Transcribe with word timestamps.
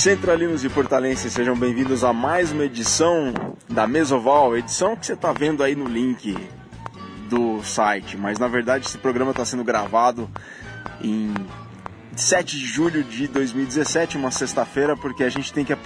Centralinos 0.00 0.64
e 0.64 0.68
portalenses, 0.70 1.30
sejam 1.30 1.54
bem-vindos 1.54 2.02
a 2.04 2.10
mais 2.10 2.50
uma 2.52 2.64
edição 2.64 3.34
da 3.68 3.86
Mesoval, 3.86 4.56
edição 4.56 4.96
que 4.96 5.04
você 5.04 5.12
está 5.12 5.30
vendo 5.30 5.62
aí 5.62 5.76
no 5.76 5.84
link 5.84 6.34
do 7.28 7.62
site, 7.62 8.16
mas 8.16 8.38
na 8.38 8.48
verdade 8.48 8.86
esse 8.86 8.96
programa 8.96 9.32
está 9.32 9.44
sendo 9.44 9.62
gravado 9.62 10.26
em 11.02 11.34
7 12.16 12.58
de 12.58 12.64
julho 12.64 13.04
de 13.04 13.28
2017, 13.28 14.16
uma 14.16 14.30
sexta-feira, 14.30 14.96
porque 14.96 15.22
a 15.22 15.28
gente 15.28 15.52
tem 15.52 15.66
que, 15.66 15.76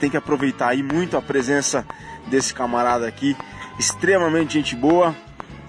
tem 0.00 0.10
que 0.10 0.16
aproveitar 0.16 0.70
aí 0.70 0.82
muito 0.82 1.16
a 1.16 1.22
presença 1.22 1.86
desse 2.26 2.52
camarada 2.52 3.06
aqui, 3.06 3.36
extremamente 3.78 4.54
gente 4.54 4.74
boa. 4.74 5.14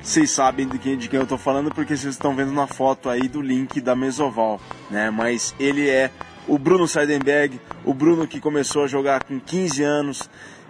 Vocês 0.02 0.32
sabem 0.32 0.68
de 0.68 0.80
quem, 0.80 0.98
de 0.98 1.08
quem 1.08 1.18
eu 1.18 1.24
estou 1.24 1.38
falando 1.38 1.70
porque 1.70 1.96
vocês 1.96 2.16
estão 2.16 2.36
vendo 2.36 2.52
na 2.52 2.66
foto 2.66 3.12
aí 3.12 3.28
do 3.28 3.44
link 3.44 3.80
da 3.80 3.96
Mesoval, 3.96 4.60
né? 4.90 5.12
Mas 5.12 5.54
ele 5.60 5.88
é 5.88 6.10
o 6.48 6.58
Bruno 6.58 6.88
Seidenberg, 6.88 7.60
o 7.86 7.94
Bruno 7.94 8.28
que 8.28 8.40
começou 8.40 8.84
a 8.84 8.88
jogar 8.88 9.24
com 9.24 9.40
15 9.40 9.84
anos, 9.84 10.30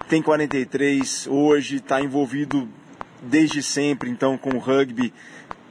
tem 0.10 0.22
43, 0.22 1.28
hoje 1.28 1.78
está 1.78 2.02
envolvido 2.02 2.68
desde 3.22 3.64
sempre 3.64 4.10
então 4.10 4.38
com 4.38 4.50
o 4.50 4.60
rugby, 4.60 5.14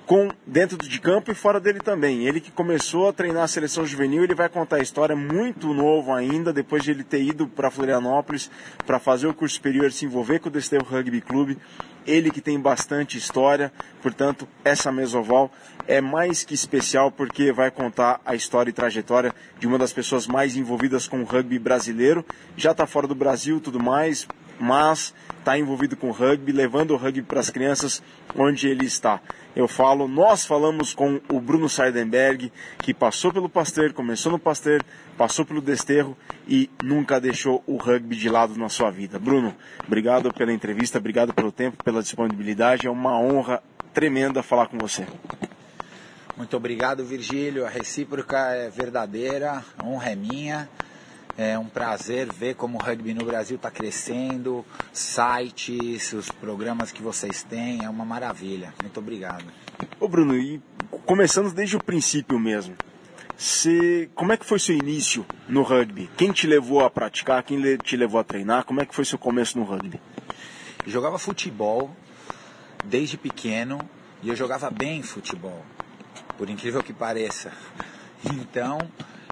com 0.06 0.28
dentro 0.46 0.76
de 0.76 1.00
campo 1.00 1.30
e 1.30 1.34
fora 1.34 1.60
dele 1.60 1.80
também. 1.80 2.26
Ele 2.26 2.40
que 2.40 2.50
começou 2.50 3.08
a 3.08 3.12
treinar 3.12 3.44
a 3.44 3.48
seleção 3.48 3.86
juvenil, 3.86 4.24
ele 4.24 4.34
vai 4.34 4.48
contar 4.48 4.76
a 4.76 4.82
história 4.82 5.14
muito 5.14 5.72
novo 5.74 6.12
ainda, 6.12 6.52
depois 6.52 6.82
de 6.82 6.90
ele 6.90 7.04
ter 7.04 7.22
ido 7.22 7.46
para 7.46 7.70
Florianópolis 7.70 8.50
para 8.86 8.98
fazer 8.98 9.26
o 9.26 9.34
curso 9.34 9.56
superior, 9.56 9.92
se 9.92 10.06
envolver 10.06 10.40
com 10.40 10.48
o 10.48 10.52
Desterro 10.52 10.84
Rugby 10.84 11.20
Clube. 11.20 11.58
Ele 12.06 12.30
que 12.30 12.40
tem 12.40 12.58
bastante 12.58 13.16
história, 13.16 13.72
portanto, 14.02 14.46
essa 14.62 14.92
mesoval 14.92 15.50
é 15.86 16.00
mais 16.00 16.44
que 16.44 16.54
especial 16.54 17.10
porque 17.10 17.52
vai 17.52 17.70
contar 17.70 18.20
a 18.24 18.34
história 18.34 18.70
e 18.70 18.72
trajetória 18.72 19.34
de 19.58 19.66
uma 19.66 19.78
das 19.78 19.92
pessoas 19.92 20.26
mais 20.26 20.56
envolvidas 20.56 21.06
com 21.06 21.20
o 21.20 21.24
rugby 21.24 21.58
brasileiro. 21.58 22.24
Já 22.56 22.72
está 22.72 22.86
fora 22.86 23.06
do 23.06 23.14
Brasil, 23.14 23.60
tudo 23.60 23.82
mais, 23.82 24.26
mas 24.58 25.14
está 25.38 25.58
envolvido 25.58 25.96
com 25.96 26.08
o 26.08 26.12
rugby, 26.12 26.52
levando 26.52 26.92
o 26.92 26.96
rugby 26.96 27.22
para 27.22 27.40
as 27.40 27.50
crianças 27.50 28.02
onde 28.34 28.68
ele 28.68 28.86
está. 28.86 29.20
Eu 29.54 29.68
falo, 29.68 30.08
nós 30.08 30.44
falamos 30.44 30.94
com 30.94 31.20
o 31.30 31.40
Bruno 31.40 31.68
Seidenberg, 31.68 32.50
que 32.78 32.92
passou 32.92 33.32
pelo 33.32 33.48
Pasteur, 33.48 33.92
começou 33.92 34.32
no 34.32 34.38
Pasteur, 34.38 34.82
passou 35.16 35.44
pelo 35.44 35.60
Desterro 35.60 36.16
e 36.48 36.68
nunca 36.82 37.20
deixou 37.20 37.62
o 37.66 37.76
rugby 37.76 38.16
de 38.16 38.28
lado 38.28 38.56
na 38.56 38.68
sua 38.68 38.90
vida. 38.90 39.18
Bruno, 39.18 39.54
obrigado 39.86 40.32
pela 40.32 40.52
entrevista, 40.52 40.98
obrigado 40.98 41.32
pelo 41.32 41.52
tempo, 41.52 41.82
pela 41.84 42.02
disponibilidade. 42.02 42.86
É 42.86 42.90
uma 42.90 43.18
honra 43.18 43.62
tremenda 43.92 44.42
falar 44.42 44.66
com 44.66 44.76
você. 44.76 45.06
Muito 46.36 46.56
obrigado, 46.56 47.04
Virgílio. 47.04 47.64
A 47.64 47.68
recíproca 47.68 48.36
é 48.50 48.68
verdadeira, 48.68 49.64
a 49.78 49.86
honra 49.86 50.10
é 50.10 50.16
minha. 50.16 50.68
É 51.36 51.58
um 51.58 51.66
prazer 51.66 52.32
ver 52.32 52.54
como 52.54 52.78
o 52.78 52.80
rugby 52.80 53.12
no 53.12 53.24
Brasil 53.24 53.56
está 53.56 53.68
crescendo, 53.70 54.64
sites, 54.92 56.12
os 56.12 56.28
programas 56.30 56.92
que 56.92 57.02
vocês 57.02 57.42
têm, 57.42 57.84
é 57.84 57.90
uma 57.90 58.04
maravilha. 58.04 58.72
Muito 58.80 58.98
obrigado. 58.98 59.44
Ô 59.98 60.06
Bruno, 60.06 60.36
e 60.36 60.62
começando 61.04 61.52
desde 61.52 61.76
o 61.76 61.82
princípio 61.82 62.38
mesmo, 62.38 62.76
você, 63.36 64.08
como 64.14 64.32
é 64.32 64.36
que 64.36 64.46
foi 64.46 64.60
seu 64.60 64.76
início 64.76 65.26
no 65.48 65.62
rugby? 65.62 66.08
Quem 66.16 66.30
te 66.30 66.46
levou 66.46 66.84
a 66.84 66.90
praticar? 66.90 67.42
Quem 67.42 67.60
te 67.78 67.96
levou 67.96 68.20
a 68.20 68.24
treinar? 68.24 68.64
Como 68.64 68.80
é 68.80 68.86
que 68.86 68.94
foi 68.94 69.04
seu 69.04 69.18
começo 69.18 69.58
no 69.58 69.64
rugby? 69.64 70.00
Eu 70.86 70.92
jogava 70.92 71.18
futebol 71.18 71.90
desde 72.84 73.16
pequeno 73.16 73.78
e 74.22 74.28
eu 74.28 74.36
jogava 74.36 74.70
bem 74.70 75.02
futebol, 75.02 75.64
por 76.36 76.48
incrível 76.48 76.82
que 76.82 76.92
pareça. 76.92 77.52
Então, 78.24 78.78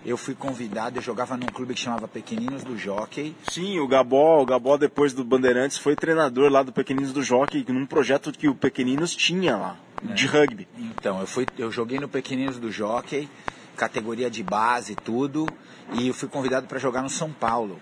eu 0.04 0.16
fui 0.16 0.34
convidado, 0.34 0.98
eu 0.98 1.03
jogava 1.03 1.37
num 1.37 1.47
clube 1.47 1.75
que 1.75 1.81
chamava 1.81 2.09
Pequeninos 2.09 2.62
do 2.62 2.76
Jockey. 2.76 3.34
Sim, 3.48 3.78
o 3.78 3.87
Gabó, 3.87 4.43
o 4.43 4.47
Gabó 4.47 4.76
depois 4.76 5.12
do 5.12 5.25
Bandeirantes 5.25 5.78
foi 5.78 5.94
treinador 5.94 6.50
lá 6.50 6.62
do 6.62 6.72
Pequeninos 6.72 7.12
do 7.12 7.22
Jockey, 7.22 7.65
num 7.69 7.87
projeto 7.87 8.32
que 8.32 8.48
o 8.48 8.54
Pequeninos 8.54 9.15
tinha 9.15 9.56
lá, 9.56 9.76
é. 10.09 10.12
de 10.12 10.26
rugby. 10.26 10.69
Então, 10.76 11.21
eu, 11.21 11.26
fui, 11.26 11.47
eu 11.59 11.71
joguei 11.71 11.98
no 11.98 12.09
Pequeninos 12.09 12.59
do 12.59 12.71
Jockey, 12.71 13.28
categoria 13.76 14.31
de 14.31 14.42
base 14.42 14.94
tudo, 14.94 15.47
e 15.94 16.09
eu 16.09 16.15
fui 16.15 16.28
convidado 16.28 16.66
para 16.66 16.78
jogar 16.78 17.03
no 17.03 17.10
São 17.10 17.31
Paulo. 17.31 17.81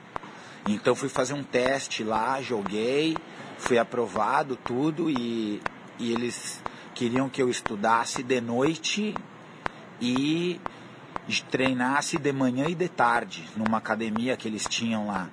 Então 0.69 0.95
fui 0.95 1.09
fazer 1.09 1.35
um 1.35 1.43
teste 1.43 2.05
lá, 2.05 2.41
joguei, 2.43 3.17
fui 3.59 3.79
aprovado 3.79 4.57
tudo 4.57 5.11
e, 5.11 5.61
e 5.99 6.13
eles 6.13 6.63
queriam 7.01 7.31
que 7.31 7.41
eu 7.41 7.49
estudasse 7.49 8.23
de 8.23 8.43
noite 8.43 9.19
e 10.03 10.61
treinasse 11.51 12.19
de 12.19 12.31
manhã 12.31 12.67
e 12.67 12.75
de 12.75 12.91
tarde 12.91 13.49
numa 13.57 13.79
academia 13.79 14.37
que 14.37 14.47
eles 14.47 14.69
tinham 14.69 15.07
lá. 15.07 15.31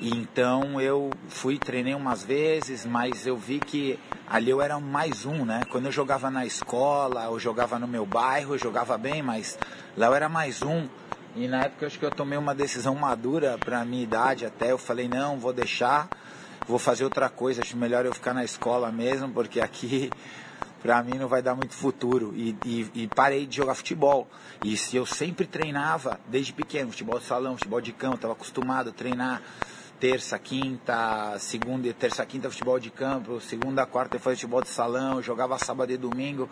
Então 0.00 0.80
eu 0.80 1.14
fui, 1.28 1.58
treinei 1.58 1.94
umas 1.94 2.24
vezes, 2.24 2.86
mas 2.86 3.26
eu 3.26 3.36
vi 3.36 3.60
que 3.60 3.98
ali 4.26 4.48
eu 4.48 4.62
era 4.62 4.80
mais 4.80 5.26
um, 5.26 5.44
né? 5.44 5.66
Quando 5.68 5.84
eu 5.84 5.92
jogava 5.92 6.30
na 6.30 6.46
escola, 6.46 7.24
eu 7.24 7.38
jogava 7.38 7.78
no 7.78 7.86
meu 7.86 8.06
bairro, 8.06 8.54
eu 8.54 8.58
jogava 8.58 8.96
bem, 8.96 9.20
mas 9.20 9.58
lá 9.98 10.06
eu 10.06 10.14
era 10.14 10.30
mais 10.30 10.62
um. 10.62 10.88
E 11.34 11.46
na 11.46 11.64
época 11.64 11.84
eu 11.84 11.88
acho 11.88 11.98
que 11.98 12.06
eu 12.06 12.10
tomei 12.10 12.38
uma 12.38 12.54
decisão 12.54 12.94
madura 12.94 13.60
para 13.62 13.84
minha 13.84 14.02
idade 14.02 14.46
até. 14.46 14.72
Eu 14.72 14.78
falei, 14.78 15.08
não, 15.08 15.38
vou 15.38 15.52
deixar, 15.52 16.10
vou 16.66 16.78
fazer 16.78 17.04
outra 17.04 17.28
coisa, 17.28 17.60
acho 17.60 17.76
melhor 17.76 18.06
eu 18.06 18.14
ficar 18.14 18.32
na 18.32 18.44
escola 18.44 18.90
mesmo, 18.90 19.28
porque 19.28 19.60
aqui 19.60 20.10
para 20.86 21.02
mim 21.02 21.18
não 21.18 21.26
vai 21.26 21.42
dar 21.42 21.56
muito 21.56 21.74
futuro. 21.74 22.32
E, 22.36 22.56
e, 22.64 22.90
e, 22.94 23.08
parei 23.08 23.44
de 23.44 23.56
jogar 23.56 23.74
futebol. 23.74 24.28
E 24.64 24.76
se 24.76 24.96
eu 24.96 25.04
sempre 25.04 25.44
treinava 25.44 26.20
desde 26.28 26.52
pequeno, 26.52 26.92
futebol 26.92 27.18
de 27.18 27.24
salão, 27.24 27.56
futebol 27.56 27.80
de 27.80 27.92
campo, 27.92 28.14
estava 28.14 28.34
acostumado 28.34 28.90
a 28.90 28.92
treinar 28.92 29.42
terça, 29.98 30.38
quinta, 30.38 31.36
segunda 31.40 31.88
e 31.88 31.92
terça, 31.92 32.24
quinta 32.24 32.48
futebol 32.50 32.78
de 32.78 32.90
campo, 32.90 33.40
segunda, 33.40 33.84
quarta 33.84 34.18
foi 34.20 34.36
futebol 34.36 34.62
de 34.62 34.68
salão, 34.68 35.20
jogava 35.20 35.58
sábado 35.58 35.90
e 35.90 35.96
domingo 35.96 36.48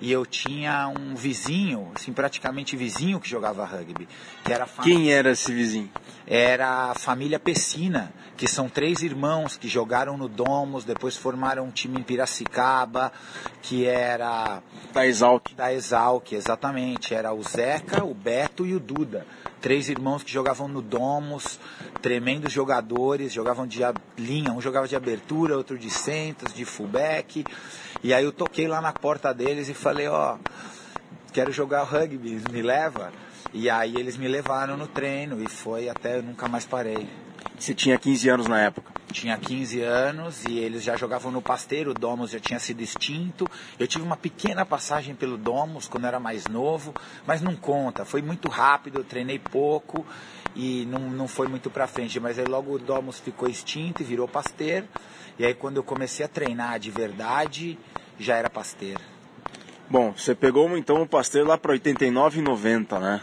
e 0.00 0.10
eu 0.10 0.24
tinha 0.24 0.88
um 0.88 1.14
vizinho, 1.14 1.90
assim, 1.94 2.12
praticamente 2.12 2.74
vizinho 2.76 3.20
que 3.20 3.28
jogava 3.28 3.64
rugby. 3.64 4.08
Que 4.42 4.52
era 4.52 4.66
fam... 4.66 4.82
Quem 4.82 5.12
era 5.12 5.32
esse 5.32 5.52
vizinho? 5.52 5.90
Era 6.26 6.90
a 6.90 6.94
família 6.94 7.38
Pessina, 7.38 8.12
que 8.36 8.48
são 8.48 8.68
três 8.68 9.02
irmãos 9.02 9.56
que 9.58 9.68
jogaram 9.68 10.16
no 10.16 10.28
Domos, 10.28 10.84
depois 10.84 11.16
formaram 11.16 11.64
um 11.64 11.70
time 11.70 11.98
em 11.98 12.02
Piracicaba, 12.02 13.12
que 13.60 13.84
era... 13.84 14.62
Da 14.92 15.06
Exalc. 15.06 15.54
Da 15.54 15.72
Exalc, 15.72 16.32
exatamente. 16.32 17.14
Era 17.14 17.34
o 17.34 17.42
Zeca, 17.42 18.02
o 18.02 18.14
Beto 18.14 18.64
e 18.64 18.74
o 18.74 18.80
Duda. 18.80 19.26
Três 19.60 19.90
irmãos 19.90 20.22
que 20.22 20.32
jogavam 20.32 20.66
no 20.66 20.80
Domos, 20.80 21.60
tremendos 22.00 22.50
jogadores, 22.50 23.30
jogavam 23.30 23.66
de 23.66 23.80
linha, 24.16 24.52
um 24.52 24.60
jogava 24.60 24.88
de 24.88 24.96
abertura, 24.96 25.56
outro 25.56 25.76
de 25.76 25.90
centros, 25.90 26.54
de 26.54 26.64
fullback. 26.64 27.44
E 28.02 28.14
aí 28.14 28.24
eu 28.24 28.32
toquei 28.32 28.66
lá 28.66 28.80
na 28.80 28.92
porta 28.92 29.32
deles 29.34 29.68
e 29.68 29.74
falei, 29.74 30.08
ó, 30.08 30.34
oh, 30.34 30.38
quero 31.32 31.52
jogar 31.52 31.82
rugby, 31.82 32.42
me 32.50 32.62
leva? 32.62 33.12
E 33.52 33.68
aí 33.68 33.94
eles 33.96 34.16
me 34.16 34.26
levaram 34.26 34.76
no 34.76 34.86
treino 34.86 35.42
e 35.42 35.48
foi 35.48 35.88
até 35.88 36.16
eu 36.16 36.22
nunca 36.22 36.48
mais 36.48 36.64
parei. 36.64 37.08
Você 37.60 37.74
tinha 37.74 37.98
15 37.98 38.26
anos 38.30 38.46
na 38.46 38.58
época? 38.58 38.90
Tinha 39.12 39.36
15 39.36 39.82
anos 39.82 40.44
e 40.46 40.58
eles 40.58 40.82
já 40.82 40.96
jogavam 40.96 41.30
no 41.30 41.42
Pasteiro, 41.42 41.90
o 41.90 41.94
Domus 41.94 42.30
já 42.30 42.40
tinha 42.40 42.58
sido 42.58 42.80
extinto. 42.80 43.46
Eu 43.78 43.86
tive 43.86 44.02
uma 44.02 44.16
pequena 44.16 44.64
passagem 44.64 45.14
pelo 45.14 45.36
Domus 45.36 45.86
quando 45.86 46.06
era 46.06 46.18
mais 46.18 46.46
novo, 46.46 46.94
mas 47.26 47.42
não 47.42 47.54
conta, 47.54 48.06
foi 48.06 48.22
muito 48.22 48.48
rápido, 48.48 49.00
eu 49.00 49.04
treinei 49.04 49.38
pouco 49.38 50.06
e 50.56 50.86
não, 50.86 51.00
não 51.10 51.28
foi 51.28 51.48
muito 51.48 51.68
pra 51.68 51.86
frente. 51.86 52.18
Mas 52.18 52.38
aí 52.38 52.46
logo 52.46 52.72
o 52.72 52.78
Domus 52.78 53.20
ficou 53.20 53.46
extinto 53.46 54.00
e 54.00 54.06
virou 54.06 54.26
Pasteiro. 54.26 54.88
E 55.38 55.44
aí 55.44 55.52
quando 55.52 55.76
eu 55.76 55.82
comecei 55.82 56.24
a 56.24 56.28
treinar 56.28 56.78
de 56.78 56.90
verdade, 56.90 57.78
já 58.18 58.36
era 58.36 58.48
Pasteiro. 58.48 59.00
Bom, 59.86 60.14
você 60.16 60.34
pegou 60.34 60.78
então 60.78 61.02
o 61.02 61.06
Pasteiro 61.06 61.46
lá 61.46 61.58
para 61.58 61.72
89 61.72 62.38
e 62.38 62.42
90, 62.42 62.98
né? 62.98 63.20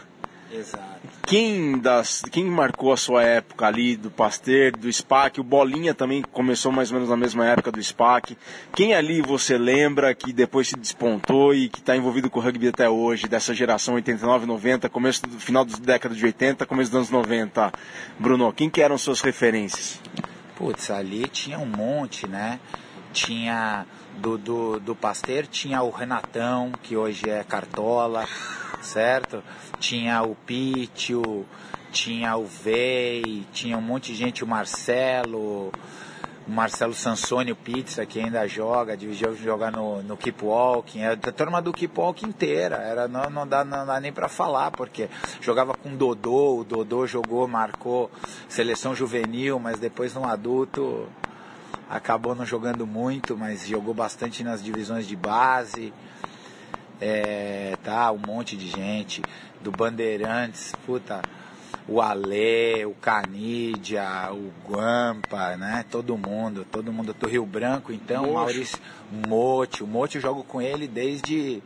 Exato. 0.50 1.00
Quem, 1.26 1.78
das, 1.78 2.22
quem 2.30 2.44
marcou 2.44 2.90
a 2.90 2.96
sua 2.96 3.22
época 3.22 3.66
ali 3.66 3.96
do 3.96 4.10
Pasteur, 4.10 4.72
do 4.72 4.90
SPAC? 4.90 5.40
O 5.40 5.44
Bolinha 5.44 5.92
também 5.92 6.22
começou 6.32 6.72
mais 6.72 6.90
ou 6.90 6.94
menos 6.94 7.10
na 7.10 7.16
mesma 7.16 7.46
época 7.46 7.70
do 7.70 7.82
SPAC. 7.82 8.36
Quem 8.74 8.94
ali 8.94 9.20
você 9.20 9.58
lembra 9.58 10.14
que 10.14 10.32
depois 10.32 10.68
se 10.68 10.76
despontou 10.76 11.54
e 11.54 11.68
que 11.68 11.80
está 11.80 11.94
envolvido 11.94 12.30
com 12.30 12.40
o 12.40 12.42
rugby 12.42 12.68
até 12.68 12.88
hoje, 12.88 13.28
dessa 13.28 13.52
geração 13.52 13.94
89, 13.94 14.46
90, 14.46 14.88
começo 14.88 15.26
do 15.26 15.38
final 15.38 15.66
da 15.66 15.76
década 15.76 16.14
de 16.14 16.24
80, 16.24 16.64
começo 16.64 16.90
dos 16.90 16.96
anos 16.96 17.10
90? 17.10 17.70
Bruno, 18.18 18.50
quem 18.52 18.70
que 18.70 18.80
eram 18.80 18.96
suas 18.96 19.20
referências? 19.20 20.00
Putz, 20.56 20.90
ali 20.90 21.28
tinha 21.28 21.58
um 21.58 21.66
monte, 21.66 22.26
né? 22.26 22.58
Tinha 23.12 23.86
do, 24.18 24.38
do, 24.38 24.80
do 24.80 24.94
Pasteur, 24.94 25.46
tinha 25.46 25.82
o 25.82 25.90
Renatão, 25.90 26.72
que 26.82 26.96
hoje 26.96 27.28
é 27.28 27.44
Cartola, 27.44 28.26
certo? 28.80 29.42
tinha 29.78 30.22
o 30.22 30.34
Pítio, 30.34 31.46
tinha 31.92 32.36
o 32.36 32.44
Vei, 32.44 33.46
tinha 33.52 33.76
um 33.76 33.80
monte 33.80 34.12
de 34.12 34.18
gente, 34.18 34.44
o 34.44 34.46
Marcelo, 34.46 35.72
o 36.46 36.50
Marcelo 36.50 36.94
Sansoni, 36.94 37.52
o 37.52 37.56
Pizza, 37.56 38.04
que 38.04 38.18
ainda 38.18 38.46
joga, 38.46 38.96
dividiu 38.96 39.34
jogar 39.36 39.70
no, 39.70 40.02
no 40.02 40.16
Keep 40.16 40.44
Walking, 40.44 41.04
a 41.04 41.16
turma 41.16 41.62
do 41.62 41.72
Keep 41.72 41.98
Walking 41.98 42.28
inteira, 42.28 42.76
era, 42.76 43.08
não, 43.08 43.30
não, 43.30 43.46
dá, 43.46 43.64
não 43.64 43.86
dá 43.86 44.00
nem 44.00 44.12
para 44.12 44.28
falar, 44.28 44.70
porque 44.70 45.08
jogava 45.40 45.74
com 45.74 45.90
o 45.90 45.96
Dodô, 45.96 46.58
o 46.58 46.64
Dodô 46.64 47.06
jogou, 47.06 47.46
marcou 47.46 48.10
seleção 48.48 48.94
juvenil, 48.94 49.58
mas 49.58 49.78
depois 49.78 50.14
no 50.14 50.24
adulto 50.24 51.08
acabou 51.88 52.34
não 52.34 52.44
jogando 52.44 52.86
muito, 52.86 53.36
mas 53.36 53.66
jogou 53.66 53.94
bastante 53.94 54.44
nas 54.44 54.62
divisões 54.62 55.06
de 55.06 55.16
base, 55.16 55.92
é, 57.00 57.76
tá, 57.82 58.10
um 58.12 58.18
monte 58.18 58.56
de 58.56 58.68
gente, 58.68 59.22
do 59.60 59.70
Bandeirantes, 59.70 60.74
puta, 60.84 61.22
o 61.88 62.02
Ale, 62.02 62.84
o 62.84 62.94
Canidia, 62.94 64.30
o 64.30 64.52
Guampa, 64.68 65.56
né? 65.56 65.84
Todo 65.90 66.18
mundo, 66.18 66.66
todo 66.70 66.92
mundo 66.92 67.14
do 67.14 67.26
Rio 67.26 67.46
Branco, 67.46 67.92
então, 67.92 68.24
Mocho. 68.24 68.34
Maurício 68.34 68.78
Mote, 69.26 69.82
o 69.82 69.86
Mote 69.86 70.16
eu 70.16 70.22
jogo 70.22 70.44
com 70.44 70.60
ele 70.60 70.86
desde 70.86 71.62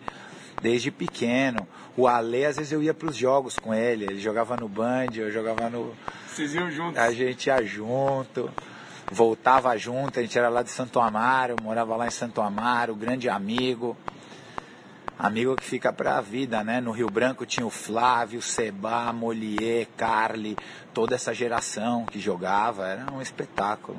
desde 0.62 0.92
pequeno. 0.92 1.66
O 1.96 2.06
Ale, 2.06 2.44
às 2.44 2.56
vezes 2.56 2.72
eu 2.72 2.80
ia 2.82 2.94
para 2.94 3.08
os 3.08 3.16
jogos 3.16 3.58
com 3.58 3.74
ele, 3.74 4.04
ele 4.04 4.20
jogava 4.20 4.56
no 4.56 4.68
Band, 4.68 5.08
eu 5.16 5.30
jogava 5.30 5.68
no 5.68 5.92
Vocês 6.28 6.54
iam 6.54 6.70
juntos? 6.70 6.98
A 6.98 7.12
gente 7.12 7.46
ia 7.46 7.62
junto. 7.64 8.48
Voltava 9.10 9.76
junto, 9.76 10.20
a 10.20 10.22
gente 10.22 10.38
era 10.38 10.48
lá 10.48 10.62
de 10.62 10.70
Santo 10.70 10.98
Amaro, 10.98 11.56
morava 11.60 11.96
lá 11.96 12.06
em 12.06 12.10
Santo 12.10 12.40
Amaro, 12.40 12.94
grande 12.94 13.28
amigo 13.28 13.94
amigo 15.22 15.54
que 15.54 15.64
fica 15.64 15.92
para 15.92 16.18
a 16.18 16.20
vida, 16.20 16.64
né? 16.64 16.80
No 16.80 16.90
Rio 16.90 17.08
Branco 17.08 17.46
tinha 17.46 17.64
o 17.64 17.70
Flávio, 17.70 18.42
Seba, 18.42 19.12
Molier, 19.12 19.86
Carly, 19.96 20.56
toda 20.92 21.14
essa 21.14 21.32
geração 21.32 22.04
que 22.04 22.18
jogava, 22.18 22.88
era 22.88 23.12
um 23.12 23.22
espetáculo. 23.22 23.98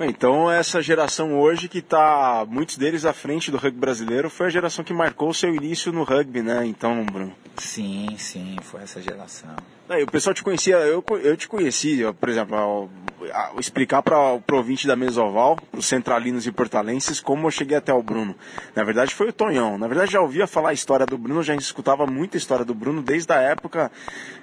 Então 0.00 0.50
essa 0.50 0.80
geração 0.80 1.38
hoje 1.38 1.68
que 1.68 1.78
está 1.78 2.44
muitos 2.48 2.78
deles 2.78 3.04
à 3.04 3.12
frente 3.12 3.50
do 3.50 3.58
rugby 3.58 3.78
brasileiro 3.78 4.30
foi 4.30 4.46
a 4.46 4.50
geração 4.50 4.82
que 4.82 4.94
marcou 4.94 5.28
o 5.28 5.34
seu 5.34 5.54
início 5.54 5.92
no 5.92 6.02
rugby, 6.02 6.42
né? 6.42 6.64
Então, 6.64 7.04
Bruno. 7.04 7.34
Sim, 7.58 8.16
sim, 8.16 8.56
foi 8.62 8.82
essa 8.82 9.00
geração. 9.00 9.54
Aí, 9.92 10.04
o 10.04 10.06
pessoal 10.06 10.32
te 10.32 10.42
conhecia, 10.42 10.76
eu, 10.76 11.04
eu 11.22 11.36
te 11.36 11.46
conheci, 11.46 12.00
por 12.18 12.30
exemplo, 12.30 12.56
ao, 12.56 12.90
ao 13.30 13.60
explicar 13.60 14.02
para 14.02 14.32
o 14.32 14.40
provinte 14.40 14.86
da 14.86 14.96
Mesoval, 14.96 15.54
para 15.54 15.78
os 15.78 15.84
centralinos 15.84 16.46
e 16.46 16.50
portalenses, 16.50 17.20
como 17.20 17.46
eu 17.46 17.50
cheguei 17.50 17.76
até 17.76 17.92
o 17.92 18.02
Bruno. 18.02 18.34
Na 18.74 18.84
verdade 18.84 19.14
foi 19.14 19.28
o 19.28 19.32
Tonhão. 19.34 19.76
Na 19.76 19.86
verdade 19.86 20.12
já 20.12 20.20
ouvia 20.22 20.46
falar 20.46 20.70
a 20.70 20.72
história 20.72 21.04
do 21.04 21.18
Bruno, 21.18 21.42
já 21.42 21.54
escutava 21.54 22.06
muita 22.06 22.38
história 22.38 22.64
do 22.64 22.74
Bruno 22.74 23.02
desde 23.02 23.30
a 23.34 23.36
época 23.36 23.92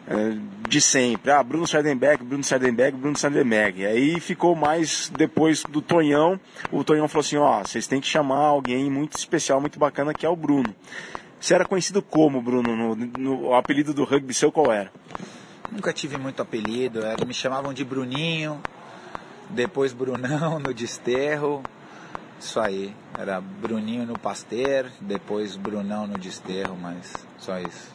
é, 0.08 0.38
de 0.70 0.80
sempre. 0.80 1.32
Ah, 1.32 1.42
Bruno 1.42 1.66
Sardenberg, 1.66 2.24
Bruno 2.24 2.44
Sardenberg, 2.44 2.96
Bruno 2.96 3.18
Sardenberg. 3.18 3.88
Aí 3.88 4.20
ficou 4.20 4.56
mais 4.56 5.12
depois 5.18 5.64
do 5.64 5.82
Tonhão, 5.82 6.40
o 6.72 6.84
Tonhão 6.84 7.08
falou 7.08 7.22
assim, 7.22 7.38
ó, 7.38 7.62
vocês 7.62 7.88
têm 7.88 8.00
que 8.00 8.08
chamar 8.08 8.38
alguém 8.38 8.88
muito 8.88 9.18
especial, 9.18 9.60
muito 9.60 9.80
bacana, 9.80 10.14
que 10.14 10.28
é 10.28 10.30
o 10.30 10.36
Bruno. 10.36 10.76
Você 11.40 11.56
era 11.56 11.66
conhecido 11.66 12.02
como, 12.02 12.42
Bruno? 12.42 12.76
No, 12.76 12.96
no, 12.96 13.48
o 13.48 13.56
apelido 13.56 13.94
do 13.94 14.04
rugby 14.04 14.34
seu 14.34 14.52
qual 14.52 14.72
era? 14.72 14.92
Nunca 15.72 15.94
tive 15.94 16.18
muito 16.18 16.42
apelido, 16.42 17.06
era, 17.06 17.26
me 17.26 17.34
chamavam 17.34 17.74
de 17.74 17.84
Bruninho, 17.84 18.62
depois 19.50 19.94
Brunão 19.94 20.60
no 20.60 20.74
Desterro, 20.74 21.62
isso 22.40 22.60
aí. 22.60 22.96
Era 23.18 23.40
Bruninho 23.42 24.06
no 24.06 24.18
Pasteur, 24.18 24.86
depois 25.02 25.56
Brunão 25.56 26.08
no 26.08 26.18
Desterro, 26.18 26.76
mas 26.76 27.14
só 27.38 27.60
isso. 27.60 27.92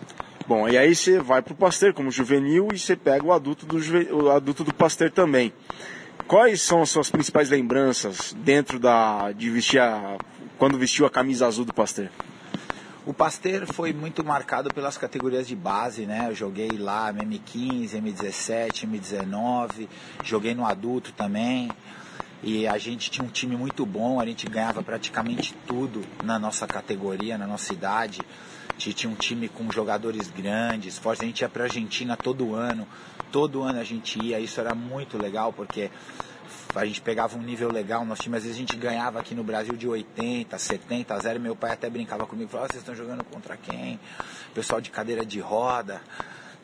Bom, 0.47 0.69
e 0.69 0.76
aí 0.76 0.94
você 0.94 1.19
vai 1.19 1.41
pro 1.41 1.55
Pasteur 1.55 1.94
como 1.94 2.11
juvenil 2.11 2.69
e 2.73 2.79
você 2.79 2.94
pega 2.94 3.25
o 3.25 3.32
adulto 3.32 3.65
do, 3.65 3.79
o 4.15 4.31
adulto 4.31 4.62
do 4.62 4.75
Pasteur 4.75 5.11
também. 5.11 5.53
Quais 6.27 6.61
são 6.61 6.82
as 6.82 6.91
suas 6.91 7.11
principais 7.11 7.50
lembranças 7.50 8.35
dentro 8.38 8.79
da 8.79 9.32
de 9.32 9.49
vestir 9.50 9.81
a, 9.81 10.17
quando 10.59 10.79
vestiu 10.79 11.06
a 11.06 11.11
camisa 11.11 11.47
azul 11.47 11.65
do 11.65 11.73
Pasteur? 11.73 12.09
O 13.06 13.12
Pasteur 13.12 13.67
foi 13.67 13.93
muito 13.93 14.25
marcado 14.25 14.73
pelas 14.73 14.97
categorias 14.97 15.47
de 15.47 15.55
base, 15.55 16.06
né? 16.06 16.29
Eu 16.31 16.35
joguei 16.35 16.71
lá 16.71 17.12
M15, 17.12 18.01
M17, 18.01 18.89
M19, 18.89 19.87
joguei 20.23 20.55
no 20.55 20.65
adulto 20.65 21.12
também. 21.12 21.71
E 22.43 22.67
a 22.67 22.79
gente 22.79 23.11
tinha 23.11 23.23
um 23.23 23.29
time 23.29 23.56
muito 23.56 23.85
bom, 23.85 24.19
a 24.19 24.25
gente 24.25 24.47
ganhava 24.47 24.83
praticamente 24.83 25.55
tudo 25.67 26.03
na 26.23 26.39
nossa 26.39 26.67
categoria, 26.67 27.37
na 27.37 27.47
nossa 27.47 27.75
idade. 27.75 28.23
A 28.71 28.73
gente 28.73 28.95
tinha 28.95 29.12
um 29.12 29.17
time 29.17 29.51
com 29.51 29.71
jogadores 29.71 30.31
grandes, 30.31 30.97
fortes. 30.97 31.23
A 31.23 31.27
gente 31.27 31.43
ia 31.43 31.49
para 31.51 31.65
Argentina 31.65 32.17
todo 32.17 32.55
ano, 32.55 32.89
todo 33.31 33.62
ano 33.62 33.81
a 33.81 33.85
gente 33.85 34.19
ia. 34.25 34.41
Isso 34.41 34.59
era 34.59 34.75
muito 34.75 35.19
legal 35.19 35.53
porque 35.53 35.91
a 36.82 36.85
gente 36.85 37.00
pegava 37.00 37.37
um 37.37 37.43
nível 37.43 37.71
legal, 37.71 38.05
nosso 38.05 38.23
time 38.23 38.37
às 38.37 38.43
vezes 38.43 38.56
a 38.56 38.61
gente 38.61 38.76
ganhava 38.76 39.21
aqui 39.21 39.35
no 39.35 39.44
Brasil 39.44 39.76
de 39.76 39.88
80, 39.88 40.59
70 40.59 41.15
a 41.15 41.19
0, 41.19 41.41
meu 41.41 41.55
pai 41.55 41.73
até 41.73 41.88
brincava 41.88 42.26
comigo, 42.26 42.50
falava, 42.50 42.69
vocês 42.69 42.82
estão 42.82 42.94
jogando 42.94 43.25
contra 43.25 43.56
quem? 43.56 43.99
Pessoal 44.53 44.81
de 44.81 44.91
cadeira 44.91 45.25
de 45.25 45.41
roda. 45.41 46.00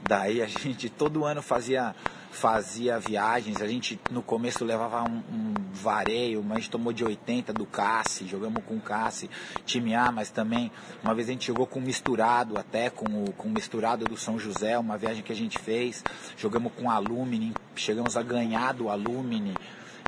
Daí 0.03 0.43
a 0.43 0.47
gente 0.49 0.89
todo 0.89 1.25
ano 1.25 1.43
fazia 1.43 1.95
fazia 2.31 2.99
viagens, 2.99 3.61
a 3.61 3.67
gente 3.67 3.99
no 4.09 4.23
começo 4.23 4.65
levava 4.65 5.03
um, 5.03 5.17
um 5.17 5.55
vareio, 5.73 6.43
mas 6.43 6.53
a 6.53 6.61
gente 6.61 6.71
tomou 6.71 6.93
de 6.93 7.05
80 7.05 7.53
do 7.53 7.67
Cassi, 7.67 8.27
jogamos 8.27 8.63
com 8.65 8.77
o 8.77 8.81
Cassi, 8.81 9.29
time 9.67 9.97
A, 9.97 10.13
mas 10.13 10.31
também 10.31 10.71
uma 11.03 11.13
vez 11.13 11.29
a 11.29 11.33
gente 11.33 11.49
jogou 11.49 11.67
com 11.67 11.81
misturado 11.81 12.57
até, 12.57 12.89
com 12.89 13.25
o 13.25 13.33
com 13.33 13.49
misturado 13.49 14.05
do 14.05 14.17
São 14.17 14.39
José, 14.39 14.79
uma 14.79 14.97
viagem 14.97 15.25
que 15.25 15.33
a 15.33 15.37
gente 15.37 15.59
fez, 15.59 16.05
jogamos 16.37 16.73
com 16.75 16.89
Alumini, 16.89 17.53
chegamos 17.75 18.17
a 18.17 18.23
ganhar 18.23 18.73
do 18.73 18.89
Alumini, 18.89 19.55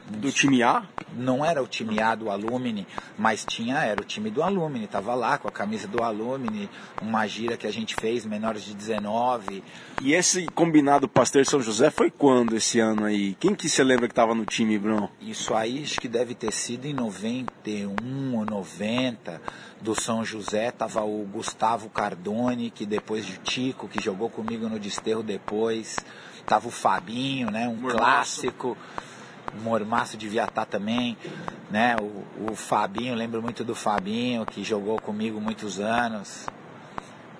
do 0.09 0.31
time 0.33 0.63
A? 0.63 0.83
Não 1.15 1.45
era 1.45 1.63
o 1.63 1.67
time 1.67 2.01
A 2.01 2.15
do 2.15 2.31
Alumni, 2.31 2.87
mas 3.19 3.45
tinha, 3.45 3.79
era 3.79 4.01
o 4.01 4.05
time 4.05 4.31
do 4.31 4.43
Alumni, 4.43 4.87
tava 4.87 5.15
lá 5.15 5.39
com 5.39 5.49
a 5.49 5.53
camisa 5.53 5.87
do 5.87 6.03
Alumni, 6.03 6.69
uma 7.01 7.27
gira 7.27 7.57
que 7.57 7.67
a 7.67 7.73
gente 7.73 7.95
fez, 7.95 8.25
menores 8.25 8.65
de 8.65 8.75
19. 8.75 9.63
E 10.01 10.15
esse 10.15 10.47
combinado 10.47 11.09
Pasteur 11.09 11.45
São 11.45 11.61
José 11.61 11.91
foi 11.91 12.11
quando 12.11 12.57
esse 12.57 12.81
ano 12.81 13.05
aí? 13.05 13.37
Quem 13.39 13.55
que 13.55 13.69
você 13.69 13.85
lembra 13.85 14.09
que 14.09 14.15
tava 14.15 14.35
no 14.35 14.45
time, 14.45 14.79
Bruno? 14.79 15.11
Isso 15.21 15.55
aí 15.55 15.83
acho 15.83 16.01
que 16.01 16.09
deve 16.09 16.35
ter 16.35 16.53
sido 16.53 16.87
em 16.87 16.95
91 16.95 18.37
ou 18.37 18.45
90 18.45 19.41
do 19.81 19.95
São 20.01 20.25
José, 20.25 20.71
tava 20.71 21.03
o 21.05 21.27
Gustavo 21.31 21.89
Cardone, 21.89 22.71
que 22.71 22.87
depois 22.87 23.27
de 23.27 23.37
Tico, 23.39 23.89
que 23.89 24.03
jogou 24.03 24.31
comigo 24.31 24.69
no 24.69 24.79
Desterro 24.79 25.23
depois, 25.23 25.97
tava 26.47 26.69
o 26.69 26.71
Fabinho, 26.71 27.51
né, 27.51 27.69
um 27.69 27.75
Mormaço. 27.75 27.99
clássico 27.99 28.77
Mormaço 29.61 30.17
devia 30.17 30.45
estar 30.45 30.65
também, 30.65 31.17
né? 31.71 31.97
O, 32.01 32.53
o 32.53 32.57
Fabinho, 32.57 33.15
lembro 33.15 33.43
muito 33.43 33.65
do 33.65 33.75
Fabinho, 33.75 34.47
que 34.47 34.65
jogou 34.65 35.01
comigo 35.01 35.41
muitos 35.41 35.81
anos, 35.81 36.47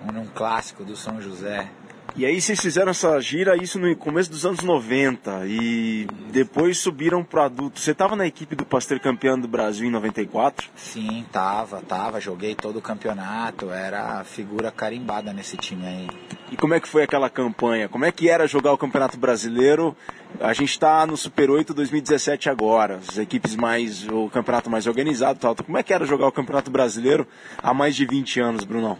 um, 0.01 0.19
um 0.19 0.25
clássico 0.27 0.83
do 0.83 0.95
São 0.95 1.21
José. 1.21 1.69
E 2.15 2.27
aí 2.27 2.39
vocês 2.39 2.59
fizeram 2.59 2.91
essa 2.91 3.19
gira, 3.19 3.57
isso 3.57 3.79
no 3.79 3.95
começo 3.95 4.29
dos 4.29 4.45
anos 4.45 4.61
90, 4.61 5.47
e 5.47 6.05
depois 6.31 6.77
subiram 6.77 7.23
pro 7.23 7.41
adulto. 7.41 7.79
Você 7.79 7.89
estava 7.89 8.15
na 8.15 8.27
equipe 8.27 8.55
do 8.55 8.63
Pasteur 8.63 8.99
campeão 8.99 9.39
do 9.39 9.47
Brasil 9.47 9.87
em 9.87 9.91
94? 9.91 10.69
Sim, 10.75 11.25
tava, 11.31 11.81
tava. 11.81 12.21
Joguei 12.21 12.53
todo 12.53 12.77
o 12.77 12.81
campeonato, 12.83 13.71
era 13.71 14.23
figura 14.25 14.69
carimbada 14.69 15.33
nesse 15.33 15.57
time 15.57 15.87
aí. 15.87 16.07
E 16.51 16.55
como 16.55 16.75
é 16.75 16.79
que 16.79 16.87
foi 16.87 17.01
aquela 17.01 17.31
campanha? 17.31 17.89
Como 17.89 18.05
é 18.05 18.11
que 18.11 18.29
era 18.29 18.45
jogar 18.45 18.73
o 18.73 18.77
Campeonato 18.77 19.17
Brasileiro? 19.17 19.97
A 20.39 20.51
gente 20.53 20.71
está 20.71 21.05
no 21.05 21.15
Super 21.15 21.49
8 21.49 21.73
2017 21.73 22.49
agora, 22.49 22.99
as 23.07 23.17
equipes 23.17 23.55
mais, 23.55 24.07
o 24.09 24.29
campeonato 24.29 24.69
mais 24.69 24.87
organizado 24.87 25.39
tal. 25.39 25.55
Como 25.55 25.77
é 25.77 25.83
que 25.83 25.93
era 25.93 26.05
jogar 26.05 26.27
o 26.27 26.31
Campeonato 26.31 26.69
Brasileiro 26.69 27.27
há 27.61 27.73
mais 27.73 27.95
de 27.95 28.05
20 28.05 28.39
anos, 28.39 28.63
Brunão? 28.63 28.97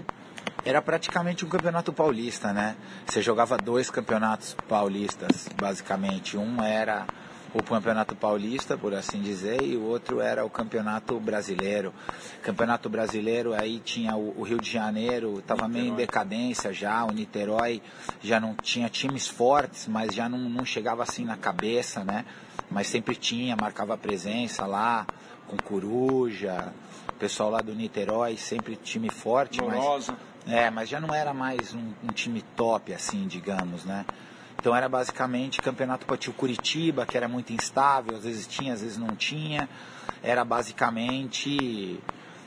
era 0.66 0.82
praticamente 0.82 1.44
um 1.44 1.50
campeonato 1.50 1.92
paulista, 1.92 2.54
né? 2.54 2.75
Você 3.06 3.22
jogava 3.22 3.58
dois 3.58 3.90
campeonatos 3.90 4.56
paulistas, 4.68 5.50
basicamente. 5.60 6.38
Um 6.38 6.63
era 6.63 7.06
o 7.54 7.62
campeonato 7.62 8.16
paulista, 8.16 8.78
por 8.78 8.94
assim 8.94 9.22
dizer, 9.22 9.62
e 9.62 9.78
o 9.78 9.84
outro 9.84 10.20
era 10.20 10.44
o 10.44 10.50
campeonato 10.50 11.20
brasileiro. 11.20 11.94
Campeonato 12.42 12.90
brasileiro 12.90 13.54
aí 13.54 13.80
tinha 13.80 14.16
o, 14.16 14.40
o 14.40 14.44
Rio 14.44 14.60
de 14.60 14.70
Janeiro, 14.70 15.40
estava 15.40 15.68
meio 15.68 15.88
em 15.88 15.96
decadência 15.96 16.74
já, 16.74 17.04
o 17.06 17.12
Niterói 17.12 17.82
já 18.22 18.40
não 18.40 18.56
tinha 18.56 18.90
times 18.90 19.28
fortes, 19.28 19.88
mas 19.88 20.14
já 20.14 20.28
não, 20.28 20.40
não 20.40 20.66
chegava 20.66 21.04
assim 21.04 21.24
na 21.26 21.38
cabeça, 21.38 22.04
né? 22.04 22.26
Mas 22.72 22.88
sempre 22.88 23.16
tinha, 23.16 23.56
marcava 23.56 23.96
presença 23.98 24.66
lá, 24.66 25.06
com 25.48 25.58
Coruja, 25.58 26.74
o 27.10 27.20
pessoal 27.20 27.52
lá 27.52 27.62
do 27.62 27.76
Niterói, 27.76 28.36
sempre 28.36 28.76
time 28.76 29.10
forte, 29.10 29.62
Morosa. 29.62 30.14
mas 30.14 30.34
é, 30.46 30.70
mas 30.70 30.90
já 30.90 31.00
não 31.00 31.14
era 31.14 31.34
mais 31.34 31.74
um, 31.74 31.94
um 32.04 32.08
time 32.08 32.42
top, 32.56 32.94
assim, 32.94 33.28
digamos, 33.28 33.86
né? 33.86 34.06
Então 34.63 34.74
era 34.74 34.88
basicamente 34.88 35.62
campeonato 35.62 36.05
para 36.05 36.15
o 36.15 36.34
Curitiba, 36.34 37.05
que 37.05 37.17
era 37.17 37.27
muito 37.27 37.51
instável, 37.51 38.15
às 38.15 38.24
vezes 38.24 38.48
tinha, 38.48 38.72
às 38.72 38.82
vezes 38.82 38.98
não 38.98 39.13
tinha. 39.13 39.67
Era 40.24 40.46
basicamente 40.46 42.00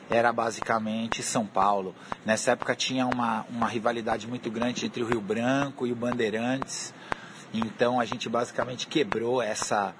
era 0.08 0.32
basicamente 0.32 1.23
São 1.23 1.44
Paulo. 1.44 1.94
Nessa 2.25 2.52
época 2.52 2.75
tinha 2.75 3.06
uma, 3.06 3.44
uma 3.50 3.68
rivalidade 3.68 4.26
muito 4.26 4.50
grande 4.50 4.87
entre 4.87 5.02
o 5.02 5.06
Rio 5.06 5.20
Branco 5.20 5.87
e 5.87 5.92
o 5.92 5.94
Bandeirantes. 5.94 6.94
Então 7.52 8.00
a 8.00 8.06
gente 8.06 8.30
basicamente 8.30 8.87
quebrou 8.87 9.42
essa 9.42 9.94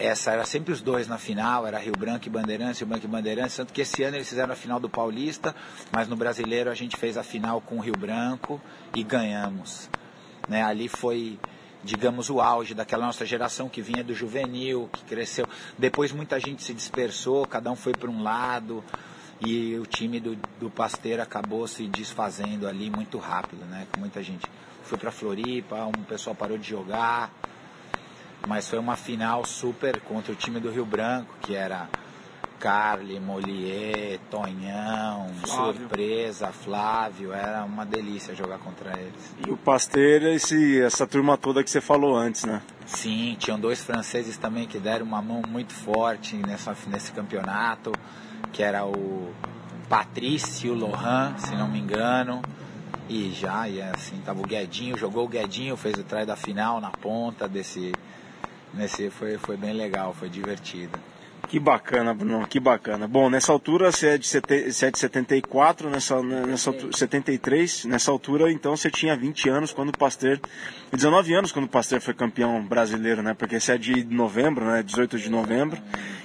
essa 0.00 0.32
era 0.32 0.44
sempre 0.44 0.72
os 0.72 0.80
dois 0.80 1.06
na 1.06 1.16
final, 1.16 1.64
era 1.64 1.78
Rio 1.78 1.94
Branco 1.96 2.26
e 2.26 2.30
Bandeirantes, 2.30 2.80
Rio 2.80 2.88
Branco 2.88 3.04
e 3.04 3.08
Bandeirantes, 3.08 3.54
tanto 3.54 3.72
que 3.72 3.82
esse 3.82 4.02
ano 4.02 4.16
eles 4.16 4.28
fizeram 4.28 4.52
a 4.52 4.56
final 4.56 4.80
do 4.80 4.88
Paulista, 4.88 5.54
mas 5.92 6.08
no 6.08 6.16
Brasileiro 6.16 6.68
a 6.68 6.74
gente 6.74 6.96
fez 6.96 7.16
a 7.16 7.22
final 7.22 7.60
com 7.60 7.76
o 7.76 7.80
Rio 7.80 7.94
Branco 7.96 8.60
e 8.96 9.04
ganhamos. 9.04 9.88
Né? 10.48 10.62
Ali 10.62 10.88
foi, 10.88 11.38
digamos, 11.84 12.30
o 12.30 12.40
auge 12.40 12.74
daquela 12.74 13.06
nossa 13.06 13.26
geração 13.26 13.68
que 13.68 13.82
vinha 13.82 14.02
do 14.02 14.14
juvenil, 14.14 14.88
que 14.92 15.04
cresceu. 15.04 15.48
Depois 15.76 16.12
muita 16.12 16.40
gente 16.40 16.62
se 16.62 16.72
dispersou, 16.72 17.46
cada 17.46 17.70
um 17.70 17.76
foi 17.76 17.94
para 17.94 18.10
um 18.10 18.22
lado 18.22 18.82
e 19.40 19.76
o 19.76 19.86
time 19.86 20.18
do, 20.18 20.36
do 20.58 20.68
Pasteiro 20.68 21.22
acabou 21.22 21.66
se 21.68 21.86
desfazendo 21.86 22.66
ali 22.66 22.90
muito 22.90 23.18
rápido, 23.18 23.64
né? 23.66 23.86
Com 23.92 24.00
muita 24.00 24.22
gente 24.22 24.50
foi 24.88 24.96
para 24.96 25.10
Floripa, 25.10 25.84
um 25.84 26.02
pessoal 26.02 26.34
parou 26.34 26.56
de 26.56 26.66
jogar, 26.66 27.30
mas 28.46 28.66
foi 28.66 28.78
uma 28.78 28.96
final 28.96 29.44
super 29.44 30.00
contra 30.00 30.32
o 30.32 30.34
time 30.34 30.58
do 30.58 30.70
Rio 30.70 30.86
Branco, 30.86 31.34
que 31.42 31.54
era 31.54 31.88
Carly, 32.58 33.20
Molier, 33.20 34.18
Tonhão, 34.30 35.28
Flávio. 35.46 35.80
Surpresa, 35.80 36.48
Flávio, 36.48 37.32
era 37.32 37.64
uma 37.64 37.86
delícia 37.86 38.34
jogar 38.34 38.58
contra 38.58 38.98
eles. 38.98 39.34
E 39.46 39.50
o 39.50 39.56
Pasteur, 39.56 40.22
esse, 40.24 40.80
essa 40.80 41.06
turma 41.06 41.36
toda 41.36 41.62
que 41.62 41.70
você 41.70 41.80
falou 41.80 42.16
antes, 42.16 42.44
né? 42.44 42.62
Sim, 42.86 43.36
tinham 43.38 43.58
dois 43.58 43.82
franceses 43.82 44.36
também 44.36 44.66
que 44.66 44.78
deram 44.78 45.06
uma 45.06 45.22
mão 45.22 45.42
muito 45.48 45.72
forte 45.72 46.36
nessa, 46.36 46.76
nesse 46.88 47.12
campeonato, 47.12 47.92
que 48.52 48.62
era 48.62 48.84
o 48.84 49.32
Patrício 49.88 50.74
Lohan, 50.74 51.36
se 51.38 51.54
não 51.54 51.68
me 51.68 51.78
engano, 51.78 52.42
e 53.08 53.30
já, 53.30 53.68
e 53.68 53.80
assim, 53.80 54.20
tava 54.24 54.40
o 54.40 54.46
Guedinho, 54.46 54.96
jogou 54.98 55.24
o 55.24 55.28
Guedinho, 55.28 55.76
fez 55.76 55.98
o 55.98 56.02
try 56.02 56.26
da 56.26 56.36
final 56.36 56.80
na 56.80 56.90
ponta 56.90 57.48
desse, 57.48 57.92
nesse, 58.74 59.08
foi, 59.10 59.38
foi 59.38 59.56
bem 59.56 59.72
legal, 59.72 60.12
foi 60.12 60.28
divertido. 60.28 60.98
Que 61.48 61.58
bacana, 61.58 62.12
Bruno, 62.12 62.46
que 62.46 62.60
bacana. 62.60 63.08
Bom, 63.08 63.30
nessa 63.30 63.50
altura 63.50 63.90
você 63.90 64.08
é 64.08 64.18
de, 64.18 64.26
sete, 64.26 64.70
você 64.70 64.86
é 64.86 64.90
de 64.90 64.98
74, 64.98 65.88
nessa, 65.88 66.22
nessa 66.22 66.68
altura, 66.68 66.92
73, 66.94 67.84
nessa 67.86 68.10
altura 68.10 68.52
então 68.52 68.76
você 68.76 68.90
tinha 68.90 69.16
20 69.16 69.48
anos 69.48 69.72
quando 69.72 69.88
o 69.88 69.96
Pasteur, 69.96 70.38
19 70.92 71.32
anos 71.32 71.50
quando 71.50 71.64
o 71.64 71.68
Pasteur 71.68 72.02
foi 72.02 72.12
campeão 72.12 72.62
brasileiro, 72.62 73.22
né? 73.22 73.32
Porque 73.32 73.58
você 73.58 73.72
é 73.72 73.78
de 73.78 74.04
novembro, 74.04 74.66
né? 74.66 74.82
18 74.82 75.18
de 75.18 75.30
novembro. 75.30 75.80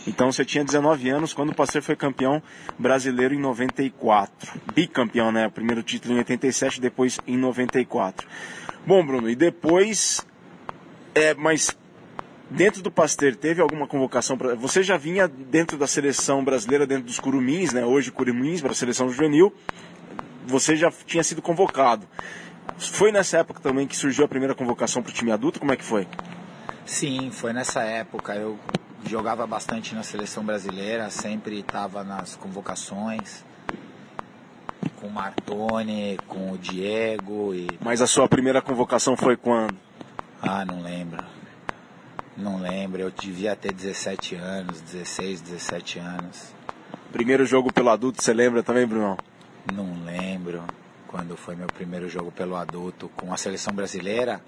Então 0.06 0.30
você 0.30 0.44
tinha 0.44 0.62
19 0.62 1.10
anos 1.10 1.34
quando 1.34 1.52
o 1.52 1.56
Pasteur 1.56 1.82
foi 1.82 1.96
campeão 1.96 2.44
brasileiro 2.78 3.34
em 3.34 3.40
94. 3.40 4.60
Bicampeão, 4.76 5.32
né? 5.32 5.48
Primeiro 5.48 5.82
título 5.82 6.16
em 6.16 6.18
87, 6.18 6.82
depois 6.82 7.18
em 7.26 7.38
94. 7.38 8.28
Bom, 8.86 9.06
Bruno, 9.06 9.30
e 9.30 9.36
depois 9.38 10.26
é, 11.16 11.34
mas 11.34 11.74
Dentro 12.54 12.84
do 12.84 12.92
Pasteur, 12.92 13.36
teve 13.36 13.62
alguma 13.62 13.88
convocação 13.88 14.38
para. 14.38 14.54
Você 14.56 14.84
já 14.84 14.96
vinha 14.96 15.28
dentro 15.28 15.76
da 15.76 15.88
seleção 15.88 16.44
brasileira, 16.46 16.86
dentro 16.86 17.06
dos 17.06 17.20
Curumins, 17.20 17.74
né? 17.74 17.84
Hoje 17.84 18.12
Curumins, 18.12 18.62
para 18.62 18.72
a 18.72 18.76
seleção 18.76 19.10
juvenil. 19.10 19.52
Você 20.46 20.76
já 20.76 20.92
tinha 20.92 21.24
sido 21.24 21.42
convocado. 21.42 22.08
Foi 22.78 23.12
nessa 23.12 23.40
época 23.40 23.60
também 23.60 23.88
que 23.88 23.98
surgiu 23.98 24.24
a 24.24 24.28
primeira 24.28 24.54
convocação 24.54 25.02
para 25.02 25.10
o 25.10 25.14
time 25.14 25.32
adulto? 25.32 25.60
Como 25.60 25.74
é 25.74 25.76
que 25.76 25.84
foi? 25.84 26.08
Sim, 26.86 27.32
foi 27.32 27.54
nessa 27.54 27.82
época. 27.82 28.36
Eu 28.36 28.60
jogava 29.04 29.48
bastante 29.48 29.96
na 29.96 30.04
seleção 30.04 30.44
brasileira, 30.46 31.10
sempre 31.10 31.60
estava 31.60 32.04
nas 32.04 32.36
convocações 32.36 33.44
com 35.02 35.08
o 35.08 35.12
Martoni, 35.12 36.20
com 36.28 36.52
o 36.52 36.58
Diego. 36.58 37.56
E... 37.56 37.68
Mas 37.82 38.00
a 38.00 38.06
sua 38.06 38.28
primeira 38.28 38.62
convocação 38.62 39.18
foi 39.18 39.36
quando? 39.36 39.76
Ah, 40.40 40.64
não 40.64 40.84
lembro. 40.84 41.23
Não 42.36 42.60
lembro, 42.60 43.02
eu 43.02 43.12
devia 43.12 43.56
ter 43.56 43.72
17 43.74 44.36
anos, 44.36 44.82
16, 44.82 45.42
17 45.42 46.00
anos. 46.00 46.54
Primeiro 47.12 47.46
jogo 47.46 47.72
pelo 47.72 47.90
adulto, 47.90 48.24
você 48.24 48.34
lembra 48.34 48.64
também, 48.64 48.88
Bruno? 48.88 49.18
Não 49.72 50.04
lembro 50.04 50.64
quando 51.08 51.38
foi 51.38 51.56
meu 51.56 51.68
primeiro 51.68 52.10
jogo 52.10 52.32
pelo 52.32 52.56
adulto 52.56 53.08
com 53.16 53.32
a 53.32 53.38
seleção 53.38 53.74
brasileira. 53.74 54.42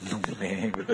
Não 0.00 0.18
lembro. 0.40 0.86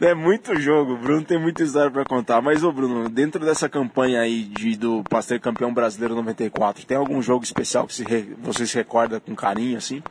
É 0.00 0.14
muito 0.14 0.58
jogo, 0.58 0.96
Bruno 0.96 1.22
tem 1.22 1.38
muita 1.38 1.62
história 1.62 1.90
para 1.90 2.04
contar. 2.06 2.40
Mas, 2.40 2.64
ô 2.64 2.72
Bruno, 2.72 3.10
dentro 3.10 3.44
dessa 3.44 3.68
campanha 3.68 4.22
aí 4.22 4.44
de, 4.44 4.74
do 4.76 5.04
Pasteur 5.04 5.38
Campeão 5.38 5.74
Brasileiro 5.74 6.14
94, 6.14 6.86
tem 6.86 6.96
algum 6.96 7.20
jogo 7.20 7.44
especial 7.44 7.86
que 7.86 7.94
se 7.94 8.04
re, 8.04 8.34
você 8.38 8.66
se 8.66 8.74
recorda 8.74 9.20
com 9.20 9.34
carinho, 9.34 9.76
assim? 9.76 10.02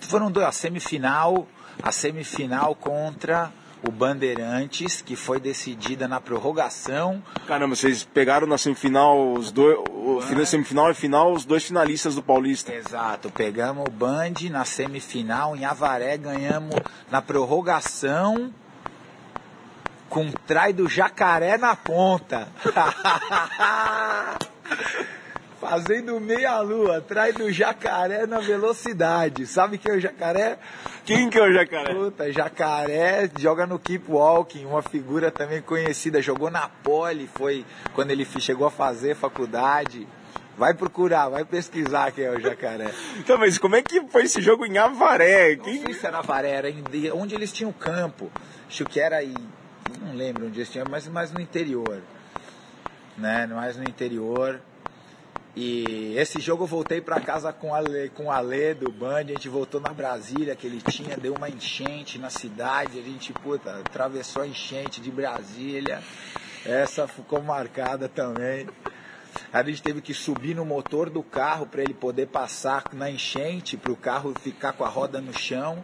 Foram 0.00 0.30
dois, 0.30 0.46
a 0.46 0.52
semifinal, 0.52 1.46
a 1.80 1.92
semifinal 1.92 2.74
contra 2.74 3.52
o 3.86 3.90
Bandeirantes, 3.90 5.02
que 5.02 5.16
foi 5.16 5.40
decidida 5.40 6.06
na 6.06 6.20
prorrogação. 6.20 7.22
Caramba, 7.46 7.74
vocês 7.74 8.04
pegaram 8.04 8.46
na 8.46 8.58
semifinal 8.58 9.32
os 9.32 9.50
dois, 9.50 9.78
o 9.88 10.20
final, 10.20 10.46
semifinal 10.46 10.90
e 10.90 10.94
final 10.94 11.32
os 11.32 11.44
dois 11.44 11.64
finalistas 11.64 12.14
do 12.14 12.22
Paulista. 12.22 12.74
Exato, 12.74 13.30
pegamos 13.30 13.86
o 13.86 13.90
Band 13.90 14.34
na 14.50 14.64
semifinal 14.64 15.56
em 15.56 15.64
Avaré, 15.64 16.16
ganhamos 16.16 16.74
na 17.10 17.22
prorrogação 17.22 18.52
com 20.08 20.30
trai 20.32 20.72
do 20.72 20.88
Jacaré 20.88 21.56
na 21.56 21.76
ponta. 21.76 22.48
fazendo 25.60 26.18
meia-lua, 26.18 26.96
atrás 26.96 27.34
do 27.34 27.52
jacaré 27.52 28.26
na 28.26 28.40
velocidade. 28.40 29.46
Sabe 29.46 29.76
quem 29.76 29.92
é 29.92 29.96
o 29.96 30.00
jacaré? 30.00 30.58
Quem 31.04 31.28
que 31.28 31.38
é 31.38 31.42
o 31.42 31.52
jacaré? 31.52 31.92
Puta, 31.92 32.32
jacaré 32.32 33.30
joga 33.38 33.66
no 33.66 33.78
Keep 33.78 34.10
Walking, 34.10 34.64
uma 34.64 34.80
figura 34.80 35.30
também 35.30 35.60
conhecida, 35.60 36.22
jogou 36.22 36.50
na 36.50 36.66
Poli, 36.68 37.28
foi 37.34 37.66
quando 37.94 38.10
ele 38.10 38.24
chegou 38.24 38.66
a 38.66 38.70
fazer 38.70 39.14
faculdade. 39.14 40.08
Vai 40.56 40.74
procurar, 40.74 41.28
vai 41.28 41.44
pesquisar 41.44 42.10
quem 42.12 42.24
é 42.24 42.30
o 42.30 42.40
jacaré. 42.40 42.90
então, 43.18 43.36
mas 43.38 43.58
como 43.58 43.76
é 43.76 43.82
que 43.82 44.00
foi 44.08 44.24
esse 44.24 44.40
jogo 44.40 44.64
em 44.64 44.78
Avaré? 44.78 45.56
Não 45.56 45.64
quem... 45.64 45.82
sei 45.82 45.94
se 45.94 46.06
era 46.06 46.18
Avaré, 46.18 46.50
era 46.50 46.70
em, 46.70 46.82
onde 47.12 47.34
eles 47.34 47.52
tinham 47.52 47.72
campo. 47.72 48.30
Acho 48.66 48.84
que 48.84 48.98
era 48.98 49.16
aí, 49.16 49.34
não 50.02 50.14
lembro 50.14 50.46
onde 50.46 50.58
eles 50.58 50.70
tinham, 50.70 50.86
mas 50.90 51.06
mais 51.08 51.32
no 51.32 51.40
interior. 51.40 52.00
Né? 53.16 53.46
Mais 53.46 53.76
no 53.76 53.84
interior. 53.84 54.60
E 55.62 56.14
esse 56.16 56.40
jogo 56.40 56.62
eu 56.62 56.66
voltei 56.66 57.02
para 57.02 57.20
casa 57.20 57.52
com 57.52 57.74
a 57.74 57.82
com 58.14 58.24
o 58.24 58.30
Ale 58.30 58.72
do 58.72 58.90
Band, 58.90 59.18
a 59.18 59.24
gente 59.24 59.46
voltou 59.46 59.78
na 59.78 59.90
Brasília 59.90 60.56
que 60.56 60.66
ele 60.66 60.80
tinha, 60.80 61.18
deu 61.18 61.34
uma 61.34 61.50
enchente 61.50 62.18
na 62.18 62.30
cidade, 62.30 62.98
a 62.98 63.02
gente, 63.02 63.30
puta, 63.34 63.70
atravessou 63.80 64.42
a 64.42 64.46
enchente 64.46 65.02
de 65.02 65.10
Brasília. 65.10 66.02
Essa 66.64 67.06
ficou 67.06 67.42
marcada 67.42 68.08
também. 68.08 68.66
A 69.52 69.62
gente 69.62 69.82
teve 69.82 70.00
que 70.00 70.14
subir 70.14 70.56
no 70.56 70.64
motor 70.64 71.10
do 71.10 71.22
carro 71.22 71.66
para 71.66 71.82
ele 71.82 71.92
poder 71.92 72.28
passar 72.28 72.84
na 72.94 73.10
enchente, 73.10 73.76
para 73.76 73.92
o 73.92 73.96
carro 73.96 74.32
ficar 74.40 74.72
com 74.72 74.84
a 74.84 74.88
roda 74.88 75.20
no 75.20 75.38
chão. 75.38 75.82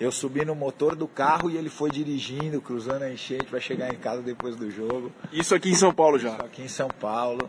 Eu 0.00 0.10
subi 0.10 0.44
no 0.44 0.56
motor 0.56 0.96
do 0.96 1.06
carro 1.06 1.48
e 1.48 1.56
ele 1.56 1.70
foi 1.70 1.88
dirigindo, 1.88 2.60
cruzando 2.60 3.02
a 3.04 3.12
enchente 3.12 3.44
para 3.44 3.60
chegar 3.60 3.94
em 3.94 3.96
casa 3.96 4.22
depois 4.22 4.56
do 4.56 4.68
jogo. 4.72 5.12
Isso 5.32 5.54
aqui 5.54 5.70
em 5.70 5.76
São 5.76 5.94
Paulo 5.94 6.18
já? 6.18 6.30
Isso 6.30 6.42
aqui 6.42 6.62
em 6.62 6.68
São 6.68 6.88
Paulo 6.88 7.48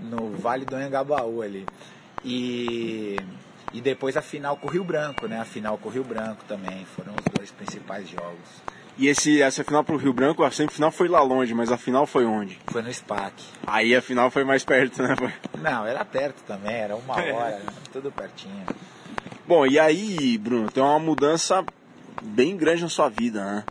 no 0.00 0.30
Vale 0.32 0.64
do 0.64 0.76
Anhangabaú 0.76 1.42
ali. 1.42 1.66
E, 2.24 3.16
e 3.72 3.80
depois 3.80 4.16
a 4.16 4.22
final 4.22 4.56
com 4.56 4.68
o 4.68 4.70
Rio 4.70 4.84
Branco, 4.84 5.26
né? 5.26 5.40
A 5.40 5.44
final 5.44 5.76
com 5.78 5.88
o 5.88 5.92
Rio 5.92 6.04
Branco 6.04 6.44
também. 6.46 6.84
Foram 6.84 7.12
os 7.12 7.24
dois 7.36 7.50
principais 7.50 8.08
jogos. 8.08 8.62
E 8.98 9.08
esse, 9.08 9.40
essa 9.40 9.64
final 9.64 9.82
pro 9.82 9.96
Rio 9.96 10.12
Branco, 10.12 10.44
a 10.44 10.50
semifinal 10.50 10.90
foi 10.90 11.08
lá 11.08 11.22
longe, 11.22 11.54
mas 11.54 11.72
a 11.72 11.78
final 11.78 12.06
foi 12.06 12.26
onde? 12.26 12.58
Foi 12.66 12.82
no 12.82 12.92
SPAC. 12.92 13.42
Aí 13.66 13.96
a 13.96 14.02
final 14.02 14.30
foi 14.30 14.44
mais 14.44 14.64
perto, 14.64 15.02
né? 15.02 15.16
Não, 15.58 15.86
era 15.86 16.04
perto 16.04 16.42
também, 16.46 16.74
era 16.74 16.94
uma 16.94 17.18
é. 17.22 17.32
hora, 17.32 17.62
tudo 17.90 18.12
pertinho. 18.12 18.66
Bom, 19.46 19.66
e 19.66 19.78
aí, 19.78 20.36
Bruno, 20.36 20.70
tem 20.70 20.82
uma 20.82 20.98
mudança 20.98 21.64
bem 22.22 22.56
grande 22.56 22.82
na 22.82 22.88
sua 22.88 23.08
vida, 23.08 23.42
né? 23.42 23.64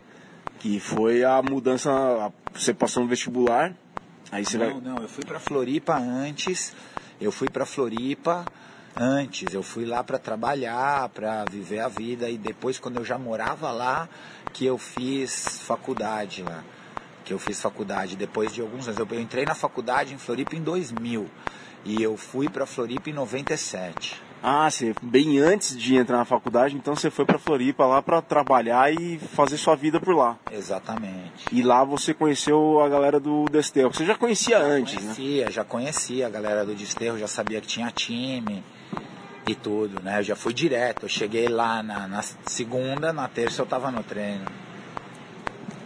Que 0.60 0.80
foi 0.80 1.24
a 1.24 1.42
mudança, 1.42 2.32
você 2.54 2.74
passou 2.74 3.04
no 3.04 3.10
vestibular, 3.10 3.74
Aí 4.32 4.46
você 4.46 4.58
não, 4.58 4.66
vai... 4.66 4.82
não, 4.82 5.02
eu 5.02 5.10
fui 5.10 5.26
para 5.26 5.40
Floripa 5.40 5.98
antes. 5.98 6.74
Eu 7.20 7.32
fui 7.32 7.50
para 7.50 7.66
Floripa 7.66 8.48
antes. 8.96 9.54
Eu 9.54 9.62
fui 9.62 9.86
lá 9.86 10.04
para 10.04 10.18
trabalhar, 10.18 11.10
para 11.10 11.46
viver 11.46 11.80
a 11.80 11.88
vida 11.88 12.30
e 12.30 12.38
depois 12.38 12.80
quando 12.80 12.98
eu 12.98 13.06
já 13.06 13.18
morava 13.18 13.72
lá 13.72 14.08
que 14.54 14.66
eu 14.66 14.78
fiz 14.78 15.60
faculdade 15.60 16.44
lá. 16.44 16.64
Que 17.26 17.34
eu 17.34 17.40
fiz 17.40 17.62
faculdade 17.62 18.16
depois 18.16 18.54
de 18.54 18.62
alguns 18.62 18.88
anos. 18.88 19.00
Eu 19.00 19.20
entrei 19.20 19.46
na 19.46 19.56
faculdade 19.56 20.14
em 20.14 20.18
Floripa 20.18 20.56
em 20.56 20.62
2000 20.62 21.30
e 21.84 22.02
eu 22.02 22.16
fui 22.16 22.48
para 22.50 22.66
Floripa 22.66 23.10
em 23.10 23.14
97. 23.14 24.31
Ah, 24.44 24.70
você 24.70 24.94
bem 25.02 25.38
antes 25.38 25.78
de 25.78 25.96
entrar 25.96 26.18
na 26.18 26.26
faculdade, 26.26 26.76
então 26.76 26.96
você 26.96 27.12
foi 27.12 27.26
para 27.26 27.38
Floripa 27.38 27.86
lá 27.86 28.02
para 28.02 28.22
trabalhar 28.22 28.92
e 28.92 29.20
fazer 29.20 29.58
sua 29.58 29.76
vida 29.76 30.00
por 30.00 30.16
lá. 30.16 30.38
Exatamente. 30.52 31.46
E 31.52 31.62
lá 31.62 31.84
você 31.84 32.14
conheceu 32.14 32.82
a 32.82 32.90
galera 32.90 33.20
do 33.20 33.46
Desterro. 33.46 33.94
Você 33.94 34.06
já 34.06 34.16
conhecia 34.16 34.58
já 34.58 34.66
antes, 34.66 34.96
conhecia, 34.96 35.10
né? 35.10 35.16
Conhecia, 35.16 35.52
já 35.52 35.64
conhecia 35.64 36.28
a 36.28 36.30
galera 36.30 36.66
do 36.66 36.74
Desterro, 36.74 37.20
já 37.20 37.28
sabia 37.28 37.62
que 37.62 37.68
tinha 37.68 37.92
time 37.92 38.64
e 39.48 39.54
tudo, 39.54 40.02
né? 40.02 40.20
Eu 40.20 40.24
já 40.24 40.36
fui 40.36 40.54
direto. 40.54 41.04
Eu 41.06 41.10
cheguei 41.10 41.48
lá 41.48 41.84
na, 41.84 42.08
na 42.08 42.22
segunda, 42.46 43.14
na 43.14 43.28
terça 43.28 43.62
eu 43.62 43.66
tava 43.66 43.92
no 43.92 44.04
treino. 44.04 44.46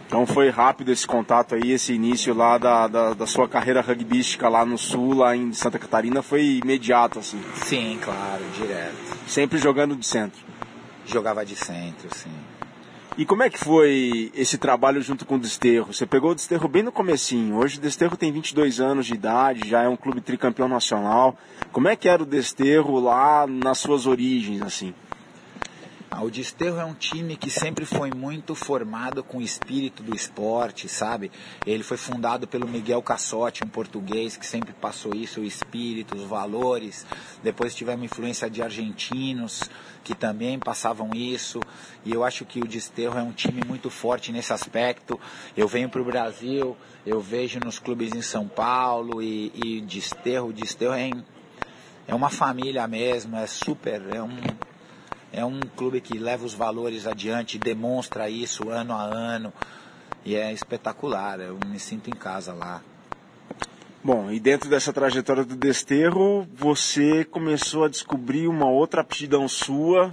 Então 0.06 0.24
foi 0.24 0.50
rápido 0.50 0.92
esse 0.92 1.06
contato 1.06 1.56
aí, 1.56 1.72
esse 1.72 1.92
início 1.92 2.32
lá 2.32 2.56
da, 2.58 2.86
da, 2.86 3.14
da, 3.14 3.26
sua 3.26 3.48
carreira 3.48 3.80
rugbística 3.80 4.48
lá 4.48 4.64
no 4.64 4.78
sul, 4.78 5.14
lá 5.14 5.36
em 5.36 5.52
Santa 5.52 5.78
Catarina, 5.78 6.22
foi 6.22 6.60
imediato, 6.62 7.18
assim. 7.18 7.40
Sim, 7.54 7.98
claro, 8.00 8.44
direto. 8.56 8.94
Sempre 9.26 9.58
jogando 9.58 9.96
de 9.96 10.06
centro. 10.06 10.40
Jogava 11.04 11.44
de 11.44 11.56
centro, 11.56 12.08
sim. 12.14 12.30
E 13.18 13.24
como 13.24 13.42
é 13.42 13.48
que 13.48 13.58
foi 13.58 14.30
esse 14.34 14.58
trabalho 14.58 15.00
junto 15.00 15.24
com 15.24 15.36
o 15.36 15.38
Desterro? 15.38 15.92
Você 15.92 16.04
pegou 16.04 16.32
o 16.32 16.34
Desterro 16.34 16.68
bem 16.68 16.82
no 16.82 16.92
comecinho. 16.92 17.56
Hoje 17.56 17.78
o 17.78 17.80
Desterro 17.80 18.14
tem 18.14 18.30
22 18.30 18.78
anos 18.78 19.06
de 19.06 19.14
idade, 19.14 19.66
já 19.66 19.82
é 19.82 19.88
um 19.88 19.96
clube 19.96 20.20
tricampeão 20.20 20.68
nacional. 20.68 21.34
Como 21.72 21.88
é 21.88 21.96
que 21.96 22.10
era 22.10 22.22
o 22.22 22.26
Desterro 22.26 23.00
lá 23.00 23.46
nas 23.46 23.78
suas 23.78 24.06
origens, 24.06 24.60
assim? 24.60 24.94
O 26.08 26.30
Desterro 26.30 26.78
é 26.78 26.84
um 26.84 26.94
time 26.94 27.36
que 27.36 27.50
sempre 27.50 27.84
foi 27.84 28.10
muito 28.10 28.54
formado 28.54 29.24
com 29.24 29.38
o 29.38 29.42
espírito 29.42 30.02
do 30.02 30.14
esporte, 30.14 30.88
sabe? 30.88 31.32
Ele 31.66 31.82
foi 31.82 31.96
fundado 31.96 32.46
pelo 32.46 32.66
Miguel 32.66 33.02
Cassotti, 33.02 33.64
um 33.64 33.68
português 33.68 34.36
que 34.36 34.46
sempre 34.46 34.72
passou 34.72 35.14
isso, 35.14 35.40
o 35.40 35.44
espírito, 35.44 36.16
os 36.16 36.22
valores. 36.22 37.04
Depois 37.42 37.74
tivemos 37.74 38.04
influência 38.04 38.48
de 38.48 38.62
argentinos 38.62 39.68
que 40.04 40.14
também 40.14 40.58
passavam 40.58 41.10
isso. 41.12 41.60
E 42.04 42.12
eu 42.12 42.24
acho 42.24 42.44
que 42.44 42.60
o 42.60 42.66
Desterro 42.66 43.18
é 43.18 43.22
um 43.22 43.32
time 43.32 43.60
muito 43.66 43.90
forte 43.90 44.30
nesse 44.30 44.52
aspecto. 44.52 45.20
Eu 45.56 45.66
venho 45.66 45.90
para 45.90 46.00
o 46.00 46.04
Brasil, 46.04 46.76
eu 47.04 47.20
vejo 47.20 47.58
nos 47.62 47.78
clubes 47.80 48.14
em 48.14 48.22
São 48.22 48.46
Paulo 48.46 49.20
e, 49.20 49.52
e 49.54 49.80
Desterro, 49.80 50.52
Desterro 50.52 50.94
é, 50.94 51.10
é 52.06 52.14
uma 52.14 52.30
família 52.30 52.86
mesmo, 52.86 53.36
é 53.36 53.46
super, 53.46 54.02
é 54.14 54.22
um 54.22 54.36
é 55.32 55.44
um 55.44 55.60
clube 55.60 56.00
que 56.00 56.18
leva 56.18 56.44
os 56.44 56.54
valores 56.54 57.06
adiante, 57.06 57.58
demonstra 57.58 58.30
isso 58.30 58.70
ano 58.70 58.92
a 58.92 59.02
ano 59.02 59.52
e 60.24 60.34
é 60.34 60.52
espetacular. 60.52 61.40
Eu 61.40 61.58
me 61.66 61.78
sinto 61.78 62.08
em 62.08 62.14
casa 62.14 62.52
lá. 62.52 62.82
Bom, 64.02 64.30
e 64.30 64.38
dentro 64.38 64.70
dessa 64.70 64.92
trajetória 64.92 65.44
do 65.44 65.56
Desterro, 65.56 66.46
você 66.54 67.24
começou 67.24 67.84
a 67.84 67.88
descobrir 67.88 68.46
uma 68.46 68.68
outra 68.68 69.00
aptidão 69.00 69.48
sua, 69.48 70.10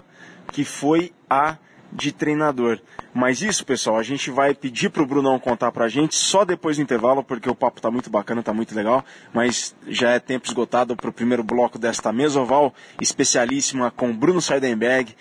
que 0.52 0.66
foi 0.66 1.14
a 1.30 1.58
de 1.96 2.12
treinador. 2.12 2.80
Mas 3.14 3.42
isso, 3.42 3.66
pessoal, 3.66 3.98
a 3.98 4.04
gente 4.04 4.32
vai 4.32 4.54
pedir 4.54 4.90
para 4.90 5.04
o 5.04 5.06
Brunão 5.06 5.40
contar 5.40 5.72
para 5.72 5.86
a 5.86 5.90
gente 5.90 6.16
só 6.16 6.44
depois 6.44 6.78
do 6.78 6.84
intervalo, 6.84 7.24
porque 7.24 7.50
o 7.50 7.56
papo 7.56 7.80
está 7.80 7.92
muito 7.92 8.10
bacana, 8.10 8.40
está 8.40 8.54
muito 8.54 8.76
legal. 8.76 9.06
Mas 9.34 9.76
já 9.88 10.12
é 10.12 10.20
tempo 10.20 10.48
esgotado 10.48 10.96
para 10.96 11.10
o 11.10 11.14
primeiro 11.14 11.44
bloco 11.44 11.78
desta 11.78 12.12
mesa 12.12 12.42
oval 12.42 12.74
especialíssima 13.00 13.92
com 13.92 14.16
Bruno 14.16 14.42
Seidenberg, 14.42 15.16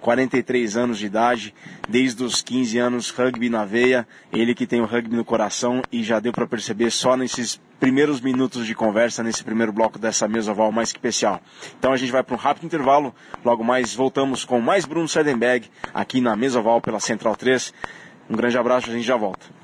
43 0.00 0.76
anos 0.76 0.98
de 0.98 1.06
idade, 1.06 1.54
desde 1.88 2.22
os 2.22 2.42
15 2.42 2.78
anos, 2.78 3.10
rugby 3.10 3.48
na 3.48 3.64
veia, 3.64 4.06
ele 4.32 4.54
que 4.54 4.66
tem 4.66 4.80
o 4.80 4.86
rugby 4.86 5.16
no 5.16 5.24
coração 5.24 5.82
e 5.90 6.02
já 6.02 6.20
deu 6.20 6.32
para 6.32 6.46
perceber 6.46 6.90
só 6.90 7.16
nesses 7.16 7.60
primeiros 7.78 8.20
minutos 8.20 8.66
de 8.66 8.74
conversa, 8.74 9.22
nesse 9.22 9.42
primeiro 9.44 9.72
bloco 9.72 9.98
dessa 9.98 10.26
mesa 10.26 10.52
oval 10.52 10.72
mais 10.72 10.88
especial. 10.88 11.40
Então 11.78 11.92
a 11.92 11.96
gente 11.96 12.10
vai 12.10 12.22
para 12.22 12.34
um 12.34 12.38
rápido 12.38 12.64
intervalo, 12.64 13.14
logo 13.44 13.62
mais 13.62 13.94
voltamos 13.94 14.44
com 14.44 14.60
mais 14.60 14.84
Bruno 14.84 15.08
Seidenberg 15.08 15.70
aqui 15.94 16.20
na 16.20 16.36
mesa 16.36 16.58
oval 16.58 16.80
pela 16.80 17.00
Central 17.00 17.36
3. 17.36 17.72
Um 18.28 18.36
grande 18.36 18.58
abraço, 18.58 18.90
a 18.90 18.92
gente 18.92 19.06
já 19.06 19.16
volta. 19.16 19.57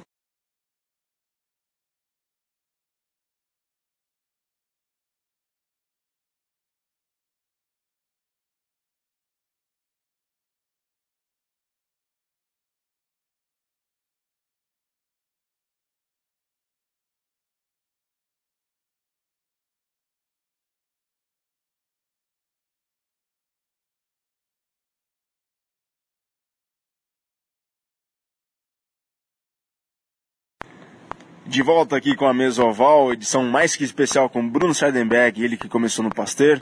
De 31.54 31.62
volta 31.62 31.96
aqui 31.96 32.16
com 32.16 32.26
a 32.26 32.34
mesa 32.34 32.64
oval, 32.64 33.12
edição 33.12 33.44
mais 33.44 33.76
que 33.76 33.84
especial 33.84 34.28
com 34.28 34.44
Bruno 34.44 34.74
Scheidenberg, 34.74 35.40
ele 35.40 35.56
que 35.56 35.68
começou 35.68 36.02
no 36.02 36.12
Pasteur, 36.12 36.58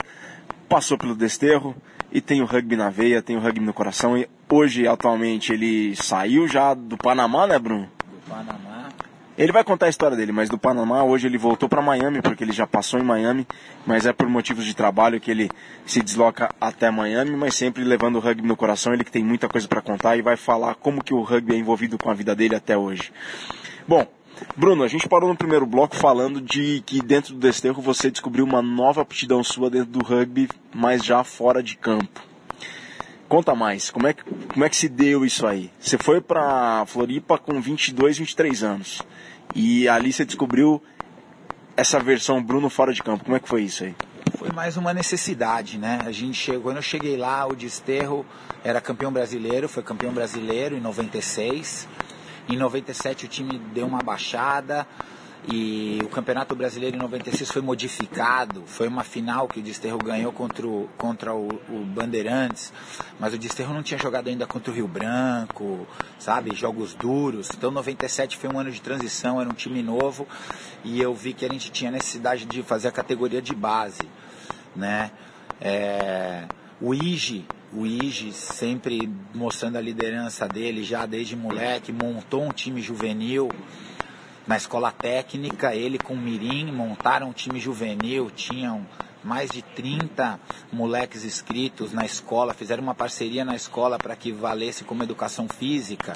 passou 0.69 0.99
pelo 0.99 1.15
Desterro 1.15 1.75
e 2.11 2.21
tem 2.21 2.43
o 2.43 2.45
rugby 2.45 2.75
na 2.75 2.91
veia, 2.91 3.19
tem 3.19 3.35
o 3.35 3.39
rugby 3.39 3.65
no 3.65 3.73
coração. 3.73 4.15
E 4.15 4.29
hoje, 4.47 4.87
atualmente, 4.87 5.51
ele 5.51 5.95
saiu 5.95 6.47
já 6.47 6.75
do 6.75 6.95
Panamá, 6.95 7.47
né, 7.47 7.57
Bruno? 7.57 7.89
Do 8.05 8.29
Panamá. 8.29 8.89
Ele 9.35 9.51
vai 9.51 9.63
contar 9.63 9.87
a 9.87 9.89
história 9.89 10.15
dele, 10.15 10.31
mas 10.31 10.47
do 10.47 10.59
Panamá 10.59 11.03
hoje 11.03 11.25
ele 11.25 11.39
voltou 11.39 11.67
para 11.67 11.81
Miami, 11.81 12.21
porque 12.21 12.43
ele 12.43 12.53
já 12.53 12.67
passou 12.67 12.99
em 12.99 13.03
Miami, 13.03 13.47
mas 13.87 14.05
é 14.05 14.13
por 14.13 14.29
motivos 14.29 14.63
de 14.63 14.75
trabalho 14.75 15.19
que 15.19 15.31
ele 15.31 15.49
se 15.87 16.03
desloca 16.03 16.53
até 16.61 16.91
Miami, 16.91 17.31
mas 17.31 17.55
sempre 17.55 17.83
levando 17.83 18.17
o 18.17 18.19
rugby 18.19 18.47
no 18.47 18.55
coração, 18.55 18.93
ele 18.93 19.03
que 19.03 19.11
tem 19.11 19.23
muita 19.23 19.49
coisa 19.49 19.67
para 19.67 19.81
contar 19.81 20.17
e 20.17 20.21
vai 20.21 20.37
falar 20.37 20.75
como 20.75 21.03
que 21.03 21.15
o 21.15 21.23
rugby 21.23 21.55
é 21.55 21.57
envolvido 21.57 21.97
com 21.97 22.11
a 22.11 22.13
vida 22.13 22.35
dele 22.35 22.55
até 22.55 22.77
hoje. 22.77 23.11
Bom, 23.87 24.07
Bruno, 24.55 24.83
a 24.83 24.87
gente 24.87 25.07
parou 25.07 25.29
no 25.29 25.35
primeiro 25.35 25.65
bloco 25.65 25.95
falando 25.95 26.41
de 26.41 26.81
que 26.85 27.01
dentro 27.01 27.33
do 27.33 27.39
Desterro 27.39 27.81
você 27.81 28.11
descobriu 28.11 28.45
uma 28.45 28.61
nova 28.61 29.01
aptidão 29.01 29.43
sua 29.43 29.69
dentro 29.69 29.91
do 29.91 30.03
rugby, 30.03 30.49
mas 30.73 31.03
já 31.03 31.23
fora 31.23 31.61
de 31.61 31.75
campo. 31.75 32.21
Conta 33.27 33.55
mais, 33.55 33.89
como 33.89 34.05
é 34.05 34.13
que, 34.13 34.23
como 34.23 34.63
é 34.63 34.69
que 34.69 34.75
se 34.75 34.87
deu 34.87 35.25
isso 35.25 35.47
aí? 35.47 35.71
Você 35.79 35.97
foi 35.97 36.21
para 36.21 36.85
Floripa 36.85 37.37
com 37.37 37.59
22, 37.59 38.19
23 38.19 38.63
anos 38.63 39.01
e 39.55 39.87
ali 39.87 40.13
você 40.13 40.23
descobriu 40.23 40.81
essa 41.75 41.99
versão 41.99 42.43
Bruno 42.43 42.69
fora 42.69 42.93
de 42.93 43.01
campo. 43.01 43.23
Como 43.23 43.35
é 43.35 43.39
que 43.39 43.49
foi 43.49 43.63
isso 43.63 43.85
aí? 43.85 43.95
Foi 44.37 44.51
mais 44.51 44.77
uma 44.77 44.93
necessidade, 44.93 45.77
né? 45.77 45.99
A 46.05 46.11
gente 46.11 46.35
chegou, 46.35 46.63
quando 46.63 46.77
eu 46.77 46.83
cheguei 46.83 47.17
lá, 47.17 47.47
o 47.47 47.55
Desterro 47.55 48.25
era 48.63 48.79
campeão 48.79 49.11
brasileiro, 49.11 49.67
foi 49.67 49.81
campeão 49.81 50.13
brasileiro 50.13 50.75
em 50.75 50.79
96 50.79 51.87
em 52.49 52.57
97 52.57 53.25
o 53.25 53.27
time 53.27 53.57
deu 53.73 53.85
uma 53.85 53.99
baixada 53.99 54.87
e 55.47 55.99
o 56.03 56.07
Campeonato 56.07 56.55
Brasileiro 56.55 56.95
em 56.95 56.99
96 56.99 57.51
foi 57.51 57.61
modificado. 57.61 58.63
Foi 58.65 58.87
uma 58.87 59.03
final 59.03 59.47
que 59.47 59.59
o 59.59 59.63
Desterro 59.63 59.97
ganhou 59.97 60.31
contra 60.31 60.65
o, 60.65 60.89
contra 60.97 61.33
o, 61.33 61.47
o 61.69 61.83
Bandeirantes, 61.85 62.71
mas 63.19 63.33
o 63.33 63.37
Desterro 63.37 63.73
não 63.73 63.83
tinha 63.83 63.99
jogado 63.99 64.29
ainda 64.29 64.47
contra 64.47 64.71
o 64.71 64.75
Rio 64.75 64.87
Branco, 64.87 65.85
sabe? 66.17 66.55
Jogos 66.55 66.93
duros. 66.93 67.49
Então 67.53 67.71
97 67.71 68.37
foi 68.37 68.49
um 68.49 68.57
ano 68.57 68.71
de 68.71 68.81
transição, 68.81 69.41
era 69.41 69.49
um 69.49 69.53
time 69.53 69.83
novo 69.83 70.27
e 70.83 71.01
eu 71.01 71.13
vi 71.13 71.33
que 71.33 71.45
a 71.45 71.49
gente 71.49 71.71
tinha 71.71 71.91
necessidade 71.91 72.45
de 72.45 72.63
fazer 72.63 72.87
a 72.87 72.91
categoria 72.91 73.41
de 73.41 73.53
base, 73.53 74.07
né? 74.75 75.11
É, 75.59 76.45
o 76.79 76.93
IGE 76.93 77.45
o 77.75 77.85
Ige 77.85 78.31
sempre 78.31 79.09
mostrando 79.33 79.77
a 79.77 79.81
liderança 79.81 80.47
dele 80.47 80.83
já 80.83 81.05
desde 81.05 81.35
moleque, 81.35 81.91
montou 81.91 82.43
um 82.43 82.51
time 82.51 82.81
juvenil 82.81 83.49
na 84.45 84.57
escola 84.57 84.91
técnica, 84.91 85.73
ele 85.73 85.97
com 85.97 86.13
o 86.13 86.17
Mirim 86.17 86.71
montaram 86.71 87.29
um 87.29 87.33
time 87.33 87.59
juvenil, 87.59 88.29
tinham 88.29 88.85
mais 89.23 89.49
de 89.49 89.61
30 89.61 90.39
moleques 90.71 91.23
inscritos 91.23 91.93
na 91.93 92.05
escola, 92.05 92.53
fizeram 92.53 92.83
uma 92.83 92.93
parceria 92.93 93.45
na 93.45 93.55
escola 93.55 93.97
para 93.97 94.15
que 94.15 94.31
valesse 94.31 94.83
como 94.83 95.01
educação 95.01 95.47
física 95.47 96.13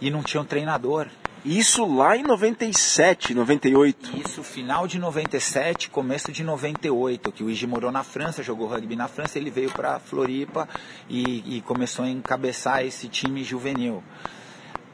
e 0.00 0.10
não 0.10 0.22
tinham 0.22 0.44
treinador. 0.44 1.08
Isso 1.44 1.86
lá 1.86 2.16
em 2.16 2.22
97, 2.22 3.32
98. 3.32 4.18
Isso, 4.24 4.42
final 4.42 4.86
de 4.86 4.98
97, 4.98 5.88
começo 5.88 6.32
de 6.32 6.42
98, 6.42 7.32
que 7.32 7.44
o 7.44 7.50
Igi 7.50 7.66
morou 7.66 7.92
na 7.92 8.02
França, 8.02 8.42
jogou 8.42 8.66
rugby 8.66 8.96
na 8.96 9.08
França, 9.08 9.38
ele 9.38 9.50
veio 9.50 9.70
para 9.70 9.98
Floripa 10.00 10.68
e, 11.08 11.56
e, 11.56 11.60
começou 11.62 12.04
a 12.04 12.08
encabeçar 12.08 12.84
esse 12.84 13.08
time 13.08 13.44
juvenil. 13.44 14.02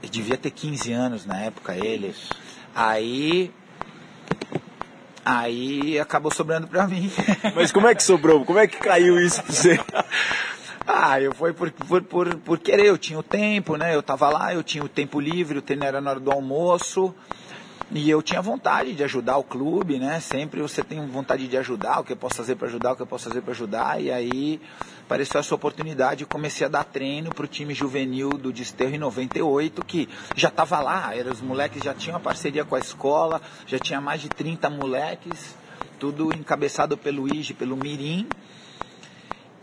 Ele 0.03 0.13
devia 0.13 0.37
ter 0.37 0.51
15 0.51 0.93
anos 0.93 1.27
na 1.27 1.39
época, 1.41 1.75
ele. 1.77 2.15
Aí 2.75 3.51
Aí 5.25 5.99
acabou 5.99 6.31
sobrando 6.31 6.67
para 6.67 6.87
mim. 6.87 7.11
Mas 7.57 7.73
como 7.73 7.89
é 7.89 7.95
que 7.95 8.03
sobrou? 8.03 8.45
Como 8.45 8.59
é 8.59 8.67
que 8.67 8.77
caiu 8.77 9.19
isso 9.19 9.43
para 9.43 9.53
você? 9.53 9.81
Ah, 10.87 11.19
eu 11.19 11.33
fui 11.33 11.53
por, 11.55 11.71
por, 11.71 12.03
por, 12.03 12.37
por 12.37 12.59
querer, 12.59 12.87
eu 12.87 12.99
tinha 12.99 13.19
o 13.19 13.23
tempo, 13.23 13.77
né? 13.77 13.95
Eu 13.95 14.03
tava 14.03 14.29
lá, 14.29 14.53
eu 14.53 14.63
tinha 14.63 14.85
o 14.85 14.89
tempo 14.89 15.19
livre, 15.19 15.59
o 15.59 15.63
treino 15.63 15.85
era 15.85 16.01
na 16.01 16.11
hora 16.11 16.21
do 16.21 16.31
almoço. 16.31 17.15
E 17.91 18.11
eu 18.11 18.21
tinha 18.23 18.43
vontade 18.43 18.93
de 18.93 19.05
ajudar 19.05 19.39
o 19.39 19.45
clube, 19.45 19.99
né? 19.99 20.21
Sempre 20.21 20.61
você 20.61 20.83
tem 20.83 21.07
vontade 21.07 21.47
de 21.49 21.57
ajudar, 21.57 22.01
o 22.01 22.05
que 22.05 22.13
eu 22.13 22.17
posso 22.17 22.37
fazer 22.37 22.57
para 22.57 22.67
ajudar, 22.69 22.93
o 22.93 22.97
que 22.97 23.03
eu 23.03 23.07
posso 23.07 23.29
fazer 23.29 23.41
para 23.41 23.53
ajudar. 23.53 24.03
E 24.03 24.11
aí 24.11 24.61
apareceu 25.05 25.41
essa 25.41 25.55
oportunidade 25.55 26.25
e 26.25 26.27
comecei 26.27 26.67
a 26.67 26.71
dar 26.71 26.85
treino 26.85 27.31
para 27.33 27.45
o 27.45 27.49
time 27.49 27.73
juvenil 27.73 28.31
do 28.31 28.53
Desterro 28.53 28.95
em 28.95 28.99
98, 28.99 29.85
que 29.85 30.09
já 30.35 30.49
estava 30.49 30.81
lá, 30.81 31.15
era, 31.15 31.31
os 31.31 31.41
moleques 31.41 31.83
já 31.83 31.95
tinham 31.95 32.17
uma 32.17 32.21
parceria 32.21 32.65
com 32.65 32.75
a 32.75 32.79
escola, 32.79 33.41
já 33.67 33.79
tinha 33.79 34.01
mais 34.01 34.21
de 34.21 34.29
30 34.29 34.69
moleques, 34.71 35.55
tudo 35.99 36.35
encabeçado 36.35 36.97
pelo 36.97 37.29
IG, 37.29 37.55
pelo 37.55 37.77
Mirim. 37.77 38.27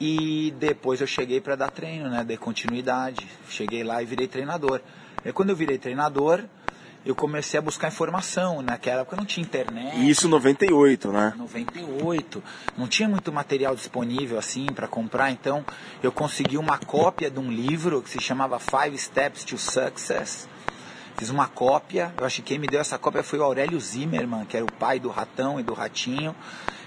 E 0.04 0.52
depois 0.58 1.00
eu 1.00 1.06
cheguei 1.06 1.40
para 1.40 1.56
dar 1.56 1.70
treino, 1.70 2.10
né? 2.10 2.24
Dei 2.24 2.36
continuidade. 2.36 3.28
Cheguei 3.48 3.84
lá 3.84 4.02
e 4.02 4.06
virei 4.08 4.28
treinador. 4.28 4.82
E 5.24 5.32
quando 5.32 5.52
eu 5.52 5.56
virei 5.56 5.78
treinador, 5.78 6.44
eu 7.06 7.14
comecei 7.14 7.60
a 7.60 7.62
buscar 7.62 7.90
informação. 7.90 8.64
Naquela 8.64 9.02
época 9.02 9.16
não 9.16 9.26
tinha 9.26 9.44
internet. 9.44 10.10
Isso 10.10 10.28
98, 10.28 11.12
né? 11.12 11.36
98. 11.38 12.44
Não 12.76 12.88
tinha 12.88 13.08
muito 13.08 13.32
material 13.32 13.76
disponível 13.76 14.40
assim 14.40 14.66
para 14.74 14.88
comprar, 14.88 15.30
então 15.30 15.64
eu 16.02 16.12
consegui 16.12 16.58
uma 16.58 16.80
cópia 16.80 17.30
de 17.30 17.38
um 17.38 17.52
livro 17.52 18.02
que 18.02 18.10
se 18.10 18.20
chamava 18.20 18.58
Five 18.58 18.98
Steps 18.98 19.44
to 19.44 19.60
Success. 19.60 20.50
Fiz 21.16 21.30
uma 21.30 21.48
cópia, 21.48 22.12
eu 22.18 22.26
acho 22.26 22.38
que 22.38 22.42
quem 22.42 22.58
me 22.58 22.66
deu 22.66 22.80
essa 22.80 22.98
cópia 22.98 23.22
foi 23.22 23.38
o 23.38 23.44
Aurélio 23.44 23.80
Zimmermann, 23.80 24.46
que 24.46 24.58
era 24.58 24.66
o 24.66 24.72
pai 24.72 25.00
do 25.00 25.10
Ratão 25.10 25.60
e 25.60 25.64
do 25.64 25.76
Ratinho. 25.76 26.36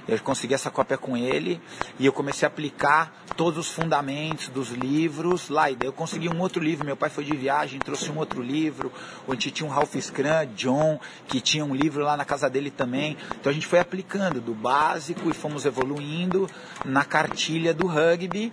Eu 0.07 0.19
consegui 0.21 0.55
essa 0.55 0.71
cópia 0.71 0.99
com 0.99 1.17
ele 1.17 1.61
e 1.99 2.05
eu 2.05 2.13
comecei 2.13 2.47
a 2.47 2.49
aplicar 2.49 3.25
todos 3.37 3.59
os 3.59 3.73
fundamentos 3.73 4.49
dos 4.49 4.71
livros 4.71 5.49
lá. 5.49 5.71
E 5.71 5.77
daí 5.77 5.89
eu 5.89 5.93
consegui 5.93 6.29
um 6.29 6.41
outro 6.41 6.63
livro. 6.63 6.85
Meu 6.85 6.97
pai 6.97 7.09
foi 7.09 7.25
de 7.25 7.35
viagem, 7.35 7.79
trouxe 7.79 8.11
um 8.11 8.19
outro 8.19 8.43
livro. 8.43 8.93
Gente 9.31 9.51
tinha 9.51 9.69
um 9.69 9.73
Ralph 9.73 9.95
Scrum, 9.97 10.47
John, 10.55 11.01
que 11.27 11.41
tinha 11.41 11.65
um 11.65 11.75
livro 11.75 12.05
lá 12.05 12.17
na 12.17 12.25
casa 12.25 12.51
dele 12.51 12.71
também. 12.71 13.17
Então 13.41 13.51
a 13.51 13.55
gente 13.55 13.67
foi 13.67 13.79
aplicando 13.79 14.41
do 14.41 14.55
básico 14.55 15.31
e 15.31 15.33
fomos 15.33 15.65
evoluindo 15.65 16.49
na 16.85 17.05
cartilha 17.05 17.73
do 17.73 17.87
rugby. 17.87 18.53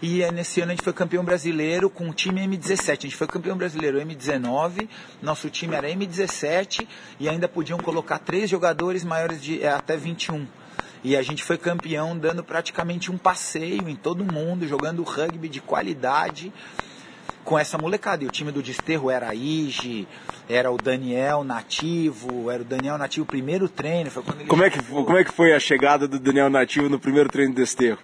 E 0.00 0.28
nesse 0.32 0.60
ano 0.60 0.72
a 0.72 0.74
gente 0.74 0.84
foi 0.84 0.92
campeão 0.92 1.24
brasileiro 1.24 1.88
com 1.88 2.08
o 2.08 2.12
time 2.12 2.40
M17. 2.40 2.90
A 2.90 3.02
gente 3.02 3.16
foi 3.16 3.28
campeão 3.28 3.56
brasileiro 3.56 4.00
M19, 4.00 4.88
nosso 5.22 5.48
time 5.48 5.76
era 5.76 5.88
M17 5.88 6.88
e 7.20 7.28
ainda 7.28 7.48
podiam 7.48 7.78
colocar 7.78 8.18
três 8.18 8.50
jogadores 8.50 9.04
maiores 9.04 9.40
de 9.40 9.62
é, 9.62 9.70
até 9.70 9.96
21. 9.96 10.44
E 11.04 11.16
a 11.16 11.22
gente 11.22 11.42
foi 11.42 11.58
campeão 11.58 12.16
dando 12.16 12.44
praticamente 12.44 13.10
um 13.10 13.18
passeio 13.18 13.88
em 13.88 13.96
todo 13.96 14.24
mundo, 14.24 14.66
jogando 14.68 15.02
rugby 15.02 15.48
de 15.48 15.60
qualidade 15.60 16.52
com 17.44 17.58
essa 17.58 17.76
molecada. 17.76 18.22
E 18.22 18.26
o 18.26 18.30
time 18.30 18.52
do 18.52 18.62
Desterro 18.62 19.10
era 19.10 19.30
a 19.30 19.34
Ige, 19.34 20.06
era 20.48 20.70
o 20.70 20.76
Daniel 20.76 21.42
Nativo, 21.42 22.50
era 22.50 22.62
o 22.62 22.64
Daniel 22.64 22.96
Nativo 22.98 23.26
primeiro 23.26 23.68
treino. 23.68 24.10
Foi 24.10 24.22
quando 24.22 24.46
como, 24.46 24.62
é 24.62 24.70
que, 24.70 24.80
como 24.82 25.16
é 25.16 25.24
que 25.24 25.32
foi 25.32 25.52
a 25.52 25.58
chegada 25.58 26.06
do 26.06 26.18
Daniel 26.18 26.48
Nativo 26.48 26.88
no 26.88 26.98
primeiro 26.98 27.28
treino 27.28 27.52
do 27.52 27.56
Desterro? 27.56 27.98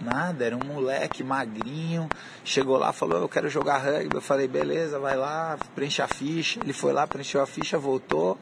Nada, 0.00 0.44
era 0.44 0.56
um 0.56 0.64
moleque 0.64 1.22
magrinho. 1.22 2.08
Chegou 2.44 2.76
lá, 2.76 2.92
falou: 2.92 3.20
Eu 3.20 3.28
quero 3.28 3.48
jogar 3.48 3.78
rugby. 3.78 4.14
Eu 4.14 4.20
falei: 4.20 4.46
Beleza, 4.46 4.98
vai 4.98 5.16
lá, 5.16 5.56
preenche 5.74 6.02
a 6.02 6.08
ficha. 6.08 6.60
Ele 6.62 6.72
foi 6.72 6.92
lá, 6.92 7.06
preencheu 7.06 7.40
a 7.40 7.46
ficha, 7.46 7.78
voltou. 7.78 8.38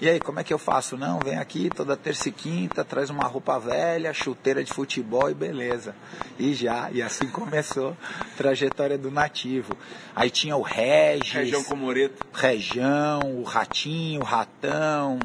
E 0.00 0.08
aí, 0.08 0.18
como 0.18 0.40
é 0.40 0.44
que 0.44 0.52
eu 0.52 0.58
faço? 0.58 0.96
Não, 0.96 1.18
vem 1.20 1.38
aqui 1.38 1.70
toda 1.70 1.96
terça 1.96 2.28
e 2.28 2.32
quinta, 2.32 2.84
traz 2.84 3.10
uma 3.10 3.24
roupa 3.24 3.58
velha, 3.58 4.12
chuteira 4.12 4.64
de 4.64 4.72
futebol 4.72 5.30
e 5.30 5.34
beleza. 5.34 5.94
E 6.38 6.52
já, 6.52 6.90
e 6.90 7.00
assim 7.00 7.26
começou 7.32 7.96
a 8.20 8.36
trajetória 8.36 8.98
do 8.98 9.10
nativo. 9.10 9.76
Aí 10.14 10.30
tinha 10.30 10.56
o 10.56 10.62
Regis. 10.62 11.32
Região 11.32 11.62
Comoreto. 11.64 12.26
Região, 12.32 13.20
o 13.38 13.42
Ratinho, 13.44 14.20
o 14.20 14.24
Ratão, 14.24 15.18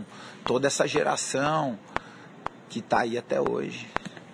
toda 0.45 0.67
essa 0.67 0.87
geração 0.87 1.77
que 2.69 2.79
está 2.79 3.01
aí 3.01 3.17
até 3.17 3.41
hoje. 3.41 3.87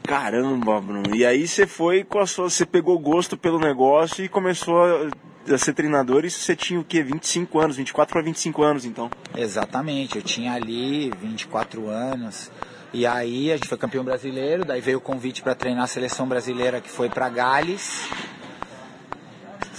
Caramba, 0.04 0.80
Bruno. 0.80 1.16
E 1.16 1.26
aí 1.26 1.48
você 1.48 1.66
foi 1.66 2.04
com 2.04 2.20
a 2.20 2.28
sua. 2.28 2.50
Você 2.50 2.66
pegou 2.66 3.00
gosto 3.00 3.36
pelo 3.36 3.58
negócio 3.58 4.24
e 4.24 4.30
começou 4.30 4.84
a 4.84 5.10
a 5.52 5.58
ser 5.58 5.74
treinador, 5.74 6.26
isso 6.26 6.40
você 6.40 6.56
tinha 6.56 6.80
o 6.80 6.84
quê? 6.84 7.04
25 7.04 7.60
anos, 7.60 7.78
24 7.78 8.14
para 8.14 8.22
25 8.22 8.64
anos 8.64 8.86
então? 8.86 9.10
Exatamente, 9.36 10.18
eu 10.18 10.22
tinha 10.22 10.54
ali 10.54 11.12
24 11.22 11.90
anos. 11.90 12.52
E 12.94 13.06
aí 13.06 13.52
a 13.52 13.58
gente 13.58 13.68
foi 13.68 13.78
campeão 13.78 14.04
brasileiro, 14.04 14.64
daí 14.64 14.80
veio 14.80 15.00
o 15.00 15.02
convite 15.02 15.42
para 15.42 15.54
treinar 15.54 15.84
a 15.84 15.88
seleção 15.88 16.28
brasileira 16.28 16.80
que 16.80 16.90
foi 16.90 17.10
para 17.10 17.28
Gales 17.28 18.08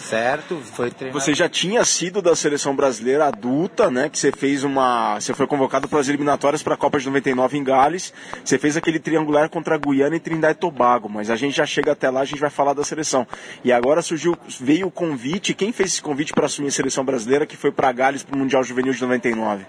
certo? 0.06 0.56
Foi 0.72 0.90
treinado... 0.90 1.20
Você 1.20 1.34
já 1.34 1.48
tinha 1.48 1.84
sido 1.84 2.22
da 2.22 2.34
seleção 2.36 2.74
brasileira 2.74 3.26
adulta, 3.26 3.90
né? 3.90 4.08
Que 4.08 4.18
você 4.18 4.30
fez 4.30 4.64
uma. 4.64 5.18
Você 5.20 5.34
foi 5.34 5.46
convocado 5.46 5.88
para 5.88 5.98
as 5.98 6.08
eliminatórias 6.08 6.62
para 6.62 6.74
a 6.74 6.76
Copa 6.76 6.98
de 6.98 7.06
99 7.06 7.58
em 7.58 7.64
Gales. 7.64 8.12
Você 8.44 8.58
fez 8.58 8.76
aquele 8.76 8.98
triangular 8.98 9.48
contra 9.48 9.74
a 9.74 9.78
Guiana 9.78 10.16
e 10.16 10.20
Trindade 10.20 10.58
e 10.58 10.60
Tobago. 10.60 11.08
Mas 11.08 11.30
a 11.30 11.36
gente 11.36 11.56
já 11.56 11.66
chega 11.66 11.92
até 11.92 12.08
lá, 12.08 12.20
a 12.20 12.24
gente 12.24 12.38
vai 12.38 12.50
falar 12.50 12.72
da 12.72 12.84
seleção. 12.84 13.26
E 13.64 13.72
agora 13.72 14.00
surgiu, 14.02 14.36
veio 14.60 14.86
o 14.86 14.90
convite. 14.90 15.54
Quem 15.54 15.72
fez 15.72 15.92
esse 15.92 16.02
convite 16.02 16.32
para 16.32 16.46
assumir 16.46 16.68
a 16.68 16.72
seleção 16.72 17.04
brasileira 17.04 17.46
que 17.46 17.56
foi 17.56 17.72
para 17.72 17.90
Gales 17.92 18.22
para 18.22 18.36
o 18.36 18.38
Mundial 18.38 18.62
Juvenil 18.62 18.92
de 18.92 19.00
99? 19.00 19.66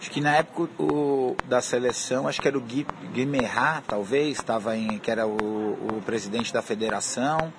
Acho 0.00 0.10
que 0.10 0.20
na 0.20 0.34
época 0.34 0.82
o, 0.82 1.36
da 1.48 1.60
seleção, 1.60 2.26
acho 2.26 2.42
que 2.42 2.48
era 2.48 2.58
o 2.58 2.60
Gui, 2.60 2.84
Gui 3.12 3.24
Merrat, 3.24 3.84
talvez, 3.86 4.36
estava 4.36 4.76
em, 4.76 4.98
que 4.98 5.08
era 5.08 5.28
o, 5.28 5.36
o 5.36 6.02
presidente 6.04 6.52
da 6.52 6.60
federação 6.60 7.52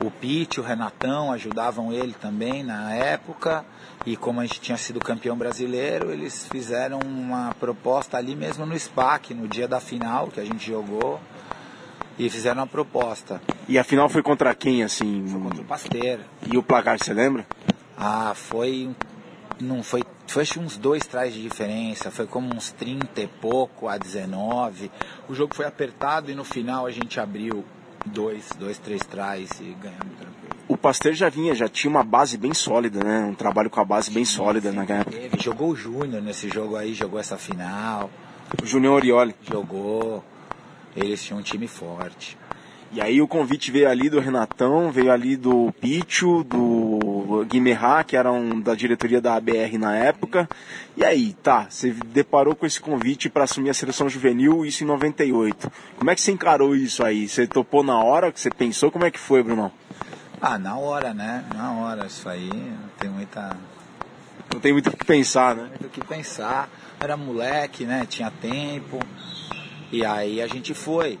o 0.00 0.10
Pete, 0.10 0.60
o 0.60 0.62
Renatão 0.62 1.32
ajudavam 1.32 1.92
ele 1.92 2.14
também 2.14 2.62
na 2.62 2.94
época. 2.94 3.64
E 4.04 4.16
como 4.16 4.40
a 4.40 4.46
gente 4.46 4.60
tinha 4.60 4.76
sido 4.76 5.00
campeão 5.00 5.36
brasileiro, 5.36 6.10
eles 6.10 6.46
fizeram 6.48 6.98
uma 6.98 7.54
proposta 7.58 8.18
ali 8.18 8.36
mesmo 8.36 8.66
no 8.66 8.78
SPAC, 8.78 9.32
no 9.32 9.48
dia 9.48 9.66
da 9.66 9.80
final 9.80 10.28
que 10.28 10.40
a 10.40 10.44
gente 10.44 10.66
jogou. 10.66 11.20
E 12.18 12.28
fizeram 12.28 12.60
uma 12.60 12.66
proposta. 12.66 13.40
E 13.68 13.78
a 13.78 13.82
final 13.82 14.08
foi 14.08 14.22
contra 14.22 14.54
quem, 14.54 14.84
assim? 14.84 15.26
Foi 15.26 15.40
contra 15.40 15.62
o 15.62 15.64
Pasteiro. 15.64 16.22
E 16.52 16.56
o 16.56 16.62
placar, 16.62 16.98
você 16.98 17.12
lembra? 17.12 17.46
Ah, 17.96 18.32
foi. 18.34 18.90
Não 19.60 19.82
foi. 19.82 20.04
Foi 20.26 20.44
uns 20.58 20.76
dois 20.76 21.04
trás 21.06 21.32
de 21.32 21.42
diferença. 21.42 22.10
Foi 22.10 22.26
como 22.26 22.54
uns 22.54 22.70
30 22.72 23.20
e 23.20 23.26
pouco 23.26 23.88
a 23.88 23.96
19. 23.96 24.90
O 25.28 25.34
jogo 25.34 25.54
foi 25.54 25.66
apertado 25.66 26.30
e 26.30 26.34
no 26.34 26.44
final 26.44 26.86
a 26.86 26.90
gente 26.90 27.18
abriu 27.18 27.64
dois, 28.04 28.50
dois, 28.58 28.78
três 28.78 29.02
trás 29.02 29.50
e 29.60 29.76
ganhamos 29.80 30.16
tranquilo. 30.18 30.54
O 30.66 30.76
Pasteur 30.76 31.12
já 31.12 31.28
vinha, 31.28 31.54
já 31.54 31.68
tinha 31.68 31.90
uma 31.90 32.02
base 32.02 32.38
bem 32.38 32.54
sólida, 32.54 33.02
né? 33.04 33.20
Um 33.20 33.34
trabalho 33.34 33.68
com 33.68 33.80
a 33.80 33.84
base 33.84 34.10
bem 34.10 34.24
sólida 34.24 34.72
na 34.72 34.82
época. 34.82 35.10
Teve. 35.10 35.40
Jogou 35.40 35.70
o 35.70 35.76
Júnior 35.76 36.22
nesse 36.22 36.48
jogo 36.48 36.76
aí, 36.76 36.94
jogou 36.94 37.20
essa 37.20 37.36
final. 37.36 38.10
O 38.62 38.66
Júnior 38.66 38.94
Orioli. 38.94 39.34
Jogou. 39.42 40.24
Eles 40.96 41.22
tinham 41.22 41.40
um 41.40 41.42
time 41.42 41.66
forte. 41.66 42.38
E 42.94 43.00
aí 43.00 43.20
o 43.20 43.26
convite 43.26 43.72
veio 43.72 43.90
ali 43.90 44.08
do 44.08 44.20
Renatão, 44.20 44.92
veio 44.92 45.10
ali 45.10 45.36
do 45.36 45.74
Picho, 45.80 46.44
do 46.44 47.44
Guimerá, 47.50 48.04
que 48.04 48.16
eram 48.16 48.60
da 48.60 48.72
diretoria 48.72 49.20
da 49.20 49.34
ABR 49.34 49.76
na 49.80 49.96
época. 49.96 50.48
E 50.96 51.04
aí, 51.04 51.32
tá, 51.32 51.66
você 51.68 51.90
deparou 51.90 52.54
com 52.54 52.64
esse 52.64 52.80
convite 52.80 53.28
para 53.28 53.42
assumir 53.42 53.70
a 53.70 53.74
seleção 53.74 54.08
juvenil, 54.08 54.64
isso 54.64 54.84
em 54.84 54.86
98. 54.86 55.72
Como 55.96 56.08
é 56.08 56.14
que 56.14 56.20
você 56.20 56.30
encarou 56.30 56.76
isso 56.76 57.04
aí? 57.04 57.28
Você 57.28 57.48
topou 57.48 57.82
na 57.82 57.98
hora 57.98 58.30
que 58.30 58.40
você 58.40 58.48
pensou? 58.48 58.92
Como 58.92 59.04
é 59.04 59.10
que 59.10 59.18
foi, 59.18 59.42
Bruno? 59.42 59.72
Ah, 60.40 60.56
na 60.56 60.76
hora, 60.76 61.12
né? 61.12 61.44
Na 61.52 61.72
hora, 61.72 62.06
isso 62.06 62.28
aí 62.28 62.48
não 62.48 62.88
tem 62.96 63.10
muita. 63.10 63.56
Não 64.52 64.60
tem 64.60 64.72
muito 64.72 64.90
o 64.90 64.96
que 64.96 65.04
pensar, 65.04 65.56
né? 65.56 65.62
Não 65.62 65.68
tem 65.70 65.80
muito 65.80 65.86
o 65.86 66.00
que 66.00 66.06
pensar. 66.06 66.70
Era 67.00 67.16
moleque, 67.16 67.84
né? 67.84 68.06
Tinha 68.08 68.30
tempo. 68.30 69.00
E 69.90 70.04
aí 70.04 70.40
a 70.40 70.46
gente 70.46 70.72
foi. 70.74 71.18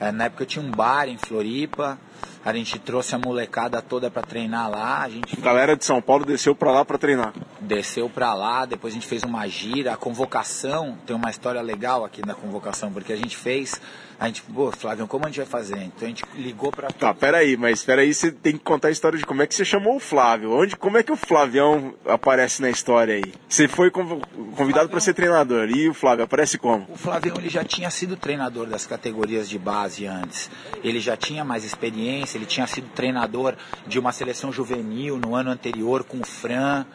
É, 0.00 0.12
na 0.12 0.24
época 0.24 0.42
eu 0.42 0.46
tinha 0.46 0.64
um 0.64 0.70
bar 0.70 1.08
em 1.08 1.16
Floripa, 1.16 1.98
a 2.44 2.52
gente 2.52 2.78
trouxe 2.78 3.14
a 3.14 3.18
molecada 3.18 3.80
toda 3.80 4.10
para 4.10 4.22
treinar 4.22 4.70
lá. 4.70 5.02
A 5.02 5.08
gente... 5.08 5.38
A 5.38 5.42
galera 5.42 5.76
de 5.76 5.84
São 5.84 6.00
Paulo 6.00 6.24
desceu 6.24 6.54
para 6.54 6.70
lá 6.70 6.84
para 6.84 6.98
treinar. 6.98 7.32
Desceu 7.66 8.08
para 8.08 8.32
lá, 8.32 8.64
depois 8.64 8.92
a 8.92 8.96
gente 8.96 9.06
fez 9.06 9.22
uma 9.22 9.46
gira. 9.46 9.92
A 9.92 9.96
convocação, 9.96 10.96
tem 11.06 11.16
uma 11.16 11.30
história 11.30 11.60
legal 11.60 12.04
aqui 12.04 12.24
na 12.24 12.34
convocação, 12.34 12.92
porque 12.92 13.12
a 13.12 13.16
gente 13.16 13.36
fez 13.36 13.80
a 14.18 14.26
gente, 14.28 14.42
pô, 14.42 14.72
Flávio, 14.72 15.06
como 15.06 15.26
a 15.26 15.28
gente 15.28 15.36
vai 15.36 15.46
fazer? 15.46 15.76
Então 15.76 16.06
a 16.06 16.06
gente 16.06 16.24
ligou 16.36 16.72
para. 16.72 16.88
Tá, 16.88 17.12
peraí, 17.12 17.54
mas 17.54 17.84
peraí, 17.84 18.14
você 18.14 18.32
tem 18.32 18.54
que 18.54 18.60
contar 18.60 18.88
a 18.88 18.90
história 18.90 19.18
de 19.18 19.26
como 19.26 19.42
é 19.42 19.46
que 19.46 19.54
você 19.54 19.64
chamou 19.64 19.96
o 19.96 20.00
Flávio. 20.00 20.52
Onde, 20.52 20.74
como 20.74 20.96
é 20.96 21.02
que 21.02 21.12
o 21.12 21.16
Flavião 21.16 21.94
aparece 22.06 22.62
na 22.62 22.70
história 22.70 23.16
aí? 23.16 23.34
Você 23.46 23.68
foi 23.68 23.90
convidado 23.90 24.88
para 24.88 25.00
ser 25.00 25.12
treinador 25.12 25.68
e 25.68 25.86
o 25.88 25.92
Flávio 25.92 26.24
aparece 26.24 26.56
como? 26.56 26.86
O 26.88 26.96
Flavião 26.96 27.36
ele 27.36 27.50
já 27.50 27.62
tinha 27.62 27.90
sido 27.90 28.16
treinador 28.16 28.66
das 28.66 28.86
categorias 28.86 29.50
de 29.50 29.58
base 29.58 30.06
antes. 30.06 30.50
Ele 30.82 30.98
já 30.98 31.16
tinha 31.16 31.44
mais 31.44 31.62
experiência, 31.62 32.38
ele 32.38 32.46
tinha 32.46 32.66
sido 32.66 32.88
treinador 32.94 33.54
de 33.86 33.98
uma 33.98 34.12
seleção 34.12 34.50
juvenil 34.50 35.18
no 35.18 35.34
ano 35.34 35.50
anterior 35.50 36.04
com 36.04 36.20
o 36.20 36.24
Fran. 36.24 36.86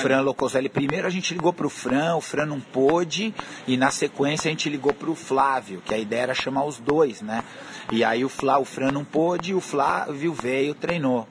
Fran 0.00 0.20
Locoselli. 0.20 0.68
Primeiro 0.68 1.06
a 1.06 1.10
gente 1.10 1.34
ligou 1.34 1.52
para 1.52 1.66
o 1.66 1.70
Fran, 1.70 2.16
o 2.16 2.20
Fran 2.20 2.46
não 2.46 2.60
pôde, 2.60 3.34
e 3.66 3.76
na 3.76 3.90
sequência 3.90 4.48
a 4.48 4.50
gente 4.50 4.68
ligou 4.68 4.92
para 4.92 5.10
o 5.10 5.14
Flávio, 5.14 5.82
que 5.84 5.94
a 5.94 5.98
ideia 5.98 6.22
era 6.22 6.34
chamar 6.34 6.64
os 6.64 6.78
dois, 6.78 7.20
né? 7.20 7.42
E 7.90 8.04
aí 8.04 8.24
o, 8.24 8.28
Flá, 8.28 8.58
o 8.58 8.64
Fran 8.64 8.92
não 8.92 9.04
pôde, 9.04 9.54
o 9.54 9.60
Flávio 9.60 10.32
veio, 10.32 10.74
treinou. 10.74 11.26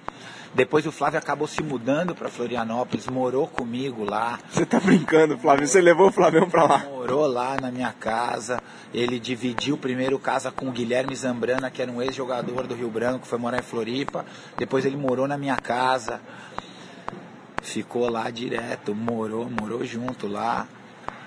Depois 0.54 0.86
o 0.86 0.92
Flávio 0.92 1.18
acabou 1.18 1.48
se 1.48 1.64
mudando 1.64 2.14
para 2.14 2.28
Florianópolis, 2.28 3.08
morou 3.08 3.48
comigo 3.48 4.04
lá. 4.04 4.38
Você 4.50 4.66
tá 4.66 4.82
brincando, 4.82 5.38
Flávio? 5.38 5.66
Você 5.66 5.80
levou 5.80 6.10
o 6.10 6.12
Flávio 6.12 6.46
para 6.48 6.64
lá? 6.64 6.78
Morou 6.80 7.26
lá 7.26 7.56
na 7.60 7.72
minha 7.72 7.94
casa. 7.94 8.62
Ele 8.94 9.18
dividiu 9.18 9.78
primeiro 9.78 10.20
casa 10.20 10.52
com 10.52 10.68
o 10.68 10.72
Guilherme 10.72 11.16
Zambrana, 11.16 11.72
que 11.72 11.82
era 11.82 11.90
um 11.90 12.02
ex-jogador 12.02 12.68
do 12.68 12.76
Rio 12.76 12.90
Branco, 12.90 13.26
foi 13.26 13.40
morar 13.40 13.60
em 13.60 13.64
Floripa. 13.64 14.26
Depois 14.58 14.86
ele 14.86 14.98
morou 14.98 15.26
na 15.26 15.38
minha 15.38 15.56
casa 15.56 16.20
ficou 17.62 18.10
lá 18.10 18.30
direto, 18.30 18.94
morou, 18.96 19.50
morou 19.50 19.86
junto 19.86 20.28
lá 20.28 20.68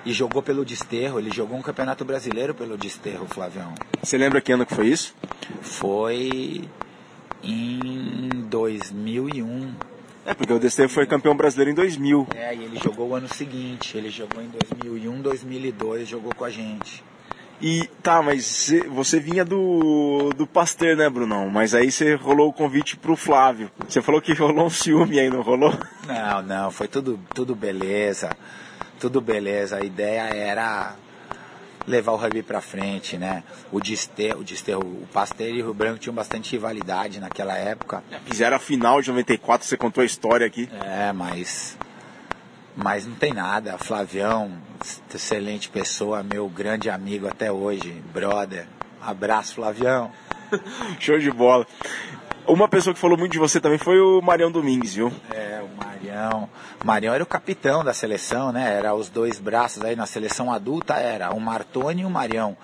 e 0.04 0.12
jogou 0.12 0.42
pelo 0.42 0.64
Desterro. 0.64 1.18
Ele 1.18 1.30
jogou 1.30 1.56
um 1.56 1.62
campeonato 1.62 2.04
brasileiro 2.04 2.54
pelo 2.54 2.76
Desterro, 2.76 3.26
Flavião. 3.26 3.74
Você 4.02 4.18
lembra 4.18 4.40
que 4.40 4.52
ano 4.52 4.66
que 4.66 4.74
foi 4.74 4.88
isso? 4.88 5.14
Foi 5.62 6.68
em 7.42 8.28
2001. 8.48 9.74
É, 10.26 10.32
porque 10.32 10.52
o 10.52 10.58
Desterro 10.58 10.88
foi 10.88 11.06
campeão 11.06 11.36
brasileiro 11.36 11.70
em 11.70 11.74
2000. 11.74 12.28
É, 12.34 12.54
e 12.54 12.64
ele 12.64 12.78
jogou 12.82 13.10
o 13.10 13.14
ano 13.14 13.28
seguinte, 13.28 13.96
ele 13.96 14.08
jogou 14.08 14.42
em 14.42 14.48
2001, 14.48 15.20
2002, 15.20 16.08
jogou 16.08 16.34
com 16.34 16.44
a 16.44 16.50
gente. 16.50 17.02
E 17.66 17.88
tá, 18.02 18.20
mas 18.20 18.70
você 18.90 19.18
vinha 19.18 19.42
do, 19.42 20.34
do 20.36 20.46
Pasteur, 20.46 20.94
né, 20.94 21.08
Brunão? 21.08 21.48
Mas 21.48 21.74
aí 21.74 21.90
você 21.90 22.14
rolou 22.14 22.50
o 22.50 22.52
convite 22.52 22.94
pro 22.94 23.16
Flávio. 23.16 23.70
Você 23.88 24.02
falou 24.02 24.20
que 24.20 24.34
rolou 24.34 24.66
um 24.66 24.70
ciúme 24.70 25.18
aí, 25.18 25.30
não 25.30 25.40
rolou? 25.40 25.72
Não, 26.06 26.42
não, 26.42 26.70
foi 26.70 26.88
tudo, 26.88 27.18
tudo 27.32 27.54
beleza. 27.54 28.36
Tudo 29.00 29.18
beleza. 29.18 29.78
A 29.78 29.80
ideia 29.82 30.24
era 30.24 30.94
levar 31.86 32.12
o 32.12 32.16
rugby 32.16 32.42
para 32.42 32.60
frente, 32.60 33.16
né? 33.16 33.42
O 33.72 33.80
Desterro, 33.80 34.40
o, 34.40 34.44
Desterro, 34.44 34.82
o 34.82 35.08
Pasteur 35.10 35.48
e 35.48 35.62
o 35.62 35.64
Rio 35.64 35.74
Branco 35.74 35.98
tinham 35.98 36.14
bastante 36.14 36.52
rivalidade 36.52 37.18
naquela 37.18 37.56
época. 37.56 38.04
Fizeram 38.26 38.58
a 38.58 38.60
final 38.60 39.00
de 39.00 39.08
94, 39.08 39.66
você 39.66 39.78
contou 39.78 40.02
a 40.02 40.04
história 40.04 40.46
aqui. 40.46 40.68
É, 40.82 41.14
mas 41.14 41.78
mas 42.76 43.06
não 43.06 43.14
tem 43.14 43.32
nada. 43.32 43.78
Flavião, 43.78 44.52
excelente 45.12 45.68
pessoa, 45.68 46.22
meu 46.22 46.48
grande 46.48 46.90
amigo 46.90 47.28
até 47.28 47.50
hoje, 47.50 48.02
brother. 48.12 48.66
Abraço, 49.00 49.54
Flavião. 49.56 50.10
Show 50.98 51.18
de 51.18 51.30
bola. 51.30 51.66
Uma 52.46 52.68
pessoa 52.68 52.92
que 52.92 53.00
falou 53.00 53.16
muito 53.16 53.32
de 53.32 53.38
você 53.38 53.58
também 53.58 53.78
foi 53.78 53.98
o 53.98 54.20
Marião 54.20 54.52
Domingues, 54.52 54.94
viu? 54.94 55.10
É, 55.30 55.62
o 55.62 55.82
Marião. 55.82 56.50
O 56.82 56.86
Marião 56.86 57.14
era 57.14 57.24
o 57.24 57.26
capitão 57.26 57.82
da 57.82 57.94
seleção, 57.94 58.52
né? 58.52 58.76
Era 58.76 58.94
os 58.94 59.08
dois 59.08 59.40
braços 59.40 59.82
aí 59.82 59.96
na 59.96 60.04
seleção 60.04 60.52
adulta, 60.52 60.94
era 60.94 61.34
o 61.34 61.40
Martoni 61.40 62.02
e 62.02 62.04
o 62.04 62.10
Marião. 62.10 62.54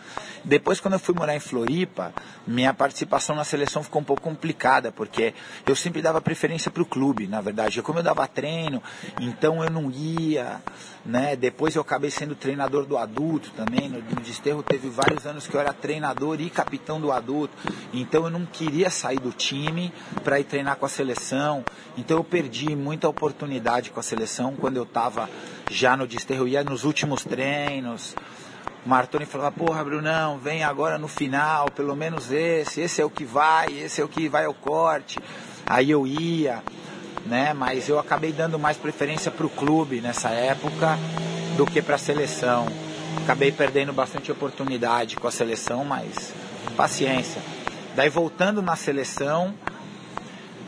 Depois, 0.45 0.81
quando 0.81 0.95
eu 0.95 1.01
fui 1.01 1.15
morar 1.15 1.35
em 1.35 1.41
Floripa, 1.41 2.13
minha 2.47 2.75
participação 2.75 3.35
na 3.35 3.43
seleção 3.43 3.83
ficou 3.83 4.03
um 4.03 4.05
pouco 4.05 4.23
complicada, 4.23 4.93
porque 4.93 5.33
eu 5.67 5.75
sempre 5.75 6.03
dava 6.03 6.21
preferência 6.21 6.71
para 6.71 6.83
o 6.83 6.87
clube, 6.87 7.27
na 7.27 7.41
verdade. 7.41 7.81
Como 7.81 7.99
eu 7.99 8.03
dava 8.03 8.27
treino, 8.27 8.83
então 9.19 9.65
eu 9.65 9.71
não 9.71 9.91
ia, 9.91 10.61
né? 11.05 11.35
Depois 11.35 11.75
eu 11.75 11.83
acabei 11.83 12.11
sendo 12.11 12.35
treinador 12.35 12.85
do 12.85 12.97
adulto 12.97 13.51
também. 13.53 13.89
No, 13.89 13.99
no 13.99 14.21
Desterro 14.21 14.63
teve 14.63 14.89
vários 14.89 15.27
anos 15.27 15.47
que 15.47 15.55
eu 15.55 15.61
era 15.61 15.73
treinador 15.73 16.41
e 16.41 16.51
capitão 16.51 17.01
do 17.01 17.11
adulto. 17.13 17.55
Então 17.93 18.25
eu 18.25 18.31
não 18.31 18.45
queria 18.45 18.91
sair 18.91 19.19
do 19.19 19.33
time 19.33 19.93
para 20.23 20.39
ir 20.39 20.45
treinar 20.45 20.77
com 20.77 20.87
a 20.87 20.89
seleção. 20.89 21.65
Então 21.97 22.19
eu 22.19 22.25
perdi 22.25 22.75
muita 22.77 23.09
oportunidade 23.09 23.91
com 23.91 24.01
a 24.01 24.03
seleção 24.03 24.55
quando 24.57 24.77
eu 24.77 24.85
estava 24.85 25.29
já 25.71 25.97
no 25.97 26.07
Desterro. 26.07 26.43
Eu 26.43 26.49
ia 26.49 26.65
nos 26.65 26.85
últimos 26.85 27.25
treinos. 27.25 28.15
Martoni 28.85 29.27
falava, 29.27 29.53
porra, 29.53 29.85
Brunão, 29.85 30.39
vem 30.39 30.65
agora 30.65 30.97
no 30.97 31.07
final, 31.07 31.71
pelo 31.71 31.95
menos 31.95 32.33
esse, 32.33 32.81
esse 32.81 33.03
é 33.03 33.05
o 33.05 33.11
que 33.11 33.27
vai, 33.27 33.67
esse 33.67 34.01
é 34.01 34.05
o 34.05 34.09
que 34.09 34.27
vai 34.27 34.47
ao 34.47 34.55
corte. 34.55 35.19
Aí 35.67 35.91
eu 35.91 36.07
ia, 36.07 36.63
né? 37.27 37.53
Mas 37.53 37.89
eu 37.89 37.99
acabei 37.99 38.33
dando 38.33 38.59
mais 38.59 38.77
preferência 38.77 39.31
para 39.31 39.47
o 39.47 39.51
clube 39.51 40.01
nessa 40.01 40.31
época 40.31 40.99
do 41.57 41.67
que 41.67 41.83
para 41.83 41.97
a 41.97 41.99
seleção. 41.99 42.67
Acabei 43.23 43.53
perdendo 43.53 43.93
bastante 43.93 44.31
oportunidade 44.31 45.17
com 45.17 45.27
a 45.27 45.31
seleção, 45.31 45.85
mas 45.85 46.33
paciência. 46.77 47.43
Daí 47.95 48.09
voltando 48.09 48.63
na 48.63 48.77
seleção, 48.77 49.53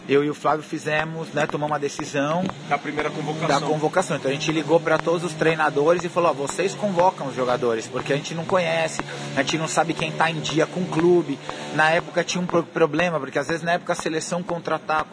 eu 0.09 0.25
e 0.25 0.31
o 0.31 0.35
Flávio 0.35 0.65
fizemos, 0.65 1.29
né, 1.29 1.47
tomamos 1.47 1.73
uma 1.73 1.79
decisão 1.79 2.45
da 2.69 2.77
primeira 2.77 3.09
convocação. 3.09 3.61
Da 3.61 3.67
convocação. 3.67 4.17
Então 4.17 4.31
a 4.31 4.35
gente 4.35 4.51
ligou 4.51 4.81
para 4.81 4.99
todos 4.99 5.23
os 5.23 5.33
treinadores 5.33 6.03
e 6.05 6.09
falou: 6.09 6.31
ó, 6.31 6.33
vocês 6.33 6.75
convocam 6.75 7.29
os 7.29 7.37
jogadores, 7.37 7.87
porque 7.87 8.13
a 8.13 8.17
gente 8.17 8.35
não 8.35 8.45
conhece, 8.45 9.01
a 9.37 9.43
gente 9.43 9.59
não 9.59 9.69
sabe 9.69 9.95
quem 9.95 10.11
está 10.11 10.31
em 10.31 10.41
dia 10.41 10.67
com 10.67 10.81
o 10.81 10.87
clube. 10.87 11.39
Na 11.75 11.91
época 11.91 12.25
tinha 12.25 12.43
um 12.43 12.47
problema, 12.47 13.21
porque 13.21 13.39
às 13.39 13.47
vezes 13.47 13.63
na 13.63 13.73
época 13.73 13.93
a 13.93 13.97
seleção 13.97 14.43
contratar 14.43 15.07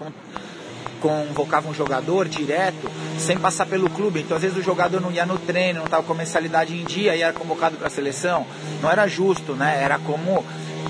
convocava 1.01 1.69
um 1.69 1.73
jogador 1.73 2.27
direto 2.27 2.89
sem 3.17 3.37
passar 3.37 3.65
pelo 3.65 3.89
clube. 3.89 4.21
Então, 4.21 4.37
às 4.37 4.43
vezes, 4.43 4.57
o 4.57 4.61
jogador 4.61 5.01
não 5.01 5.11
ia 5.11 5.25
no 5.25 5.37
treino, 5.37 5.79
não 5.79 5.85
estava 5.85 6.03
com 6.03 6.13
mensalidade 6.13 6.75
em 6.75 6.83
dia 6.83 7.15
e 7.15 7.21
era 7.21 7.33
convocado 7.33 7.77
para 7.77 7.87
a 7.87 7.89
seleção. 7.89 8.45
Não 8.81 8.89
era 8.89 9.07
justo, 9.07 9.53
né? 9.53 9.81
Era 9.81 9.97
como 9.99 10.43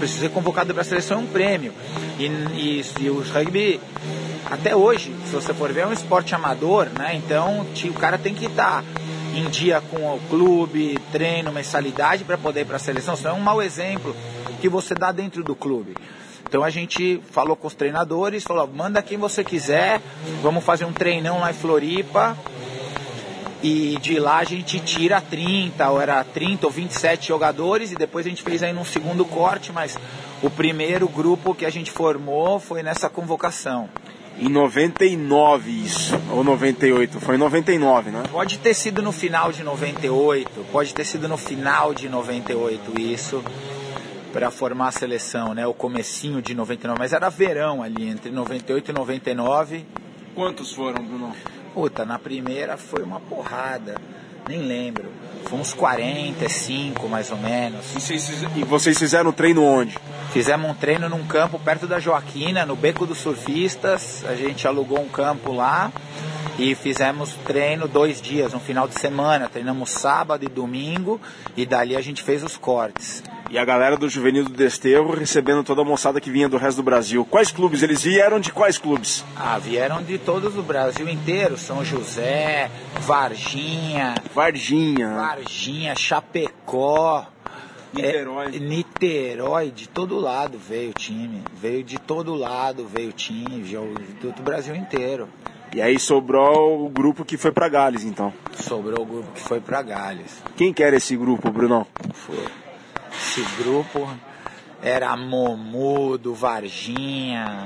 ser 0.08 0.30
convocado 0.30 0.74
para 0.74 0.82
a 0.82 0.86
seleção 0.86 1.18
é 1.18 1.22
um 1.22 1.28
prêmio. 1.28 1.74
E, 2.18 2.26
e, 2.26 2.86
e 3.02 3.10
o 3.10 3.22
rugby, 3.22 3.80
até 4.50 4.76
hoje, 4.76 5.14
se 5.26 5.34
você 5.34 5.54
for 5.54 5.72
ver, 5.72 5.82
é 5.82 5.88
um 5.88 5.94
esporte 5.94 6.34
amador, 6.34 6.88
né? 6.98 7.16
Então 7.16 7.66
o 7.86 7.94
cara 7.94 8.18
tem 8.18 8.34
que 8.34 8.46
estar 8.46 8.82
tá 8.82 9.02
em 9.36 9.50
dia 9.50 9.82
com 9.82 9.98
o 9.98 10.20
clube, 10.30 10.98
treino, 11.12 11.52
mensalidade 11.52 12.24
para 12.24 12.38
poder 12.38 12.62
ir 12.62 12.66
para 12.66 12.78
a 12.78 12.80
seleção. 12.80 13.14
Isso 13.14 13.28
é 13.28 13.34
um 13.34 13.40
mau 13.40 13.62
exemplo 13.62 14.16
que 14.60 14.70
você 14.70 14.94
dá 14.94 15.12
dentro 15.12 15.44
do 15.44 15.56
clube. 15.56 15.96
Então 16.50 16.64
a 16.64 16.72
gente 16.72 17.22
falou 17.30 17.56
com 17.56 17.68
os 17.68 17.76
treinadores, 17.76 18.44
falou, 18.44 18.68
manda 18.68 19.04
quem 19.04 19.20
você 19.20 19.44
quiser, 19.44 20.02
vamos 20.42 20.64
fazer 20.64 20.84
um 20.84 20.92
treinão 20.92 21.42
lá 21.42 21.52
em 21.52 21.54
Floripa, 21.54 22.36
e 23.62 24.00
de 24.02 24.18
lá 24.18 24.38
a 24.38 24.44
gente 24.44 24.80
tira 24.80 25.22
30, 25.22 25.88
ou 25.92 26.02
era 26.02 26.24
30 26.24 26.66
ou 26.66 26.72
27 26.72 27.28
jogadores, 27.28 27.92
e 27.92 27.96
depois 27.96 28.26
a 28.26 28.30
gente 28.30 28.42
fez 28.42 28.64
aí 28.64 28.74
num 28.74 28.84
segundo 28.84 29.24
corte, 29.26 29.72
mas 29.72 29.96
o 30.42 30.50
primeiro 30.50 31.08
grupo 31.08 31.54
que 31.54 31.68
a 31.68 31.70
gente 31.70 31.92
formou 31.92 32.60
foi 32.60 32.82
nessa 32.82 33.08
convocação. 33.12 33.88
Em 34.40 34.50
99 34.50 35.70
isso, 35.70 36.20
ou 36.32 36.44
98, 36.44 37.20
foi 37.20 37.36
em 37.36 37.38
99, 37.38 38.10
né? 38.10 38.24
Pode 38.32 38.58
ter 38.58 38.74
sido 38.74 39.04
no 39.04 39.12
final 39.12 39.52
de 39.52 39.64
98, 39.64 40.66
pode 40.72 40.96
ter 40.96 41.06
sido 41.06 41.28
no 41.28 41.38
final 41.38 41.94
de 41.94 42.10
98 42.10 43.00
isso, 43.00 43.44
para 44.32 44.52
formar 44.52 44.90
a 44.90 44.92
seleção, 44.92 45.54
né? 45.54 45.66
O 45.66 45.74
comecinho 45.74 46.42
de 46.42 46.54
99, 46.54 47.00
mas 47.00 47.14
era 47.14 47.30
verão 47.30 47.82
ali, 47.82 48.08
entre 48.08 48.32
98 48.32 48.92
e 48.92 48.94
99. 48.94 49.86
Quantos 50.36 50.72
foram, 50.72 51.04
Bruno? 51.04 51.36
Puta, 51.74 52.06
na 52.06 52.20
primeira 52.20 52.78
foi 52.78 53.04
uma 53.04 53.20
porrada. 53.20 53.96
Nem 54.48 54.62
lembro. 54.62 55.06
Foi 55.46 55.60
uns 55.60 55.74
45 55.74 57.08
mais 57.08 57.32
ou 57.32 57.38
menos. 57.38 57.86
E 58.56 58.64
vocês 58.64 58.98
fizeram 58.98 59.30
o 59.30 59.34
treino 59.34 59.64
onde? 59.64 59.98
Fizemos 60.32 60.70
um 60.70 60.74
treino 60.74 61.10
num 61.10 61.26
campo 61.26 61.60
perto 61.60 61.88
da 61.88 62.00
Joaquina, 62.00 62.66
no 62.66 62.76
Beco 62.76 63.06
dos 63.06 63.20
Surfistas. 63.20 64.24
A 64.26 64.36
gente 64.36 64.68
alugou 64.68 65.00
um 65.00 65.08
campo 65.08 65.52
lá 65.52 65.92
e 66.58 66.76
fizemos 66.76 67.34
treino 67.46 67.88
dois 67.88 68.22
dias, 68.22 68.54
um 68.54 68.60
final 68.60 68.88
de 68.88 69.00
semana. 69.00 69.50
Treinamos 69.50 69.92
sábado 69.92 70.44
e 70.44 70.48
domingo 70.48 71.20
e 71.56 71.66
dali 71.66 71.96
a 71.96 72.02
gente 72.02 72.24
fez 72.24 72.44
os 72.44 72.58
cortes. 72.58 73.24
E 73.50 73.58
a 73.58 73.66
galera 73.66 73.98
do 73.98 74.08
Juvenil 74.08 74.44
do 74.44 74.52
Desterro 74.52 75.16
recebendo 75.16 75.64
toda 75.64 75.82
a 75.82 75.86
moçada 75.86 76.22
que 76.22 76.30
vinha 76.30 76.48
do 76.48 76.56
resto 76.56 76.78
do 76.78 76.84
Brasil. 76.84 77.26
Quais 77.26 77.52
clubes? 77.52 77.82
Eles 77.82 78.04
vieram 78.04 78.40
de 78.40 78.52
quais 78.52 78.78
clubes? 78.78 79.26
Ah, 79.36 79.58
vieram 79.58 80.04
de 80.04 80.20
todo 80.20 80.48
o 80.48 80.62
Brasil 80.62 81.10
inteiro. 81.10 81.58
São 81.58 81.84
José, 81.84 82.70
Varginha. 83.00 84.14
Varginha. 84.36 85.16
Varginha, 85.16 85.96
Chapecó. 85.96 87.26
Niterói. 87.92 88.56
É, 88.56 88.60
Niterói, 88.60 89.72
de 89.72 89.90
todo 89.90 90.20
lado 90.20 90.60
veio 90.60 90.92
o 90.92 90.94
time. 90.94 91.42
Veio 91.60 91.84
de 91.84 91.98
todo 91.98 92.36
lado, 92.36 92.86
veio 92.86 93.10
o 93.10 93.14
time, 93.14 93.64
do 93.64 94.44
Brasil 94.44 94.76
inteiro. 94.76 95.28
E 95.74 95.82
aí 95.82 95.98
sobrou 95.98 96.86
o 96.86 96.90
grupo 96.90 97.26
que 97.26 97.36
foi 97.36 97.52
para 97.52 97.68
Gales, 97.68 98.04
então. 98.04 98.32
Sobrou 98.54 99.02
o 99.02 99.06
grupo 99.06 99.32
que 99.34 99.42
foi 99.42 99.60
para 99.60 99.82
Gales. 99.82 100.44
Quem 100.56 100.72
que 100.72 100.84
era 100.84 100.96
esse 100.96 101.18
grupo, 101.18 101.50
Brunão? 101.50 101.88
Foi 102.14 102.38
esse 103.12 103.44
grupo 103.62 104.10
era 104.82 105.16
Momudo, 105.16 106.34
Varginha, 106.34 107.66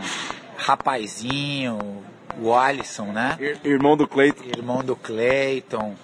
Rapazinho, 0.58 2.04
o 2.42 2.54
Alisson, 2.54 3.06
né? 3.08 3.38
Irmão 3.64 3.96
do 3.96 4.08
Cleiton. 4.08 4.44
Irmão 4.46 4.84
do 4.84 4.96
Cleiton. 4.96 5.96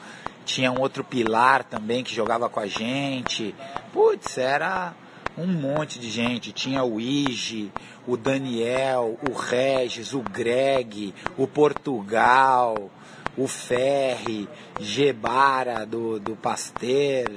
Tinha 0.46 0.72
um 0.72 0.80
outro 0.80 1.04
pilar 1.04 1.64
também 1.64 2.04
que 2.04 2.14
jogava 2.14 2.50
com 2.50 2.60
a 2.60 2.68
gente. 2.68 3.54
Putz, 3.94 4.38
era 4.38 4.94
um 5.38 5.48
monte 5.48 6.00
de 6.00 6.10
gente. 6.10 6.52
Tinha 6.52 6.84
o 6.84 7.00
Ige, 7.00 7.72
o 8.08 8.18
Daniel, 8.18 9.18
o 9.28 9.34
Regis, 9.34 10.14
o 10.14 10.22
Greg, 10.22 11.14
o 11.38 11.48
Portugal, 11.48 12.90
o 13.38 13.48
Ferri, 13.48 14.48
Gebara 14.80 15.86
do, 15.86 16.20
do 16.20 16.36
Pasteur 16.36 17.30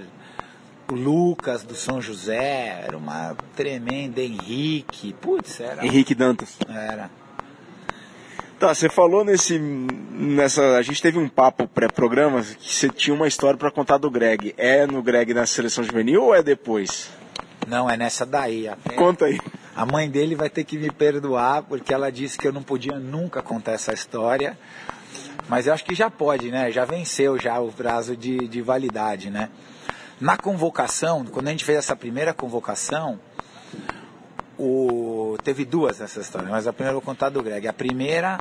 o 0.90 0.94
Lucas 0.94 1.62
do 1.62 1.74
São 1.74 2.00
José, 2.00 2.82
era 2.86 2.96
uma 2.96 3.36
tremenda, 3.56 4.20
Henrique, 4.20 5.12
putz, 5.14 5.60
era. 5.60 5.84
Henrique 5.84 6.14
Dantas. 6.14 6.56
Era. 6.68 7.10
Tá, 8.58 8.72
você 8.72 8.88
falou 8.88 9.24
nesse. 9.24 9.58
nessa. 9.58 10.76
A 10.76 10.82
gente 10.82 11.02
teve 11.02 11.18
um 11.18 11.28
papo 11.28 11.66
pré-programa 11.66 12.42
que 12.42 12.72
você 12.72 12.88
tinha 12.88 13.12
uma 13.12 13.26
história 13.26 13.58
para 13.58 13.72
contar 13.72 13.98
do 13.98 14.08
Greg. 14.08 14.54
É 14.56 14.86
no 14.86 15.02
Greg 15.02 15.34
na 15.34 15.46
seleção 15.46 15.82
juvenil 15.82 16.22
ou 16.22 16.34
é 16.34 16.44
depois? 16.44 17.10
Não, 17.66 17.90
é 17.90 17.96
nessa 17.96 18.24
daí. 18.24 18.68
Até... 18.68 18.94
Conta 18.94 19.24
aí. 19.24 19.40
A 19.74 19.84
mãe 19.84 20.08
dele 20.08 20.36
vai 20.36 20.48
ter 20.48 20.62
que 20.62 20.78
me 20.78 20.92
perdoar 20.92 21.62
porque 21.64 21.92
ela 21.92 22.12
disse 22.12 22.38
que 22.38 22.46
eu 22.46 22.52
não 22.52 22.62
podia 22.62 23.00
nunca 23.00 23.42
contar 23.42 23.72
essa 23.72 23.92
história. 23.92 24.56
Mas 25.48 25.66
eu 25.66 25.74
acho 25.74 25.84
que 25.84 25.94
já 25.94 26.08
pode, 26.08 26.50
né? 26.50 26.70
Já 26.70 26.84
venceu 26.84 27.38
já 27.38 27.58
o 27.58 27.72
prazo 27.72 28.16
de, 28.16 28.46
de 28.46 28.62
validade, 28.62 29.28
né? 29.28 29.48
Na 30.22 30.37
convocação, 30.37 31.24
quando 31.24 31.48
a 31.48 31.50
gente 31.50 31.64
fez 31.64 31.78
essa 31.78 31.96
primeira 31.96 32.32
convocação, 32.32 33.18
o... 34.56 35.37
teve 35.42 35.64
duas 35.64 35.98
nessa 35.98 36.20
história, 36.20 36.48
mas 36.48 36.68
a 36.68 36.72
primeira 36.72 36.96
eu 36.96 37.00
vou 37.00 37.02
contar 37.02 37.28
do 37.28 37.42
Greg. 37.42 37.66
A 37.66 37.72
primeira 37.72 38.38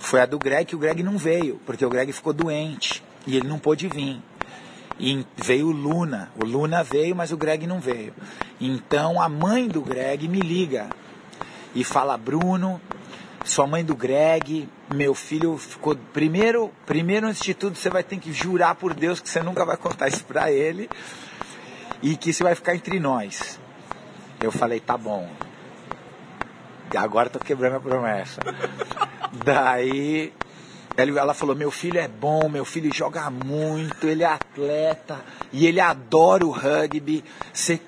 foi 0.00 0.20
a 0.20 0.26
do 0.26 0.36
Greg, 0.36 0.64
que 0.64 0.74
o 0.74 0.78
Greg 0.80 1.00
não 1.00 1.16
veio, 1.16 1.60
porque 1.64 1.86
o 1.86 1.88
Greg 1.88 2.12
ficou 2.12 2.32
doente 2.32 3.04
e 3.24 3.36
ele 3.36 3.46
não 3.46 3.56
pôde 3.56 3.86
vir. 3.86 4.20
E 4.98 5.24
veio 5.36 5.68
o 5.68 5.70
Luna. 5.70 6.32
O 6.42 6.44
Luna 6.44 6.82
veio, 6.82 7.14
mas 7.14 7.30
o 7.30 7.36
Greg 7.36 7.68
não 7.68 7.78
veio. 7.78 8.12
Então 8.60 9.22
a 9.22 9.28
mãe 9.28 9.68
do 9.68 9.80
Greg 9.80 10.26
me 10.26 10.40
liga 10.40 10.90
e 11.72 11.84
fala: 11.84 12.18
Bruno, 12.18 12.80
sua 13.44 13.66
mãe 13.66 13.84
do 13.84 13.94
Greg, 13.94 14.66
meu 14.92 15.14
filho 15.14 15.58
ficou. 15.58 15.94
Primeiro, 16.14 16.72
primeiro 16.86 17.26
antes 17.26 17.42
de 17.42 17.52
tudo, 17.52 17.76
você 17.76 17.90
vai 17.90 18.02
ter 18.02 18.18
que 18.18 18.32
jurar 18.32 18.74
por 18.74 18.94
Deus 18.94 19.20
que 19.20 19.28
você 19.28 19.42
nunca 19.42 19.64
vai 19.66 19.76
contar 19.76 20.08
isso 20.08 20.24
pra 20.24 20.50
ele 20.50 20.88
e 22.02 22.16
que 22.16 22.30
isso 22.30 22.42
vai 22.42 22.54
ficar 22.54 22.74
entre 22.74 22.98
nós. 22.98 23.60
Eu 24.40 24.50
falei: 24.50 24.80
tá 24.80 24.96
bom. 24.96 25.28
Agora 26.96 27.28
tô 27.28 27.38
quebrando 27.38 27.76
a 27.76 27.80
promessa. 27.80 28.40
Daí 29.44 30.32
ela 30.96 31.34
falou: 31.34 31.54
Meu 31.54 31.70
filho 31.70 31.98
é 31.98 32.08
bom, 32.08 32.48
meu 32.48 32.64
filho 32.64 32.92
joga 32.94 33.28
muito, 33.30 34.06
ele 34.06 34.22
é 34.22 34.26
atleta 34.26 35.22
e 35.52 35.66
ele 35.66 35.80
adora 35.80 36.46
o 36.46 36.50
rugby. 36.50 37.22
Você, 37.52 37.80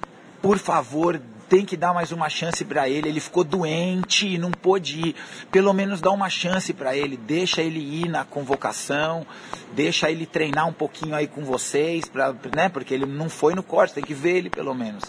por 0.43 0.59
favor, 0.59 1.21
tem 1.49 1.65
que 1.65 1.77
dar 1.77 1.93
mais 1.95 2.13
uma 2.13 2.29
chance 2.29 2.65
para 2.65 2.89
ele. 2.89 3.09
Ele 3.09 3.21
ficou 3.21 3.45
doente 3.45 4.27
e 4.27 4.39
não 4.39 4.51
pôde 4.51 5.09
ir. 5.09 5.17
Pelo 5.51 5.73
menos 5.73 6.01
dá 6.01 6.11
uma 6.11 6.29
chance 6.29 6.73
para 6.73 6.97
ele. 6.97 7.17
Deixa 7.17 7.63
ele 7.63 7.81
ir 7.81 8.09
na 8.09 8.25
convocação, 8.25 9.27
deixa 9.75 10.11
ele 10.11 10.27
treinar 10.27 10.69
um 10.69 10.73
pouquinho 10.73 11.15
aí 11.15 11.27
com 11.27 11.45
vocês, 11.45 12.09
pra, 12.09 12.35
né? 12.55 12.69
Porque 12.69 12.93
ele 12.93 13.07
não 13.07 13.29
foi 13.29 13.55
no 13.55 13.63
corte, 13.63 13.95
tem 13.95 14.05
que 14.05 14.15
ver 14.15 14.37
ele 14.37 14.51
pelo 14.51 14.75
menos. 14.75 15.05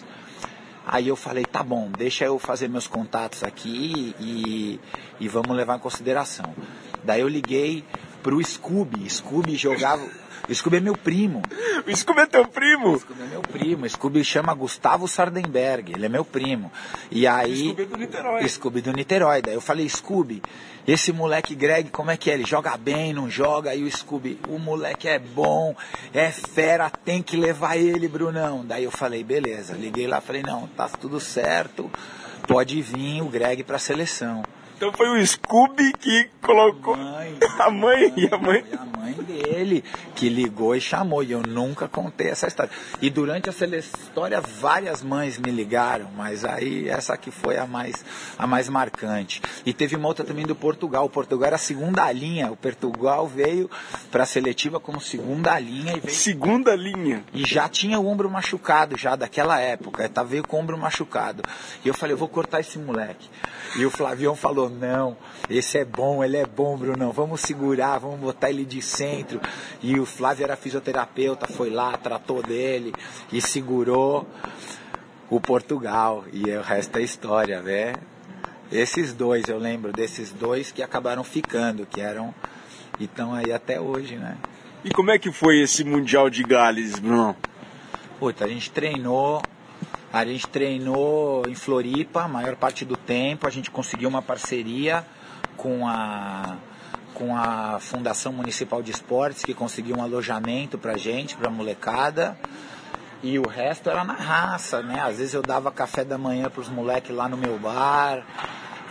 Aí 0.86 1.10
eu 1.10 1.17
falei, 1.17 1.43
tá 1.43 1.62
bom, 1.62 1.91
deixa 1.97 2.23
eu 2.23 2.39
fazer 2.39 2.69
meus 2.69 2.88
contatos 2.88 3.43
aqui 3.43 4.15
e, 4.21 4.80
e 5.19 5.28
vamos 5.28 5.56
levar 5.56 5.76
em 5.76 5.80
consideração. 5.80 6.56
Daí 7.04 7.19
eu 7.19 7.28
liguei 7.28 7.84
pro 8.23 8.41
Scooby. 8.43 9.10
Scooby 9.10 9.56
jogava. 9.58 10.08
O 10.50 10.54
Scooby 10.54 10.78
é 10.78 10.80
meu 10.80 10.95
primo. 10.95 11.41
O 11.86 11.95
Scooby 11.95 12.21
é 12.21 12.26
teu 12.26 12.47
primo? 12.47 12.93
O 12.93 13.00
Scooby 13.00 13.21
é 13.21 13.28
meu 13.28 13.41
primo. 13.41 13.86
O 13.86 13.89
Scooby 13.89 14.23
chama 14.23 14.54
Gustavo 14.54 15.08
Sardenberg. 15.08 15.93
Ele 15.93 16.06
é 16.06 16.10
meu 16.10 16.23
primo. 16.23 16.71
E 17.12 17.28
aí. 17.28 17.69
Scooby 17.69 17.86
do 17.86 17.97
Niterói. 17.97 18.47
Scooby 18.47 18.82
do 18.82 18.93
Niterói. 18.93 19.41
Daí 19.41 19.54
eu 19.54 19.62
falei, 19.62 19.88
Scooby, 19.89 20.41
esse 20.88 21.12
moleque 21.12 21.54
Greg, 21.54 21.89
como 21.89 22.12
é 22.12 22.17
que 22.17 22.32
é? 22.32 22.34
Ele 22.34 22.45
joga 22.45 22.78
bem, 22.78 23.13
não 23.13 23.30
joga? 23.30 23.71
Aí 23.71 23.84
o 23.84 23.91
Scooby, 23.91 24.39
o 24.47 24.58
moleque 24.58 25.08
é 25.08 25.19
bom, 25.19 25.76
é 26.13 26.32
fera, 26.32 26.89
tem 26.89 27.21
que 27.21 27.36
levar 27.36 27.76
ele, 27.76 28.08
Brunão. 28.08 28.65
Daí 28.65 28.86
eu 28.86 28.91
falei, 28.91 29.23
beleza. 29.23 29.73
Liguei 29.73 30.08
lá, 30.08 30.21
falei, 30.21 30.43
não, 30.43 30.67
tá 30.67 30.88
tudo 30.88 31.19
certo. 31.19 31.91
Pode 32.47 32.82
vir 32.82 33.21
o 33.21 33.26
Greg 33.26 33.63
pra 33.63 33.78
seleção. 33.78 34.43
Então 34.78 34.94
foi 34.94 35.10
o 35.10 35.26
Scooby 35.26 35.92
que 35.94 36.30
colocou 36.42 36.94
A 36.94 36.98
mãe, 36.98 37.38
a 37.60 37.70
mãe 37.72 38.13
e 38.16 38.30
a 38.32 38.38
mãe. 38.38 38.63
E 38.72 38.76
a 38.76 38.86
mãe 38.86 39.13
dele 39.28 39.84
que 40.16 40.30
ligou 40.30 40.76
e 40.76 40.80
chamou. 40.82 41.24
E 41.24 41.32
eu 41.32 41.42
nunca 41.42 41.88
contei 41.88 42.28
essa 42.28 42.46
história. 42.46 42.72
E 43.02 43.10
durante 43.10 43.50
essa 43.50 43.66
história 43.66 44.40
várias 44.40 45.02
mães 45.02 45.40
me 45.40 45.50
ligaram, 45.50 46.10
mas 46.16 46.46
aí 46.46 46.88
essa 46.88 47.16
aqui 47.16 47.32
foi 47.32 47.58
a 47.58 47.66
mais, 47.66 48.06
a 48.38 48.46
mais 48.46 48.70
marcante. 48.70 49.42
E 49.66 49.74
teve 49.74 49.96
uma 49.96 50.08
outra 50.08 50.24
também 50.24 50.46
do 50.46 50.56
Portugal. 50.56 51.06
O 51.06 51.10
Portugal 51.10 51.48
era 51.48 51.56
a 51.56 51.60
segunda 51.60 52.12
linha. 52.12 52.52
O 52.52 52.56
Portugal 52.56 53.28
veio 53.28 53.70
para 54.12 54.24
a 54.24 54.28
seletiva 54.28 54.80
como 54.80 55.02
segunda 55.02 55.58
linha 55.60 55.94
e 55.98 56.00
veio 56.00 56.13
Segunda 56.13 56.76
linha. 56.76 57.24
e 57.34 57.44
já 57.46 57.68
tinha 57.68 58.00
o 58.00 58.08
ombro 58.08 58.30
machucado 58.30 58.96
já 58.96 59.16
daquela 59.16 59.60
época, 59.60 60.08
tá 60.08 60.22
veio 60.22 60.46
com 60.48 60.58
o 60.58 60.60
ombro 60.60 60.78
machucado. 60.78 61.42
E 61.84 61.88
eu 61.88 61.96
falei, 61.96 62.13
eu 62.13 62.18
vou 62.18 62.28
cortar 62.28 62.60
esse 62.60 62.78
moleque. 62.78 63.28
E 63.76 63.86
o 63.86 63.92
Flavião 63.92 64.36
falou, 64.36 64.70
não, 64.70 65.18
esse 65.50 65.78
é 65.78 65.86
bom, 65.86 66.24
ele 66.24 66.38
é 66.38 66.46
bom, 66.46 66.78
Brunão, 66.78 67.12
vamos 67.12 67.42
segurar, 67.42 68.00
vamos 68.00 68.20
botar 68.20 68.50
ele 68.50 68.66
de 68.66 68.82
centro. 68.82 69.40
E 69.82 70.00
o 70.00 70.06
Flávio 70.06 70.44
era 70.44 70.56
fisioterapeuta, 70.56 71.48
foi 71.48 71.70
lá, 71.70 71.96
tratou 71.98 72.42
dele 72.42 72.94
e 73.32 73.42
segurou 73.42 74.26
o 75.30 75.40
Portugal. 75.40 76.26
E 76.32 76.50
o 76.52 76.62
resto 76.62 76.98
é 76.98 77.02
história, 77.02 77.62
né? 77.62 77.96
Esses 78.72 79.14
dois, 79.14 79.48
eu 79.48 79.58
lembro 79.58 79.94
desses 79.94 80.32
dois 80.32 80.72
que 80.72 80.84
acabaram 80.84 81.24
ficando, 81.24 81.86
que 81.86 82.02
eram, 82.02 82.34
e 83.00 83.06
estão 83.06 83.34
aí 83.34 83.54
até 83.54 83.80
hoje, 83.80 84.16
né? 84.16 84.38
E 84.84 84.92
como 84.92 85.12
é 85.12 85.18
que 85.18 85.32
foi 85.32 85.60
esse 85.60 85.84
Mundial 85.84 86.30
de 86.30 86.44
Gales, 86.44 87.00
Bruno? 87.00 87.36
Puta, 88.20 88.46
a 88.46 88.48
gente 88.48 88.72
treinou, 88.72 89.42
a 90.12 90.26
gente 90.26 90.48
treinou 90.48 91.43
em 91.48 91.56
Floripa 91.56 92.24
a 92.24 92.28
maior 92.28 92.56
parte 92.56 92.86
do 92.86 92.96
tempo, 92.96 93.48
a 93.48 93.50
gente 93.50 93.70
conseguiu 93.70 94.10
uma 94.10 94.22
parceria 94.22 95.06
com 95.56 95.88
a 95.88 96.58
com 97.13 97.36
a 97.36 97.80
Fundação 97.80 98.32
Municipal 98.32 98.84
de 98.84 98.91
Esportes 98.91 99.43
que 99.43 99.52
conseguiu 99.52 99.98
um 99.98 100.04
alojamento 100.04 100.78
pra 100.78 100.98
gente, 100.98 101.36
pra 101.36 101.50
molecada. 101.50 102.38
E 103.24 103.39
o 103.39 103.48
resto 103.48 103.89
era 103.89 104.04
na 104.04 104.13
raça, 104.13 104.84
né? 104.84 105.02
Às 105.02 105.17
vezes 105.17 105.34
eu 105.34 105.41
dava 105.41 105.72
café 105.72 106.06
da 106.06 106.15
manhã 106.15 106.48
pros 106.48 106.70
moleques 106.70 107.10
lá 107.10 107.28
no 107.28 107.36
meu 107.36 107.58
bar, 107.58 108.24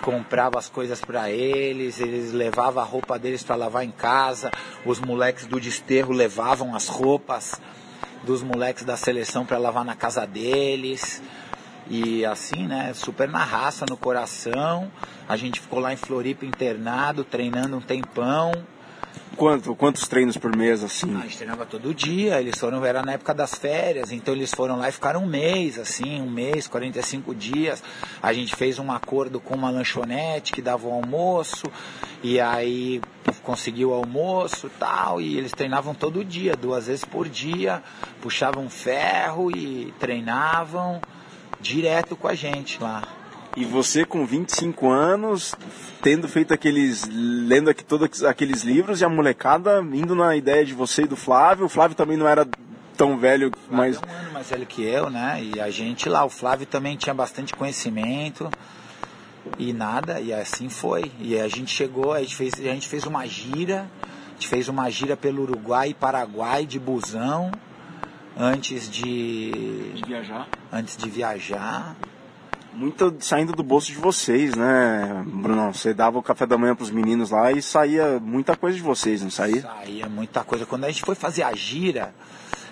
comprava 0.02 0.58
as 0.58 0.68
coisas 0.68 1.00
para 1.00 1.30
eles, 1.30 2.00
eles 2.00 2.32
levavam 2.32 2.82
a 2.82 2.86
roupa 2.86 3.16
deles 3.16 3.44
para 3.44 3.54
lavar 3.54 3.84
em 3.84 3.92
casa, 3.92 4.50
os 4.84 4.98
moleques 4.98 5.46
do 5.46 5.60
desterro 5.60 6.12
levavam 6.12 6.74
as 6.74 6.88
roupas 6.88 7.60
dos 8.24 8.42
moleques 8.42 8.84
da 8.84 8.96
seleção 8.96 9.44
para 9.44 9.58
lavar 9.58 9.84
na 9.84 9.94
casa 9.94 10.26
deles. 10.26 11.22
E 11.88 12.24
assim, 12.24 12.66
né, 12.66 12.92
super 12.94 13.28
na 13.28 13.44
raça, 13.44 13.86
no 13.88 13.96
coração. 13.96 14.90
A 15.28 15.36
gente 15.36 15.60
ficou 15.60 15.78
lá 15.78 15.92
em 15.92 15.96
Floripa 15.96 16.44
internado, 16.44 17.24
treinando 17.24 17.76
um 17.76 17.80
tempão. 17.80 18.52
Quanto, 19.36 19.74
quantos 19.74 20.08
treinos 20.08 20.38
por 20.38 20.56
mês, 20.56 20.82
assim? 20.82 21.14
A 21.18 21.20
gente 21.22 21.36
treinava 21.36 21.66
todo 21.66 21.92
dia, 21.92 22.40
eles 22.40 22.58
foram, 22.58 22.82
era 22.84 23.02
na 23.02 23.12
época 23.12 23.34
das 23.34 23.54
férias, 23.54 24.10
então 24.10 24.32
eles 24.32 24.50
foram 24.50 24.78
lá 24.78 24.88
e 24.88 24.92
ficaram 24.92 25.22
um 25.24 25.26
mês, 25.26 25.78
assim, 25.78 26.22
um 26.22 26.30
mês, 26.30 26.66
45 26.66 27.34
dias. 27.34 27.82
A 28.22 28.32
gente 28.32 28.56
fez 28.56 28.78
um 28.78 28.90
acordo 28.90 29.38
com 29.38 29.54
uma 29.54 29.68
lanchonete 29.68 30.52
que 30.52 30.62
dava 30.62 30.88
o 30.88 30.92
almoço, 30.92 31.66
e 32.22 32.40
aí 32.40 33.02
conseguiu 33.46 33.90
o 33.90 33.94
almoço 33.94 34.66
e 34.66 34.70
tal, 34.70 35.20
e 35.20 35.38
eles 35.38 35.52
treinavam 35.52 35.94
todo 35.94 36.24
dia, 36.24 36.56
duas 36.56 36.88
vezes 36.88 37.04
por 37.04 37.28
dia, 37.28 37.80
puxavam 38.20 38.68
ferro 38.68 39.56
e 39.56 39.94
treinavam 40.00 41.00
direto 41.60 42.16
com 42.16 42.26
a 42.26 42.34
gente 42.34 42.82
lá. 42.82 43.04
E 43.56 43.64
você 43.64 44.04
com 44.04 44.26
25 44.26 44.90
anos, 44.90 45.54
tendo 46.02 46.28
feito 46.28 46.52
aqueles. 46.52 47.08
lendo 47.08 47.70
aqui 47.70 47.82
todos 47.82 48.22
aqueles 48.22 48.62
livros 48.62 49.00
e 49.00 49.04
a 49.04 49.08
molecada 49.08 49.80
indo 49.80 50.14
na 50.14 50.36
ideia 50.36 50.62
de 50.62 50.74
você 50.74 51.04
e 51.04 51.06
do 51.06 51.16
Flávio. 51.16 51.64
O 51.64 51.68
Flávio 51.68 51.96
também 51.96 52.18
não 52.18 52.28
era 52.28 52.46
tão 52.98 53.16
velho, 53.16 53.50
mas. 53.70 53.96
É 53.96 54.12
um 54.12 54.14
ano 54.14 54.32
mais 54.32 54.50
velho 54.50 54.66
que 54.66 54.82
eu, 54.82 55.08
né? 55.08 55.42
E 55.42 55.58
a 55.58 55.70
gente 55.70 56.06
lá, 56.06 56.22
o 56.22 56.28
Flávio 56.28 56.66
também 56.66 56.98
tinha 56.98 57.14
bastante 57.14 57.54
conhecimento. 57.54 58.50
E 59.58 59.72
nada, 59.72 60.20
e 60.20 60.32
assim 60.32 60.68
foi. 60.68 61.10
E 61.18 61.38
a 61.38 61.48
gente 61.48 61.70
chegou, 61.70 62.12
a 62.12 62.20
gente 62.20 62.36
fez, 62.36 62.54
a 62.54 62.74
gente 62.74 62.88
fez 62.88 63.04
uma 63.06 63.26
gira, 63.26 63.88
a 64.28 64.32
gente 64.32 64.48
fez 64.48 64.68
uma 64.68 64.90
gira 64.90 65.16
pelo 65.16 65.42
Uruguai 65.42 65.90
e 65.90 65.94
Paraguai 65.94 66.66
de 66.66 66.78
busão 66.78 67.50
antes 68.36 68.90
de, 68.90 69.92
De 69.94 70.02
viajar. 70.06 70.46
antes 70.72 70.96
de 70.96 71.08
viajar. 71.08 71.96
Muito 72.74 73.16
saindo 73.20 73.54
do 73.54 73.62
bolso 73.62 73.90
de 73.90 73.96
vocês, 73.96 74.54
né, 74.54 75.24
Bruno? 75.26 75.72
Você 75.72 75.94
dava 75.94 76.18
o 76.18 76.22
café 76.22 76.44
da 76.44 76.58
manhã 76.58 76.76
pros 76.76 76.90
meninos 76.90 77.30
lá 77.30 77.50
e 77.50 77.62
saía 77.62 78.20
muita 78.20 78.54
coisa 78.54 78.76
de 78.76 78.82
vocês, 78.82 79.22
não 79.22 79.30
saía? 79.30 79.62
Saía 79.62 80.06
muita 80.10 80.44
coisa. 80.44 80.66
Quando 80.66 80.84
a 80.84 80.88
gente 80.90 81.02
foi 81.02 81.14
fazer 81.14 81.42
a 81.42 81.54
gira, 81.54 82.14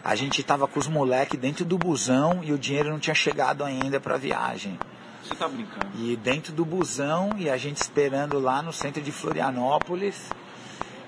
a 0.04 0.14
gente 0.14 0.42
tava 0.42 0.68
com 0.68 0.78
os 0.78 0.87
moleques 0.88 1.40
dentro 1.40 1.64
do 1.64 1.78
busão 1.78 2.40
e 2.42 2.52
o 2.52 2.58
dinheiro 2.58 2.90
não 2.90 2.98
tinha 2.98 3.14
chegado 3.14 3.64
ainda 3.64 3.98
pra 3.98 4.18
viagem. 4.18 4.79
Você 5.25 5.35
tá 5.35 5.48
brincando. 5.48 5.87
E 5.98 6.16
dentro 6.16 6.52
do 6.52 6.64
busão 6.64 7.31
e 7.38 7.48
a 7.48 7.56
gente 7.56 7.79
esperando 7.79 8.38
lá 8.38 8.62
no 8.62 8.72
centro 8.72 9.02
de 9.02 9.10
Florianópolis. 9.10 10.31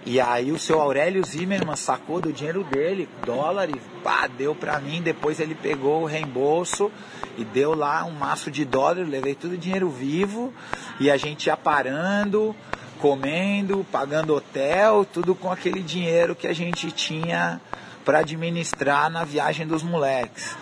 E 0.07 0.21
aí 0.21 0.53
o 0.53 0.59
seu 0.59 0.81
Aurélio 0.81 1.23
Zimmermann 1.25 1.77
sacou 1.77 2.21
do 2.21 2.33
dinheiro 2.33 2.63
dele, 2.63 3.09
dólares, 3.25 3.83
pá, 4.05 4.29
deu 4.29 4.55
pra 4.55 4.79
mim, 4.79 5.03
depois 5.03 5.41
ele 5.41 5.55
pegou 5.55 6.03
o 6.03 6.07
reembolso 6.07 6.93
e 7.37 7.45
deu 7.45 7.75
lá 7.75 8.05
um 8.05 8.13
maço 8.13 8.49
de 8.49 8.65
dólares, 8.65 9.09
levei 9.09 9.35
tudo 9.35 9.59
dinheiro 9.59 9.91
vivo 9.91 10.55
e 11.01 11.11
a 11.11 11.17
gente 11.17 11.47
ia 11.47 11.57
parando, 11.57 12.55
comendo, 13.01 13.85
pagando 13.91 14.33
hotel, 14.33 15.05
tudo 15.05 15.35
com 15.35 15.51
aquele 15.51 15.83
dinheiro 15.83 16.37
que 16.37 16.47
a 16.47 16.53
gente 16.53 16.93
tinha 16.93 17.61
para 18.05 18.21
administrar 18.21 19.11
na 19.11 19.25
viagem 19.25 19.67
dos 19.67 19.83
moleques 19.83 20.57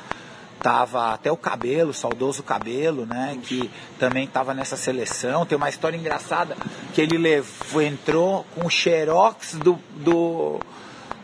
tava 0.65 1.13
até 1.13 1.31
o 1.31 1.37
cabelo, 1.37 1.93
saudoso 1.93 2.43
cabelo, 2.43 3.05
né? 3.05 3.39
Que 3.43 3.71
também 3.99 4.27
tava 4.27 4.55
nessa 4.55 4.79
seleção. 4.79 5.45
Tem 5.45 5.59
uma 5.59 5.69
história 5.69 5.95
engraçada 5.95 6.57
que 6.95 7.03
ele 7.03 7.19
levou, 7.19 7.83
entrou 7.83 8.47
com 8.55 8.67
o 8.67 8.71
xerox 8.71 9.57
do, 9.57 9.79
do, 9.97 10.59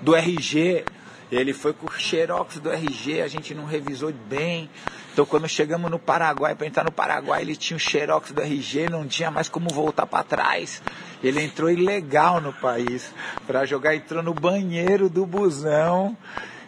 do 0.03 0.14
RG. 0.14 0.84
Ele 1.32 1.55
foi 1.55 1.72
com 1.72 1.86
o 1.86 1.91
xerox 1.91 2.59
do 2.59 2.70
RG, 2.70 3.22
a 3.22 3.28
gente 3.28 3.55
não 3.55 3.64
revisou 3.64 4.12
bem. 4.12 4.68
Então 5.11 5.24
quando 5.24 5.49
chegamos 5.49 5.91
no 5.91 5.99
Paraguai, 5.99 6.55
para 6.55 6.66
entrar 6.66 6.84
no 6.84 6.93
Paraguai, 6.93 7.41
ele 7.41 7.57
tinha 7.57 7.78
o 7.78 7.80
xerox 7.80 8.32
do 8.32 8.43
RG, 8.43 8.91
não 8.91 9.09
tinha 9.09 9.30
mais 9.30 9.49
como 9.49 9.70
voltar 9.70 10.05
para 10.05 10.22
trás. 10.22 10.82
Ele 11.24 11.43
entrou 11.43 11.70
ilegal 11.70 12.43
no 12.43 12.53
país 12.53 13.11
para 13.47 13.64
jogar, 13.64 13.97
entrou 13.97 14.22
no 14.22 14.34
banheiro 14.34 15.09
do 15.09 15.24
busão, 15.24 16.14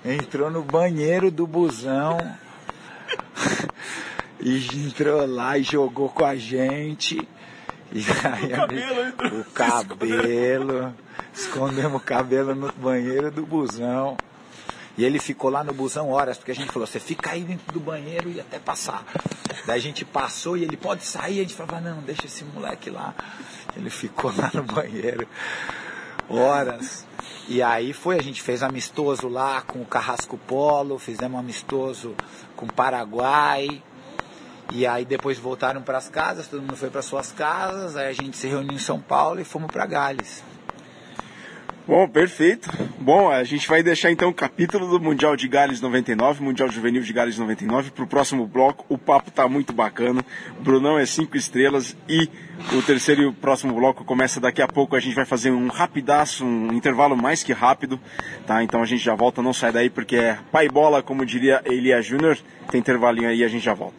entrou 0.03 0.51
no 0.51 0.63
banheiro 0.63 1.31
do 1.31 1.47
busão 1.47 2.17
e 4.41 4.87
entrou 4.87 5.27
lá 5.27 5.57
e 5.59 5.63
jogou 5.63 6.09
com 6.09 6.25
a 6.25 6.37
gente. 6.37 7.17
E 7.93 8.01
aí, 8.25 8.47
o 8.47 8.57
cabelo, 8.57 9.41
o 9.41 9.45
cabelo, 9.45 10.95
escondemos 11.33 12.01
o 12.01 12.05
cabelo 12.05 12.55
no 12.55 12.73
banheiro 12.73 13.31
do 13.31 13.45
busão. 13.45 14.17
E 14.97 15.05
ele 15.05 15.19
ficou 15.19 15.51
lá 15.51 15.65
no 15.65 15.73
busão 15.73 16.11
horas, 16.11 16.37
porque 16.37 16.53
a 16.53 16.55
gente 16.55 16.71
falou, 16.71 16.87
você 16.87 17.01
fica 17.01 17.31
aí 17.31 17.43
dentro 17.43 17.73
do 17.73 17.81
banheiro 17.81 18.31
e 18.31 18.41
até 18.41 18.59
passar. 18.59 19.05
Daí 19.67 19.79
a 19.79 19.83
gente 19.83 20.05
passou 20.05 20.57
e 20.57 20.65
ele 20.65 20.77
pode 20.77 21.05
sair, 21.05 21.41
a 21.41 21.43
gente 21.43 21.55
falava, 21.55 21.81
não, 21.81 22.03
deixa 22.03 22.27
esse 22.27 22.45
moleque 22.45 22.91
lá. 22.91 23.15
Ele 23.75 23.89
ficou 23.89 24.35
lá 24.37 24.51
no 24.53 24.65
banheiro 24.65 25.27
horas. 26.29 27.07
E 27.49 27.61
aí 27.61 27.93
foi, 27.93 28.19
a 28.19 28.23
gente 28.23 28.41
fez 28.41 28.63
amistoso 28.63 29.29
lá 29.29 29.63
com 29.63 29.83
o 29.83 29.87
Carrasco 29.87 30.39
Polo, 30.39 30.99
fizemos 30.99 31.39
amistoso 31.39 32.15
com 32.55 32.67
o 32.67 32.73
Paraguai. 32.73 33.83
E 34.73 34.87
aí 34.87 35.05
depois 35.05 35.39
voltaram 35.39 35.83
para 35.83 35.99
as 35.99 36.09
casas, 36.09 36.47
todo 36.47 36.61
mundo 36.63 36.77
foi 36.77 36.89
para 36.89 37.03
suas 37.03 37.33
casas, 37.33 37.97
aí 37.97 38.09
a 38.09 38.13
gente 38.13 38.37
se 38.37 38.47
reuniu 38.47 38.73
em 38.73 38.79
São 38.79 39.01
Paulo 39.01 39.41
e 39.41 39.45
fomos 39.45 39.71
para 39.71 39.85
Gales. 39.85 40.43
Bom, 41.85 42.07
perfeito. 42.09 42.71
Bom, 43.01 43.29
a 43.29 43.43
gente 43.43 43.67
vai 43.67 43.83
deixar 43.83 44.13
então 44.13 44.29
o 44.29 44.35
capítulo 44.35 44.87
do 44.87 45.01
Mundial 45.01 45.35
de 45.35 45.49
Gales 45.49 45.81
99, 45.81 46.43
Mundial 46.43 46.69
Juvenil 46.69 47.03
de 47.03 47.13
Gales 47.13 47.37
99, 47.37 47.91
para 47.91 48.05
o 48.05 48.07
próximo 48.07 48.47
bloco. 48.47 48.87
O 48.89 48.97
papo 48.97 49.33
tá 49.33 49.49
muito 49.49 49.73
bacana. 49.73 50.25
Brunão 50.61 50.97
é 50.97 51.05
cinco 51.05 51.37
estrelas 51.37 51.97
e 52.09 52.29
o 52.73 52.83
terceiro 52.83 53.23
e 53.23 53.27
o 53.27 53.33
próximo 53.33 53.75
bloco 53.75 54.05
começa 54.05 54.39
daqui 54.39 54.63
a 54.63 54.69
pouco. 54.69 54.95
A 54.95 55.01
gente 55.01 55.17
vai 55.17 55.25
fazer 55.25 55.51
um 55.51 55.67
rapidaço, 55.67 56.45
um 56.45 56.73
intervalo 56.73 57.17
mais 57.17 57.43
que 57.43 57.53
rápido, 57.53 57.99
tá? 58.47 58.63
Então 58.63 58.81
a 58.81 58.87
gente 58.87 59.03
já 59.03 59.17
volta, 59.17 59.43
não 59.43 59.53
sai 59.53 59.73
daí 59.73 59.91
porque 59.91 60.15
é 60.15 60.39
pai 60.53 60.69
bola, 60.69 61.03
como 61.03 61.27
diria 61.27 61.63
Elia 61.65 62.01
Júnior. 62.01 62.39
Tem 62.71 62.81
intervalinho 62.81 63.29
aí, 63.29 63.43
a 63.43 63.49
gente 63.49 63.65
já 63.65 63.75
volta. 63.75 63.97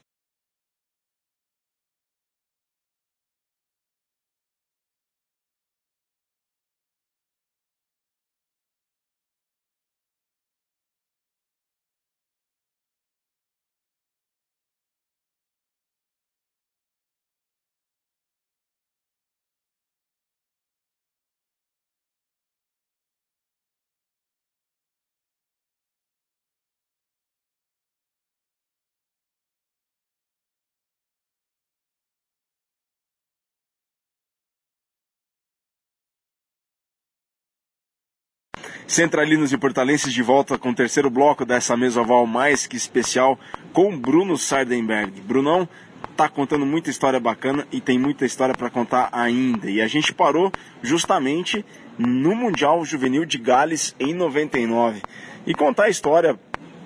Centralinos 38.88 39.54
e 39.54 39.58
Portalenses 39.58 40.14
de 40.14 40.22
volta 40.22 40.58
com 40.58 40.70
o 40.70 40.76
terceiro 40.76 41.10
bloco 41.10 41.46
dessa 41.46 41.76
mesa 41.76 42.02
oval 42.02 42.28
mais 42.28 42.68
que 42.68 42.76
especial 42.76 43.40
com 43.72 43.98
Bruno 43.98 44.38
Sardenberg. 44.38 45.22
Brunão 45.22 45.68
tá 46.16 46.30
contando 46.30 46.66
muita 46.66 46.90
história 46.90 47.20
bacana 47.20 47.68
e 47.72 47.82
tem 47.82 47.98
muita 47.98 48.26
história 48.26 48.54
para 48.54 48.70
contar 48.70 49.10
ainda. 49.12 49.70
E 49.70 49.82
a 49.82 49.88
gente 49.88 50.14
parou 50.14 50.52
justamente 50.82 51.66
no 51.98 52.36
Mundial 52.36 52.84
Juvenil 52.86 53.26
de 53.26 53.38
Gales 53.38 53.96
em 54.00 54.14
99. 54.14 55.02
E 55.46 55.54
contar 55.54 55.86
a 55.86 55.90
história. 55.90 56.40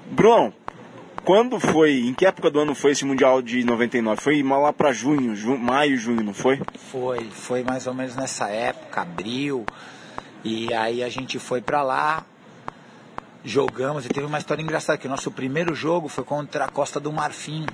Bruno, 0.09 0.53
quando 1.23 1.59
foi, 1.59 1.99
em 1.99 2.13
que 2.13 2.25
época 2.25 2.49
do 2.49 2.59
ano 2.59 2.73
foi 2.73 2.91
esse 2.91 3.03
Mundial 3.03 3.41
de 3.41 3.63
99? 3.63 4.21
Foi 4.21 4.41
lá 4.43 4.71
para 4.71 4.93
junho, 4.93 5.35
junho, 5.35 5.59
maio, 5.59 5.97
junho, 5.97 6.23
não 6.23 6.33
foi? 6.33 6.61
Foi, 6.75 7.29
foi 7.31 7.63
mais 7.63 7.85
ou 7.85 7.93
menos 7.93 8.15
nessa 8.15 8.47
época, 8.47 9.01
abril. 9.01 9.65
E 10.49 10.73
aí 10.73 11.03
a 11.03 11.09
gente 11.09 11.37
foi 11.39 11.59
para 11.59 11.83
lá, 11.83 12.25
jogamos 13.43 14.05
e 14.05 14.07
teve 14.07 14.25
uma 14.25 14.37
história 14.37 14.63
engraçada 14.63 14.97
que 14.97 15.05
o 15.05 15.09
nosso 15.09 15.29
primeiro 15.29 15.75
jogo 15.75 16.07
foi 16.07 16.23
contra 16.23 16.63
a 16.63 16.69
Costa 16.69 17.01
do 17.01 17.11
Marfim. 17.11 17.65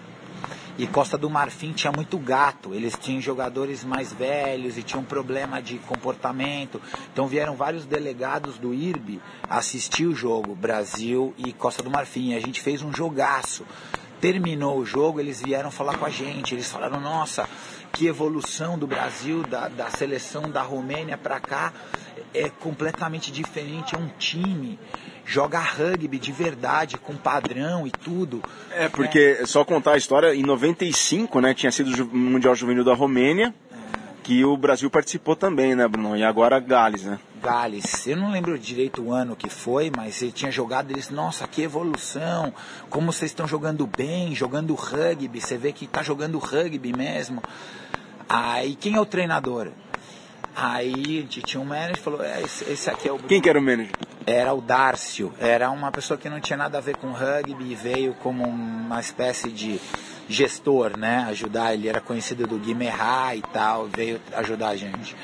E 0.76 0.88
Costa 0.88 1.16
do 1.16 1.30
Marfim 1.30 1.72
tinha 1.72 1.94
muito 1.94 2.18
gato, 2.18 2.74
eles 2.74 2.98
tinham 3.00 3.22
jogadores 3.22 3.84
mais 3.84 4.12
velhos 4.12 4.76
e 4.76 4.82
tinham 4.82 5.04
problema 5.04 5.62
de 5.62 5.78
comportamento. 5.78 6.82
Então 7.14 7.28
vieram 7.28 7.56
vários 7.56 7.86
delegados 7.86 8.58
do 8.58 8.74
IRB 8.74 9.22
assistir 9.48 10.08
o 10.08 10.16
jogo, 10.16 10.56
Brasil 10.56 11.32
e 11.38 11.54
Costa 11.54 11.84
do 11.84 11.92
Marfim. 11.92 12.32
E 12.32 12.36
a 12.36 12.40
gente 12.40 12.60
fez 12.60 12.82
um 12.82 12.92
jogaço. 12.92 13.68
Terminou 14.20 14.80
o 14.80 14.86
jogo, 14.86 15.20
eles 15.20 15.44
vieram 15.44 15.70
falar 15.70 15.96
com 16.00 16.06
a 16.06 16.10
gente. 16.10 16.56
Eles 16.56 16.72
falaram: 16.72 17.00
Nossa, 17.00 17.48
que 17.92 18.08
evolução 18.08 18.80
do 18.80 18.88
Brasil, 18.88 19.44
da, 19.44 19.68
da 19.68 19.92
seleção 19.92 20.50
da 20.50 20.64
Romênia 20.64 21.20
para 21.20 21.40
cá 21.40 21.72
é 22.34 22.50
completamente 22.50 23.32
diferente, 23.32 23.96
é 23.96 23.98
um 23.98 24.10
time 24.18 24.80
joga 25.26 25.60
rugby 25.60 26.20
de 26.20 26.32
verdade, 26.32 26.98
com 26.98 27.16
padrão 27.16 27.88
e 27.88 27.92
tudo. 27.92 28.42
É, 28.72 28.90
porque, 28.90 29.38
é. 29.42 29.46
só 29.46 29.64
contar 29.64 29.94
a 29.94 29.98
história, 29.98 30.36
em 30.36 30.44
95, 30.44 31.40
né, 31.40 31.54
tinha 31.54 31.72
sido 31.72 32.04
o 32.04 32.16
Mundial 32.16 32.56
Juvenil 32.56 32.84
da 32.84 32.94
Romênia, 32.94 33.54
que 34.24 34.44
o 34.46 34.56
Brasil 34.56 34.90
participou 34.90 35.36
também, 35.36 35.76
né, 35.76 35.88
Bruno? 35.88 36.16
E 36.16 36.24
agora 36.24 36.60
Gales, 36.60 37.04
né? 37.04 37.20
Gales, 37.42 38.08
eu 38.08 38.16
não 38.16 38.32
lembro 38.32 38.58
direito 38.58 39.02
o 39.02 39.12
ano 39.12 39.36
que 39.36 39.50
foi, 39.50 39.92
mas 39.96 40.22
ele 40.22 40.32
tinha 40.32 40.50
jogado, 40.50 40.92
eles, 40.92 41.10
nossa, 41.10 41.46
que 41.46 41.62
evolução, 41.62 42.54
como 42.90 43.12
vocês 43.12 43.32
estão 43.32 43.46
jogando 43.46 43.86
bem, 43.86 44.34
jogando 44.34 44.74
rugby, 44.76 45.42
você 45.42 45.58
vê 45.58 45.74
que 45.74 45.84
está 45.84 46.02
jogando 46.02 46.38
rugby 46.38 46.94
mesmo. 46.96 47.44
Aí, 48.30 48.76
quem 48.76 48.96
é 48.96 49.02
o 49.02 49.06
treinador? 49.06 49.72
Aí 50.56 51.24
tinha 51.24 51.60
um 51.60 51.66
manager 51.66 51.98
e 51.98 52.00
falou, 52.00 52.24
é, 52.24 52.42
esse, 52.42 52.64
esse, 52.72 52.90
aqui 52.90 53.08
é 53.08 53.12
o... 53.12 53.18
Quem 53.18 53.42
que 53.42 53.50
era 53.50 53.58
o 53.58 53.62
manager? 53.62 53.92
Era 54.26 54.54
o 54.54 54.62
Dárcio, 54.62 55.34
era 55.40 55.70
uma 55.72 55.92
pessoa 55.92 56.18
que 56.18 56.30
não 56.30 56.40
tinha 56.40 56.56
nada 56.56 56.78
a 56.78 56.82
ver 56.82 56.96
com 56.96 57.12
rugby 57.12 57.72
e 57.72 57.76
veio 57.76 58.14
como 58.16 58.44
uma 58.46 59.00
espécie 59.00 59.50
de 59.50 59.82
gestor, 60.30 60.98
né, 60.98 61.26
ajudar, 61.30 61.74
ele 61.74 61.90
era 61.90 62.00
conhecido 62.00 62.48
do 62.48 62.58
Guimerá 62.58 63.36
e 63.36 63.42
tal, 63.42 63.88
veio 63.88 64.22
ajudar 64.34 64.70
a 64.70 64.76
gente. 64.76 65.16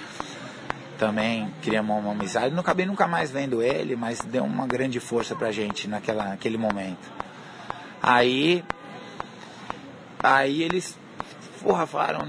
Também 0.98 1.50
criamos 1.62 1.98
uma 1.98 2.12
amizade, 2.12 2.54
não 2.54 2.60
acabei 2.60 2.86
nunca 2.86 3.08
mais 3.08 3.32
vendo 3.32 3.62
ele, 3.62 3.96
mas 3.96 4.20
deu 4.20 4.44
uma 4.44 4.68
grande 4.68 5.00
força 5.00 5.34
pra 5.34 5.52
gente 5.52 5.88
naquela, 5.88 6.26
naquele 6.26 6.58
momento. 6.58 7.10
Aí, 8.02 8.64
aí 10.22 10.62
eles, 10.62 10.98
porra, 11.62 11.86
falaram, 11.86 12.26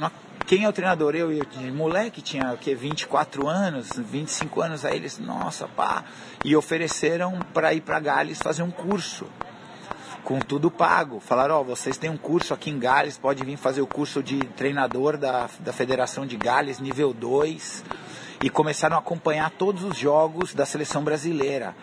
quem 0.50 0.64
é 0.64 0.68
o 0.68 0.72
treinador? 0.72 1.14
Eu, 1.14 1.30
eu 1.30 1.44
de 1.44 1.70
moleque, 1.70 2.20
tinha 2.20 2.52
o 2.52 2.58
que, 2.58 2.74
24 2.74 3.46
anos, 3.46 3.88
25 3.96 4.60
anos, 4.60 4.84
aí 4.84 4.96
eles, 4.96 5.16
nossa, 5.16 5.68
pá, 5.68 6.02
e 6.44 6.56
ofereceram 6.56 7.38
para 7.54 7.72
ir 7.72 7.82
para 7.82 8.00
Gales 8.00 8.40
fazer 8.42 8.64
um 8.64 8.70
curso, 8.72 9.26
com 10.24 10.40
tudo 10.40 10.68
pago. 10.68 11.20
Falaram, 11.20 11.54
ó, 11.54 11.60
oh, 11.60 11.64
vocês 11.64 11.96
têm 11.96 12.10
um 12.10 12.16
curso 12.16 12.52
aqui 12.52 12.68
em 12.68 12.80
Gales, 12.80 13.16
pode 13.16 13.44
vir 13.44 13.56
fazer 13.56 13.80
o 13.80 13.86
curso 13.86 14.24
de 14.24 14.40
treinador 14.40 15.16
da, 15.16 15.48
da 15.60 15.72
Federação 15.72 16.26
de 16.26 16.36
Gales, 16.36 16.80
nível 16.80 17.14
2, 17.14 17.84
e 18.42 18.50
começaram 18.50 18.96
a 18.96 18.98
acompanhar 18.98 19.50
todos 19.50 19.84
os 19.84 19.96
jogos 19.96 20.52
da 20.52 20.66
seleção 20.66 21.04
brasileira. 21.04 21.76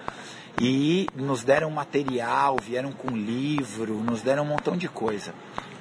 E 0.59 1.07
nos 1.15 1.41
deram 1.41 1.71
material, 1.71 2.57
vieram 2.61 2.91
com 2.91 3.15
livro, 3.15 3.93
nos 3.93 4.21
deram 4.21 4.43
um 4.43 4.47
montão 4.47 4.75
de 4.75 4.89
coisa. 4.89 5.33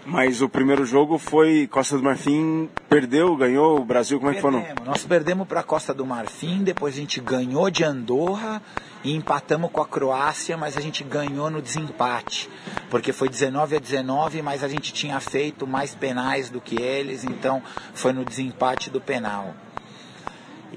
Mas 0.07 0.41
o 0.41 0.49
primeiro 0.49 0.87
jogo 0.87 1.19
foi 1.19 1.67
Costa 1.67 1.97
do 1.97 2.05
Marfim, 2.05 2.71
perdeu, 2.89 3.37
ganhou 3.37 3.81
o 3.81 3.85
Brasil, 3.85 4.21
como 4.21 4.31
é 4.31 4.35
que 4.35 4.41
foi? 4.41 4.53
Não? 4.53 4.65
Nós 4.85 5.05
perdemos 5.05 5.49
para 5.49 5.65
Costa 5.65 5.93
do 5.93 6.07
Marfim, 6.07 6.63
depois 6.63 6.95
a 6.95 6.99
gente 6.99 7.21
ganhou 7.21 7.69
de 7.71 7.83
Andorra 7.83 8.63
e 9.03 9.13
empatamos 9.17 9.69
com 9.73 9.83
a 9.83 9.87
Croácia, 9.87 10.57
mas 10.57 10.77
a 10.77 10.81
gente 10.81 11.03
ganhou 11.03 11.51
no 11.51 11.61
desempate, 11.61 12.49
porque 12.89 13.13
foi 13.13 13.29
19 13.29 13.77
a 13.77 13.79
19, 13.81 14.43
mas 14.43 14.63
a 14.63 14.69
gente 14.69 14.93
tinha 14.93 15.19
feito 15.19 15.67
mais 15.67 15.93
penais 15.93 16.51
do 16.51 16.61
que 16.61 16.81
eles, 16.81 17.25
então 17.25 17.61
foi 17.93 18.13
no 18.13 18.25
desempate 18.25 18.91
do 18.91 19.01
penal. 19.01 19.55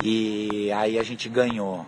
E 0.04 0.72
aí 0.72 0.98
a 0.98 1.04
gente 1.04 1.30
ganhou. 1.30 1.86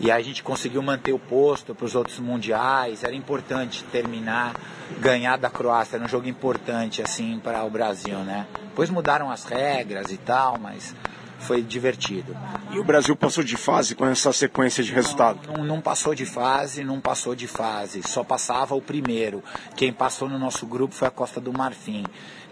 E 0.00 0.10
aí 0.10 0.20
a 0.20 0.24
gente 0.24 0.42
conseguiu 0.42 0.82
manter 0.82 1.12
o 1.12 1.18
posto 1.18 1.74
para 1.74 1.86
os 1.86 1.94
outros 1.94 2.18
mundiais. 2.18 3.04
Era 3.04 3.14
importante 3.14 3.84
terminar, 3.84 4.54
ganhar 5.00 5.36
da 5.36 5.48
Croácia. 5.48 5.96
Era 5.96 6.04
um 6.04 6.08
jogo 6.08 6.28
importante 6.28 7.00
assim 7.02 7.38
para 7.38 7.62
o 7.64 7.70
Brasil, 7.70 8.18
né? 8.18 8.46
Depois 8.64 8.90
mudaram 8.90 9.30
as 9.30 9.44
regras 9.44 10.10
e 10.10 10.16
tal, 10.16 10.58
mas 10.58 10.94
foi 11.38 11.62
divertido. 11.62 12.36
E 12.70 12.78
o 12.78 12.84
Brasil 12.84 13.14
passou 13.14 13.44
de 13.44 13.56
fase 13.56 13.94
com 13.94 14.06
essa 14.06 14.32
sequência 14.32 14.82
de 14.82 14.92
resultado? 14.92 15.40
Não, 15.46 15.58
não, 15.58 15.64
não, 15.64 15.80
passou 15.80 16.14
de 16.14 16.24
fase, 16.24 16.82
não 16.82 17.00
passou 17.00 17.34
de 17.34 17.46
fase. 17.46 18.02
Só 18.02 18.24
passava 18.24 18.74
o 18.74 18.80
primeiro. 18.80 19.44
Quem 19.76 19.92
passou 19.92 20.28
no 20.28 20.38
nosso 20.38 20.66
grupo 20.66 20.94
foi 20.94 21.06
a 21.06 21.10
Costa 21.10 21.40
do 21.40 21.52
Marfim, 21.52 22.04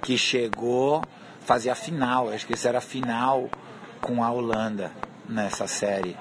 que 0.02 0.16
chegou, 0.16 1.02
fazia 1.40 1.72
a 1.72 1.76
final. 1.76 2.30
Acho 2.30 2.46
que 2.46 2.54
isso 2.54 2.68
era 2.68 2.78
a 2.78 2.82
final 2.82 3.50
com 4.00 4.22
a 4.22 4.30
Holanda 4.30 4.92
nessa 5.28 5.66
série. 5.66 6.16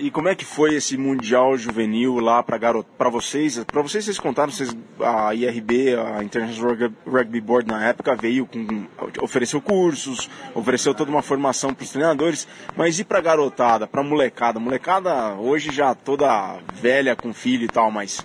E 0.00 0.12
como 0.12 0.28
é 0.28 0.34
que 0.34 0.44
foi 0.44 0.76
esse 0.76 0.96
mundial 0.96 1.58
juvenil 1.58 2.20
lá 2.20 2.40
para 2.40 3.10
vocês? 3.10 3.58
Para 3.64 3.82
vocês 3.82 4.04
vocês 4.04 4.18
contaram, 4.18 4.52
vocês, 4.52 4.74
a 5.00 5.34
IRB, 5.34 5.96
a 5.96 6.22
International 6.22 6.76
Rugby 7.04 7.40
Board 7.40 7.68
na 7.68 7.84
época 7.84 8.14
veio 8.14 8.46
com 8.46 8.86
ofereceu 9.20 9.60
cursos, 9.60 10.30
ofereceu 10.54 10.94
toda 10.94 11.10
uma 11.10 11.20
formação 11.20 11.74
para 11.74 11.82
os 11.82 11.90
treinadores, 11.90 12.46
mas 12.76 13.00
e 13.00 13.04
para 13.04 13.20
garotada, 13.20 13.88
para 13.88 14.04
molecada? 14.04 14.60
Molecada 14.60 15.34
hoje 15.34 15.72
já 15.72 15.92
toda 15.96 16.58
velha 16.74 17.16
com 17.16 17.34
filho 17.34 17.64
e 17.64 17.68
tal, 17.68 17.90
mas 17.90 18.24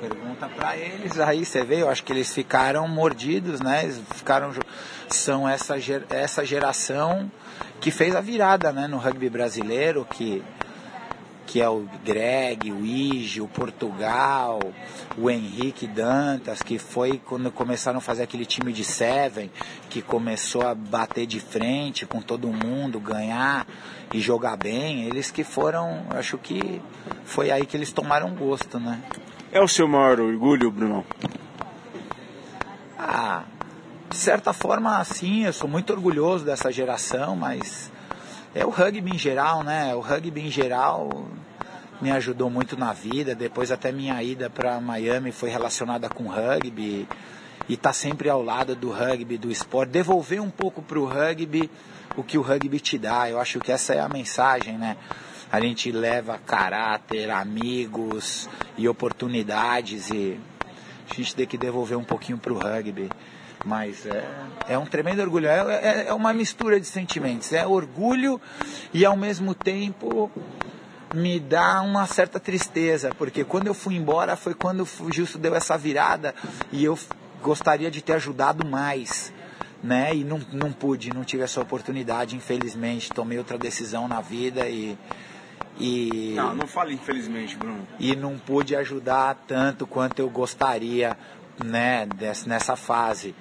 pergunta 0.00 0.48
para 0.48 0.76
eles 0.76 1.20
aí, 1.20 1.44
você 1.44 1.62
vê, 1.62 1.82
eu 1.82 1.88
acho 1.88 2.02
que 2.02 2.12
eles 2.12 2.34
ficaram 2.34 2.88
mordidos, 2.88 3.60
né? 3.60 3.84
Eles 3.84 4.02
ficaram 4.16 4.52
são 5.08 5.48
essa 5.48 5.76
essa 6.10 6.44
geração 6.44 7.30
que 7.80 7.92
fez 7.92 8.16
a 8.16 8.20
virada, 8.20 8.72
né, 8.72 8.86
no 8.88 8.98
rugby 8.98 9.30
brasileiro, 9.30 10.04
que 10.04 10.42
que 11.50 11.60
é 11.60 11.68
o 11.68 11.84
Greg, 12.04 12.70
o 12.70 12.86
Ige, 12.86 13.40
o 13.40 13.48
Portugal, 13.48 14.60
o 15.18 15.28
Henrique 15.28 15.84
Dantas, 15.84 16.62
que 16.62 16.78
foi 16.78 17.20
quando 17.26 17.50
começaram 17.50 17.98
a 17.98 18.00
fazer 18.00 18.22
aquele 18.22 18.46
time 18.46 18.72
de 18.72 18.84
Seven, 18.84 19.50
que 19.88 20.00
começou 20.00 20.64
a 20.64 20.76
bater 20.76 21.26
de 21.26 21.40
frente 21.40 22.06
com 22.06 22.22
todo 22.22 22.46
mundo, 22.46 23.00
ganhar 23.00 23.66
e 24.14 24.20
jogar 24.20 24.56
bem, 24.56 25.06
eles 25.06 25.32
que 25.32 25.42
foram, 25.42 26.06
acho 26.10 26.38
que 26.38 26.80
foi 27.24 27.50
aí 27.50 27.66
que 27.66 27.76
eles 27.76 27.92
tomaram 27.92 28.32
gosto, 28.32 28.78
né? 28.78 29.02
É 29.50 29.60
o 29.60 29.66
seu 29.66 29.88
maior 29.88 30.20
orgulho, 30.20 30.70
Bruno? 30.70 31.04
Ah, 32.96 33.42
de 34.08 34.16
certa 34.16 34.52
forma, 34.52 35.02
sim, 35.02 35.46
eu 35.46 35.52
sou 35.52 35.68
muito 35.68 35.92
orgulhoso 35.92 36.44
dessa 36.44 36.70
geração, 36.70 37.34
mas 37.34 37.90
é 38.54 38.64
o 38.64 38.70
rugby 38.70 39.14
em 39.14 39.18
geral, 39.18 39.62
né? 39.62 39.94
O 39.94 40.00
rugby 40.00 40.40
em 40.40 40.50
geral 40.50 41.26
me 42.00 42.10
ajudou 42.10 42.50
muito 42.50 42.76
na 42.76 42.92
vida. 42.92 43.34
Depois 43.34 43.70
até 43.70 43.92
minha 43.92 44.20
ida 44.22 44.50
para 44.50 44.80
Miami 44.80 45.30
foi 45.30 45.50
relacionada 45.50 46.08
com 46.08 46.26
rugby 46.26 47.06
e 47.68 47.76
tá 47.76 47.92
sempre 47.92 48.28
ao 48.28 48.42
lado 48.42 48.74
do 48.74 48.90
rugby, 48.90 49.38
do 49.38 49.50
esporte, 49.50 49.90
devolver 49.90 50.40
um 50.40 50.50
pouco 50.50 50.82
para 50.82 50.98
o 50.98 51.04
rugby 51.04 51.70
o 52.16 52.24
que 52.24 52.36
o 52.36 52.42
rugby 52.42 52.80
te 52.80 52.98
dá. 52.98 53.30
Eu 53.30 53.38
acho 53.38 53.60
que 53.60 53.70
essa 53.70 53.94
é 53.94 54.00
a 54.00 54.08
mensagem, 54.08 54.76
né? 54.76 54.96
A 55.52 55.60
gente 55.60 55.92
leva 55.92 56.38
caráter, 56.38 57.30
amigos 57.30 58.48
e 58.76 58.88
oportunidades 58.88 60.10
e 60.10 60.38
a 61.08 61.14
gente 61.14 61.34
tem 61.34 61.46
que 61.46 61.58
devolver 61.58 61.98
um 61.98 62.04
pouquinho 62.04 62.38
para 62.38 62.52
o 62.52 62.58
rugby. 62.58 63.08
Mas 63.64 64.06
é, 64.06 64.24
é 64.68 64.78
um 64.78 64.86
tremendo 64.86 65.20
orgulho. 65.20 65.46
É, 65.46 65.60
é, 65.82 66.06
é 66.08 66.14
uma 66.14 66.32
mistura 66.32 66.80
de 66.80 66.86
sentimentos. 66.86 67.52
É 67.52 67.66
orgulho 67.66 68.40
e 68.92 69.04
ao 69.04 69.16
mesmo 69.16 69.54
tempo 69.54 70.30
me 71.14 71.40
dá 71.40 71.82
uma 71.82 72.06
certa 72.06 72.38
tristeza, 72.38 73.10
porque 73.18 73.44
quando 73.44 73.66
eu 73.66 73.74
fui 73.74 73.96
embora 73.96 74.36
foi 74.36 74.54
quando 74.54 74.86
o 75.00 75.12
Justo 75.12 75.38
deu 75.38 75.54
essa 75.54 75.76
virada 75.76 76.34
e 76.70 76.84
eu 76.84 76.96
gostaria 77.42 77.90
de 77.90 78.00
ter 78.00 78.12
ajudado 78.14 78.66
mais, 78.66 79.32
né? 79.82 80.14
E 80.14 80.24
não, 80.24 80.40
não 80.52 80.72
pude, 80.72 81.12
não 81.12 81.24
tive 81.24 81.42
essa 81.42 81.60
oportunidade, 81.60 82.36
infelizmente. 82.36 83.10
Tomei 83.10 83.38
outra 83.38 83.58
decisão 83.58 84.06
na 84.06 84.20
vida 84.20 84.68
e. 84.68 84.96
E, 85.78 86.34
não, 86.36 86.54
não 86.54 86.66
fale 86.66 86.92
infelizmente, 86.92 87.56
Bruno. 87.56 87.86
E 87.98 88.14
não 88.14 88.38
pude 88.38 88.76
ajudar 88.76 89.34
tanto 89.46 89.86
quanto 89.86 90.18
eu 90.18 90.28
gostaria, 90.28 91.16
né, 91.64 92.06
nessa 92.46 92.76
fase. 92.76 93.34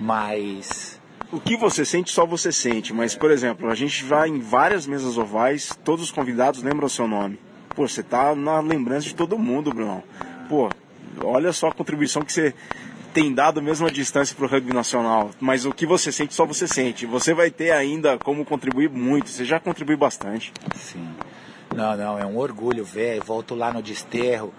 Mas 0.00 1.00
o 1.32 1.38
que 1.38 1.56
você 1.56 1.84
sente, 1.84 2.10
só 2.10 2.26
você 2.26 2.50
sente. 2.50 2.92
Mas, 2.92 3.14
por 3.14 3.30
exemplo, 3.30 3.70
a 3.70 3.74
gente 3.74 4.04
vai 4.04 4.28
em 4.28 4.40
várias 4.40 4.86
mesas 4.86 5.16
ovais, 5.16 5.78
todos 5.84 6.06
os 6.06 6.10
convidados 6.10 6.62
lembram 6.62 6.86
o 6.86 6.90
seu 6.90 7.06
nome. 7.06 7.38
Pô, 7.74 7.86
você 7.86 8.02
tá 8.02 8.34
na 8.34 8.60
lembrança 8.60 9.06
de 9.06 9.14
todo 9.14 9.38
mundo, 9.38 9.72
Bruno. 9.72 10.02
Pô, 10.48 10.68
olha 11.22 11.52
só 11.52 11.68
a 11.68 11.72
contribuição 11.72 12.22
que 12.22 12.32
você 12.32 12.52
tem 13.14 13.32
dado 13.32 13.62
mesmo 13.62 13.86
à 13.86 13.90
distância 13.90 14.34
para 14.34 14.44
o 14.44 14.48
rugby 14.48 14.72
nacional. 14.72 15.30
Mas 15.40 15.64
o 15.64 15.72
que 15.72 15.86
você 15.86 16.10
sente, 16.10 16.34
só 16.34 16.44
você 16.44 16.66
sente. 16.66 17.06
Você 17.06 17.32
vai 17.32 17.50
ter 17.50 17.70
ainda 17.70 18.18
como 18.18 18.44
contribuir 18.44 18.90
muito. 18.90 19.28
Você 19.28 19.44
já 19.44 19.60
contribui 19.60 19.96
bastante. 19.96 20.52
Sim. 20.74 21.08
Não, 21.74 21.96
não, 21.96 22.18
é 22.18 22.26
um 22.26 22.36
orgulho 22.38 22.84
ver. 22.84 23.20
Volto 23.20 23.54
lá 23.54 23.72
no 23.72 23.80
desterro, 23.80 24.52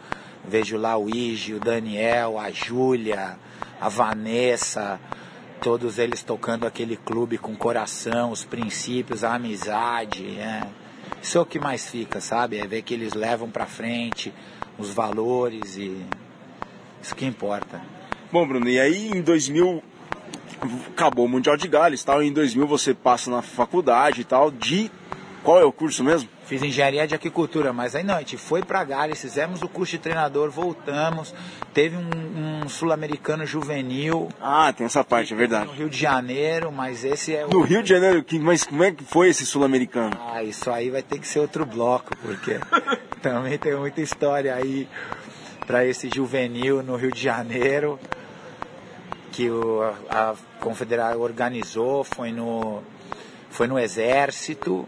vejo 0.48 0.78
lá 0.78 0.98
o 0.98 1.10
Igi, 1.10 1.54
o 1.54 1.60
Daniel, 1.60 2.40
a 2.40 2.50
Júlia, 2.50 3.38
a 3.80 3.90
Vanessa, 3.90 5.00
todos 5.62 6.00
eles 6.00 6.24
tocando 6.24 6.66
aquele 6.66 6.98
clube 6.98 7.38
com 7.38 7.56
coração, 7.56 8.32
os 8.32 8.44
princípios, 8.44 9.24
a 9.24 9.36
amizade, 9.36 10.26
é. 10.40 10.68
Isso 11.22 11.38
é 11.38 11.42
o 11.42 11.46
que 11.46 11.60
mais 11.60 11.88
fica, 11.88 12.20
sabe? 12.20 12.58
É 12.58 12.66
ver 12.66 12.82
que 12.82 12.94
eles 12.94 13.14
levam 13.14 13.50
para 13.50 13.68
frente 13.68 14.34
os 14.78 14.90
valores 14.90 15.78
e 15.78 16.04
isso 17.02 17.16
que 17.16 17.26
importa. 17.26 17.80
Bom, 18.32 18.48
Bruno, 18.48 18.68
e 18.68 18.80
aí 18.80 19.12
em 19.12 19.22
2000 19.22 19.84
acabou 20.90 21.26
o 21.26 21.30
Mundial 21.30 21.56
de 21.56 21.68
Gales, 21.68 22.04
tal, 22.04 22.24
em 22.24 22.34
2000 22.34 22.66
você 22.66 22.94
passa 22.94 23.30
na 23.30 23.42
faculdade 23.42 24.22
e 24.22 24.24
tal, 24.24 24.50
de 24.50 24.90
qual 25.44 25.60
é 25.60 25.64
o 25.64 25.72
curso 25.72 26.04
mesmo? 26.04 26.28
Fiz 26.52 26.62
engenharia 26.62 27.08
de 27.08 27.16
agricultura, 27.16 27.72
mas 27.72 27.96
aí 27.96 28.04
não, 28.04 28.16
a 28.16 28.20
gente 28.20 28.36
foi 28.36 28.62
para 28.62 28.84
Gales, 28.84 29.22
fizemos 29.22 29.62
o 29.62 29.70
curso 29.70 29.92
de 29.94 30.00
treinador, 30.00 30.52
voltamos, 30.52 31.34
teve 31.74 31.96
um, 31.96 32.64
um 32.66 32.68
sul-americano 32.68 33.46
juvenil. 33.46 34.28
Ah, 34.42 34.74
tem 34.74 34.86
essa 34.86 35.02
parte, 35.02 35.34
é 35.34 35.38
verdade. 35.38 35.68
No 35.68 35.72
Rio 35.72 35.90
de 35.90 35.98
Janeiro, 35.98 36.70
mas 36.70 37.06
esse 37.06 37.34
é 37.34 37.46
o... 37.46 37.50
No 37.52 37.62
Rio 37.62 37.82
de 37.82 37.88
Janeiro, 37.88 38.26
mas 38.42 38.66
como 38.66 38.84
é 38.84 38.92
que 38.92 39.02
foi 39.02 39.30
esse 39.30 39.46
sul-americano? 39.46 40.12
Ah, 40.20 40.44
isso 40.44 40.70
aí 40.70 40.90
vai 40.90 41.02
ter 41.02 41.20
que 41.20 41.26
ser 41.26 41.40
outro 41.40 41.66
bloco, 41.66 42.14
porque 42.22 42.60
também 43.24 43.58
tem 43.58 43.74
muita 43.78 44.02
história 44.02 44.54
aí 44.54 44.90
para 45.66 45.86
esse 45.86 46.10
juvenil 46.14 46.84
no 46.84 46.98
Rio 46.98 47.14
de 47.14 47.22
Janeiro, 47.22 47.98
que 49.32 49.50
o, 49.50 49.84
a, 50.10 50.32
a 50.32 50.36
Confederação 50.60 51.22
organizou, 51.22 52.04
foi 52.04 52.34
no, 52.34 52.84
foi 53.50 53.68
no 53.68 53.80
Exército, 53.80 54.86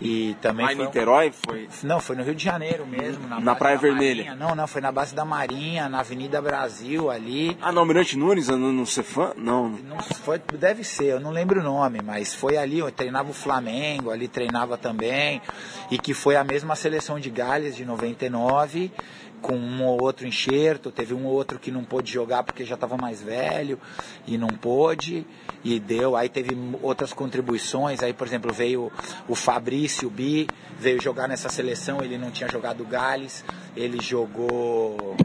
e 0.00 0.36
também 0.40 0.64
Lá 0.66 0.72
em 0.72 0.76
Niterói? 0.76 1.32
Foi... 1.32 1.68
Não, 1.82 2.00
foi 2.00 2.14
no 2.14 2.22
Rio 2.22 2.34
de 2.34 2.44
Janeiro 2.44 2.86
mesmo. 2.86 3.26
Na, 3.26 3.40
na 3.40 3.54
Praia 3.54 3.76
Vermelha? 3.76 4.24
Marinha. 4.24 4.46
Não, 4.46 4.54
não, 4.54 4.66
foi 4.66 4.80
na 4.80 4.92
base 4.92 5.14
da 5.14 5.24
Marinha, 5.24 5.88
na 5.88 6.00
Avenida 6.00 6.40
Brasil 6.40 7.10
ali. 7.10 7.56
Ah, 7.60 7.72
no 7.72 7.80
Almirante 7.80 8.16
Nunes, 8.16 8.48
no, 8.48 8.72
no 8.72 8.86
Cefã? 8.86 9.32
Não. 9.36 9.68
não 9.68 9.98
foi, 9.98 10.40
deve 10.58 10.84
ser, 10.84 11.06
eu 11.06 11.20
não 11.20 11.30
lembro 11.30 11.60
o 11.60 11.64
nome, 11.64 12.00
mas 12.04 12.32
foi 12.32 12.56
ali, 12.56 12.78
eu 12.78 12.90
treinava 12.92 13.30
o 13.30 13.34
Flamengo, 13.34 14.10
ali 14.10 14.28
treinava 14.28 14.76
também. 14.76 15.42
E 15.90 15.98
que 15.98 16.14
foi 16.14 16.36
a 16.36 16.44
mesma 16.44 16.76
seleção 16.76 17.18
de 17.18 17.30
Gales 17.30 17.74
de 17.74 17.84
99 17.84 18.92
com 19.40 19.56
um 19.56 19.84
ou 19.84 20.02
outro 20.02 20.26
enxerto, 20.26 20.90
teve 20.90 21.14
um 21.14 21.24
ou 21.24 21.32
outro 21.32 21.58
que 21.58 21.70
não 21.70 21.84
pôde 21.84 22.12
jogar 22.12 22.42
porque 22.42 22.64
já 22.64 22.74
estava 22.74 22.96
mais 22.96 23.22
velho 23.22 23.78
e 24.26 24.36
não 24.36 24.48
pôde 24.48 25.24
e 25.64 25.78
deu. 25.78 26.16
Aí 26.16 26.28
teve 26.28 26.56
outras 26.82 27.12
contribuições, 27.12 28.02
aí 28.02 28.12
por 28.12 28.26
exemplo 28.26 28.52
veio 28.52 28.90
o 29.28 29.34
Fabrício 29.34 30.08
Bi, 30.08 30.48
veio 30.78 31.00
jogar 31.00 31.28
nessa 31.28 31.48
seleção, 31.48 32.02
ele 32.02 32.18
não 32.18 32.30
tinha 32.30 32.48
jogado 32.48 32.84
Gales, 32.84 33.44
ele 33.76 34.00
jogou 34.00 35.16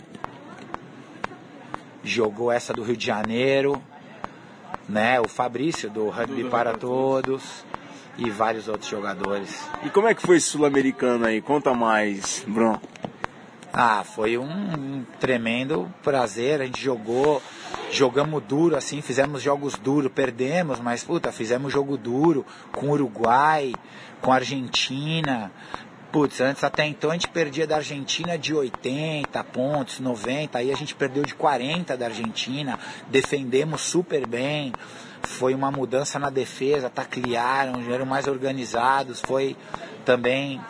jogou 2.03 2.51
essa 2.51 2.73
do 2.73 2.83
Rio 2.83 2.97
de 2.97 3.05
Janeiro, 3.05 3.81
né? 4.87 5.19
O 5.21 5.27
Fabrício 5.27 5.89
do 5.89 6.09
Rugby 6.09 6.43
para 6.45 6.73
Todos 6.73 7.63
e 8.17 8.29
vários 8.29 8.67
outros 8.67 8.89
jogadores. 8.89 9.67
E 9.83 9.89
como 9.89 10.07
é 10.07 10.13
que 10.13 10.21
foi 10.21 10.37
esse 10.37 10.47
sul-americano 10.47 11.25
aí? 11.25 11.41
Conta 11.41 11.73
mais, 11.73 12.43
Bruno. 12.47 12.79
Ah, 13.71 14.03
foi 14.03 14.37
um 14.37 15.03
tremendo 15.19 15.91
prazer. 16.03 16.61
A 16.61 16.65
gente 16.65 16.79
jogou, 16.79 17.41
jogamos 17.91 18.43
duro 18.43 18.75
assim, 18.75 19.01
fizemos 19.01 19.41
jogos 19.41 19.77
duros, 19.77 20.11
perdemos, 20.11 20.79
mas 20.79 21.03
puta, 21.03 21.31
fizemos 21.31 21.71
jogo 21.71 21.97
duro 21.97 22.45
com 22.71 22.89
Uruguai, 22.89 23.73
com 24.21 24.31
Argentina. 24.31 25.51
Putz, 26.11 26.41
antes 26.41 26.63
até 26.63 26.85
então 26.85 27.09
a 27.09 27.13
gente 27.13 27.27
perdia 27.29 27.65
da 27.65 27.77
Argentina 27.77 28.37
de 28.37 28.53
80 28.53 29.43
pontos, 29.45 29.99
90, 29.99 30.59
aí 30.59 30.71
a 30.71 30.75
gente 30.75 30.93
perdeu 30.93 31.23
de 31.23 31.33
40 31.33 31.97
da 31.97 32.05
Argentina, 32.05 32.79
defendemos 33.09 33.81
super 33.81 34.27
bem. 34.27 34.71
Foi 35.23 35.55
uma 35.55 35.71
mudança 35.71 36.19
na 36.19 36.29
defesa, 36.29 36.89
taclearam, 36.89 37.81
eram 37.91 38.05
mais 38.05 38.27
organizados, 38.27 39.21
foi 39.21 39.57
também 40.05 40.61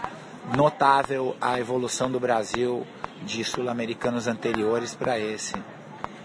notável 0.55 1.35
a 1.41 1.59
evolução 1.59 2.09
do 2.09 2.19
Brasil 2.19 2.85
de 3.25 3.43
sul-americanos 3.43 4.27
anteriores 4.27 4.93
para 4.93 5.19
esse. 5.19 5.53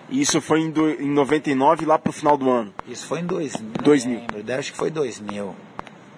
Isso 0.08 0.40
foi 0.40 0.60
em, 0.60 0.72
em 1.00 1.10
99, 1.10 1.84
lá 1.84 1.98
para 1.98 2.10
o 2.10 2.12
final 2.12 2.36
do 2.36 2.48
ano? 2.48 2.72
Isso 2.86 3.06
foi 3.06 3.20
em 3.20 3.26
dois, 3.26 3.54
2000. 3.82 4.20
Lembro, 4.32 4.54
acho 4.54 4.72
que 4.72 4.78
foi 4.78 4.90
2000. 4.90 5.54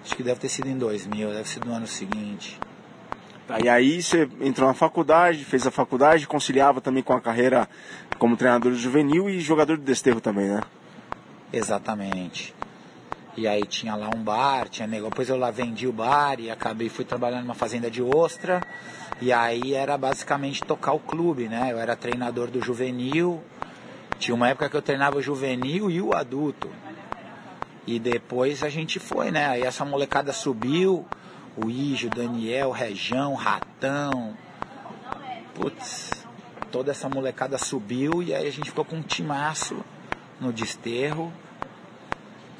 Acho 0.03 0.15
que 0.15 0.23
deve 0.23 0.39
ter 0.39 0.49
sido 0.49 0.67
em 0.69 0.77
2000, 0.77 1.29
deve 1.29 1.47
ser 1.47 1.65
no 1.65 1.73
ano 1.73 1.85
seguinte. 1.85 2.57
Tá, 3.47 3.59
e 3.59 3.67
aí 3.67 4.01
você 4.01 4.29
entrou 4.39 4.67
na 4.67 4.73
faculdade, 4.73 5.43
fez 5.43 5.67
a 5.67 5.71
faculdade, 5.71 6.25
conciliava 6.25 6.79
também 6.79 7.03
com 7.03 7.13
a 7.13 7.19
carreira 7.19 7.67
como 8.17 8.37
treinador 8.37 8.73
juvenil 8.73 9.29
e 9.29 9.39
jogador 9.39 9.77
de 9.77 9.83
desterro 9.83 10.21
também, 10.21 10.47
né? 10.47 10.61
Exatamente. 11.51 12.55
E 13.35 13.47
aí 13.47 13.65
tinha 13.65 13.95
lá 13.95 14.09
um 14.13 14.23
bar, 14.23 14.69
tinha 14.69 14.87
negócio. 14.87 15.11
Depois 15.11 15.29
eu 15.29 15.37
lá 15.37 15.51
vendi 15.51 15.87
o 15.87 15.93
bar 15.93 16.39
e 16.39 16.49
acabei 16.49 16.89
fui 16.89 17.05
trabalhando 17.05 17.43
numa 17.43 17.53
fazenda 17.53 17.89
de 17.89 18.01
ostra. 18.01 18.61
E 19.21 19.31
aí 19.31 19.73
era 19.73 19.97
basicamente 19.97 20.63
tocar 20.63 20.93
o 20.93 20.99
clube, 20.99 21.47
né? 21.47 21.69
Eu 21.71 21.79
era 21.79 21.95
treinador 21.95 22.47
do 22.47 22.61
juvenil. 22.61 23.41
Tinha 24.21 24.35
uma 24.35 24.49
época 24.49 24.69
que 24.69 24.77
eu 24.77 24.83
treinava 24.83 25.17
o 25.17 25.21
juvenil 25.21 25.89
e 25.89 25.99
o 25.99 26.13
adulto. 26.13 26.69
E 27.87 27.97
depois 27.97 28.63
a 28.63 28.69
gente 28.69 28.99
foi, 28.99 29.31
né? 29.31 29.47
Aí 29.47 29.63
essa 29.63 29.83
molecada 29.83 30.31
subiu, 30.31 31.07
o 31.57 31.71
Ijo, 31.71 32.07
Daniel, 32.07 32.69
Rejão, 32.69 33.33
Ratão. 33.33 34.37
Putz, 35.55 36.11
toda 36.71 36.91
essa 36.91 37.09
molecada 37.09 37.57
subiu 37.57 38.21
e 38.21 38.31
aí 38.31 38.47
a 38.47 38.51
gente 38.51 38.69
ficou 38.69 38.85
com 38.85 38.97
um 38.97 39.01
timaço 39.01 39.83
no 40.39 40.53
desterro 40.53 41.33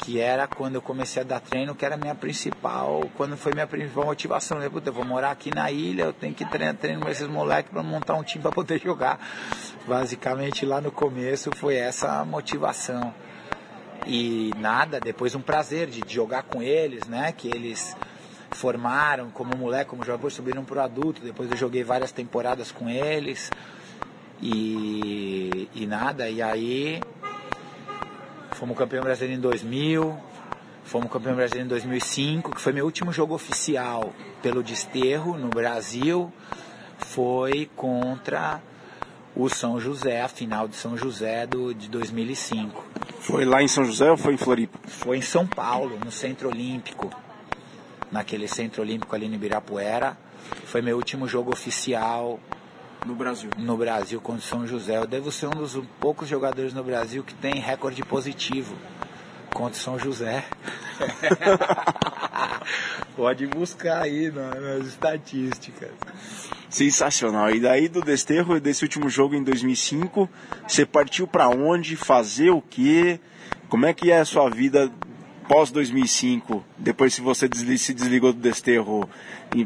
que 0.02 0.20
era 0.20 0.48
quando 0.48 0.76
eu 0.76 0.82
comecei 0.82 1.22
a 1.22 1.26
dar 1.26 1.40
treino, 1.40 1.76
que 1.76 1.86
era 1.86 1.96
minha 1.96 2.16
principal, 2.16 3.08
quando 3.16 3.38
foi 3.38 3.54
minha 3.54 3.68
principal 3.68 4.06
motivação. 4.06 4.60
Eu, 4.62 4.72
Puta, 4.72 4.90
eu 4.90 4.94
vou 4.94 5.06
morar 5.06 5.30
aqui 5.30 5.54
na 5.54 5.70
ilha, 5.72 6.04
eu 6.04 6.14
tenho 6.14 6.34
que 6.34 6.44
treinar 6.44 6.76
treino 6.76 7.02
com 7.02 7.10
esses 7.10 7.28
moleques 7.28 7.72
para 7.72 7.84
montar 7.84 8.16
um 8.16 8.24
time 8.24 8.42
para 8.42 8.52
poder 8.52 8.82
jogar. 8.84 9.20
Basicamente 9.88 10.66
lá 10.66 10.80
no 10.80 10.92
começo 10.92 11.52
foi 11.56 11.76
essa 11.76 12.24
motivação. 12.26 13.14
E 14.06 14.52
nada, 14.58 15.00
depois 15.00 15.36
um 15.36 15.42
prazer 15.42 15.88
de 15.88 16.02
jogar 16.08 16.44
com 16.44 16.62
eles, 16.62 17.08
né? 17.08 17.32
Que 17.32 17.48
eles 17.48 17.96
formaram 18.52 19.30
como 19.32 19.56
moleque, 19.56 19.90
como 19.90 20.04
jogador, 20.04 20.30
subiram 20.32 20.64
para 20.64 20.80
o 20.80 20.82
adulto. 20.82 21.22
Depois 21.22 21.50
eu 21.52 21.58
joguei 21.58 21.84
várias 21.84 22.12
temporadas 22.12 22.72
com 22.72 22.90
eles. 22.90 23.52
E, 24.42 25.70
e 25.76 25.86
nada, 25.86 26.30
e 26.30 26.42
aí 26.42 27.00
Fomos 28.62 28.78
campeão 28.78 29.04
brasileiro 29.04 29.40
em 29.40 29.42
2000, 29.42 30.20
fomos 30.84 31.12
campeão 31.12 31.36
brasileiro 31.36 31.66
em 31.66 31.70
2005, 31.70 32.52
que 32.54 32.62
foi 32.62 32.72
meu 32.72 32.86
último 32.86 33.12
jogo 33.12 33.34
oficial 33.34 34.14
pelo 34.40 34.62
Desterro 34.62 35.36
no 35.36 35.50
Brasil. 35.50 36.32
Foi 37.00 37.68
contra 37.76 38.62
o 39.36 39.50
São 39.50 39.80
José, 39.80 40.22
a 40.22 40.28
final 40.28 40.68
de 40.68 40.76
São 40.76 40.98
José 40.98 41.46
do, 41.48 41.74
de 41.74 41.90
2005. 41.90 42.86
Foi 43.20 43.46
lá 43.46 43.62
em 43.62 43.68
São 43.68 43.86
José 43.86 44.10
ou 44.10 44.18
foi 44.18 44.34
em 44.34 44.38
Floripa? 44.38 44.80
Foi 44.88 45.18
em 45.18 45.22
São 45.22 45.48
Paulo, 45.48 45.98
no 46.04 46.12
Centro 46.12 46.50
Olímpico. 46.50 47.10
Naquele 48.12 48.48
Centro 48.48 48.82
Olímpico 48.82 49.16
ali 49.16 49.28
no 49.30 49.36
Ibirapuera. 49.36 50.18
Foi 50.66 50.82
meu 50.82 50.98
último 50.98 51.28
jogo 51.28 51.52
oficial 51.52 52.40
no 53.06 53.16
Brasil. 53.16 53.50
No 53.58 53.78
Brasil 53.78 54.20
contra 54.20 54.42
São 54.42 54.68
José. 54.68 54.98
Eu 54.98 55.08
devo 55.08 55.32
ser 55.32 55.48
um 55.48 55.52
dos 55.52 55.80
poucos 56.00 56.28
jogadores 56.28 56.74
no 56.74 56.84
Brasil 56.84 57.24
que 57.24 57.34
tem 57.34 57.56
recorde 57.56 58.04
positivo 58.04 58.76
contra 59.54 59.80
São 59.80 59.98
José. 59.98 60.44
Pode 63.16 63.48
buscar 63.48 64.02
aí 64.02 64.32
nas 64.32 64.88
estatísticas. 64.88 65.92
Sensacional. 66.72 67.52
E 67.52 67.60
daí 67.60 67.88
do 67.88 68.02
Desterro, 68.02 68.60
desse 68.60 68.84
último 68.84 69.10
jogo 69.10 69.36
em 69.36 69.44
2005, 69.44 70.28
você 70.68 70.86
partiu 70.86 71.28
para 71.28 71.50
onde? 71.50 71.96
Fazer 71.96 72.50
o 72.50 72.62
quê? 72.62 73.20
Como 73.70 73.86
é 73.86 73.94
que 73.94 74.10
é 74.10 74.20
a 74.20 74.26
sua 74.26 74.50
vida 74.50 74.92
pós 75.48 75.70
2005? 75.70 76.64
Depois 76.78 77.14
se 77.14 77.22
você 77.22 77.48
se 77.78 77.94
desligou 77.94 78.32
do 78.32 78.40
Desterro, 78.40 79.08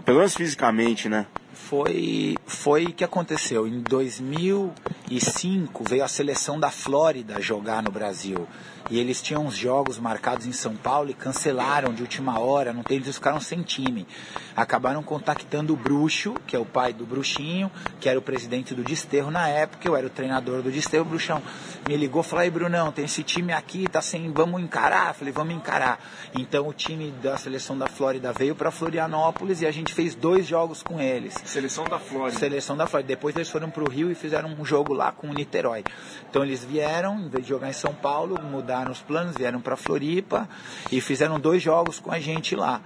pelo 0.04 0.18
menos 0.18 0.36
fisicamente, 0.36 1.08
né? 1.08 1.28
foi 1.66 2.38
foi 2.46 2.92
que 2.92 3.04
aconteceu 3.04 3.68
em 3.68 3.82
2005 3.82 5.84
veio 5.90 6.04
a 6.04 6.08
seleção 6.08 6.60
da 6.60 6.70
Flórida 6.70 7.42
jogar 7.42 7.82
no 7.82 7.90
Brasil 7.90 8.48
e 8.90 9.00
eles 9.00 9.22
tinham 9.22 9.46
uns 9.46 9.56
jogos 9.56 9.98
marcados 9.98 10.46
em 10.46 10.52
São 10.52 10.76
Paulo 10.76 11.10
e 11.10 11.14
cancelaram 11.14 11.94
de 11.94 12.02
última 12.02 12.40
hora, 12.40 12.72
não 12.72 12.84
tem, 12.84 12.98
eles 12.98 13.16
ficaram 13.16 13.40
sem 13.40 13.62
time. 13.62 14.08
Acabaram 14.56 15.02
contactando 15.02 15.74
o 15.74 15.76
Bruxo, 15.76 16.36
que 16.46 16.56
é 16.56 16.60
o 16.60 16.66
pai 16.66 16.94
do 16.94 17.06
Bruxinho, 17.06 17.72
que 18.00 18.08
era 18.08 18.18
o 18.18 18.22
presidente 18.22 18.74
do 18.74 18.84
Desterro 18.84 19.32
na 19.32 19.48
época, 19.48 19.88
eu 19.88 19.96
era 19.96 20.08
o 20.08 20.10
treinador 20.10 20.62
do 20.62 20.72
Desterro, 20.72 21.04
o 21.04 21.10
Bruxão 21.10 21.42
me 21.88 21.98
ligou 21.98 22.22
e 22.22 22.26
falou, 22.26 22.44
aí 22.44 22.50
Brunão, 22.50 22.92
tem 22.92 23.06
esse 23.06 23.24
time 23.24 23.54
aqui, 23.54 23.88
tá 23.88 24.02
sem, 24.02 24.32
vamos 24.32 24.62
encarar? 24.62 25.10
Eu 25.10 25.14
falei, 25.16 25.34
vamos 25.34 25.56
encarar. 25.56 26.00
Então 26.34 26.68
o 26.68 26.74
time 26.74 27.12
da 27.24 27.38
seleção 27.38 27.78
da 27.78 27.88
Flórida 27.88 28.32
veio 28.34 28.56
para 28.56 28.72
Florianópolis 28.72 29.62
e 29.62 29.66
a 29.66 29.72
gente 29.72 29.94
fez 29.94 30.16
dois 30.16 30.46
jogos 30.46 30.84
com 30.84 31.00
eles. 31.00 31.34
Seleção 31.46 31.86
da 31.86 32.00
Flórida. 32.00 32.40
Seleção 32.40 32.78
da 32.78 32.88
Flórida. 32.88 33.08
Depois 33.08 33.36
eles 33.36 33.50
foram 33.50 33.70
pro 33.70 33.90
Rio 33.90 34.12
e 34.12 34.16
fizeram 34.16 34.50
um 34.50 34.66
jogo 34.66 34.94
lá 34.94 35.12
com 35.12 35.28
o 35.28 35.34
Niterói. 35.34 35.84
Então 36.30 36.44
eles 36.44 36.64
vieram, 36.64 37.20
em 37.20 37.30
vez 37.30 37.44
de 37.44 37.50
jogar 37.50 37.70
em 37.70 37.74
São 37.74 37.94
Paulo, 37.94 38.40
mudaram 38.42 38.75
mudaram 38.76 38.92
os 38.92 39.02
planos, 39.02 39.36
vieram 39.38 39.62
para 39.62 39.78
Floripa 39.78 40.50
e 40.92 41.00
fizeram 41.00 41.40
dois 41.40 41.62
jogos 41.62 42.00
com 42.00 42.12
a 42.12 42.20
gente 42.20 42.56
lá. 42.56 42.82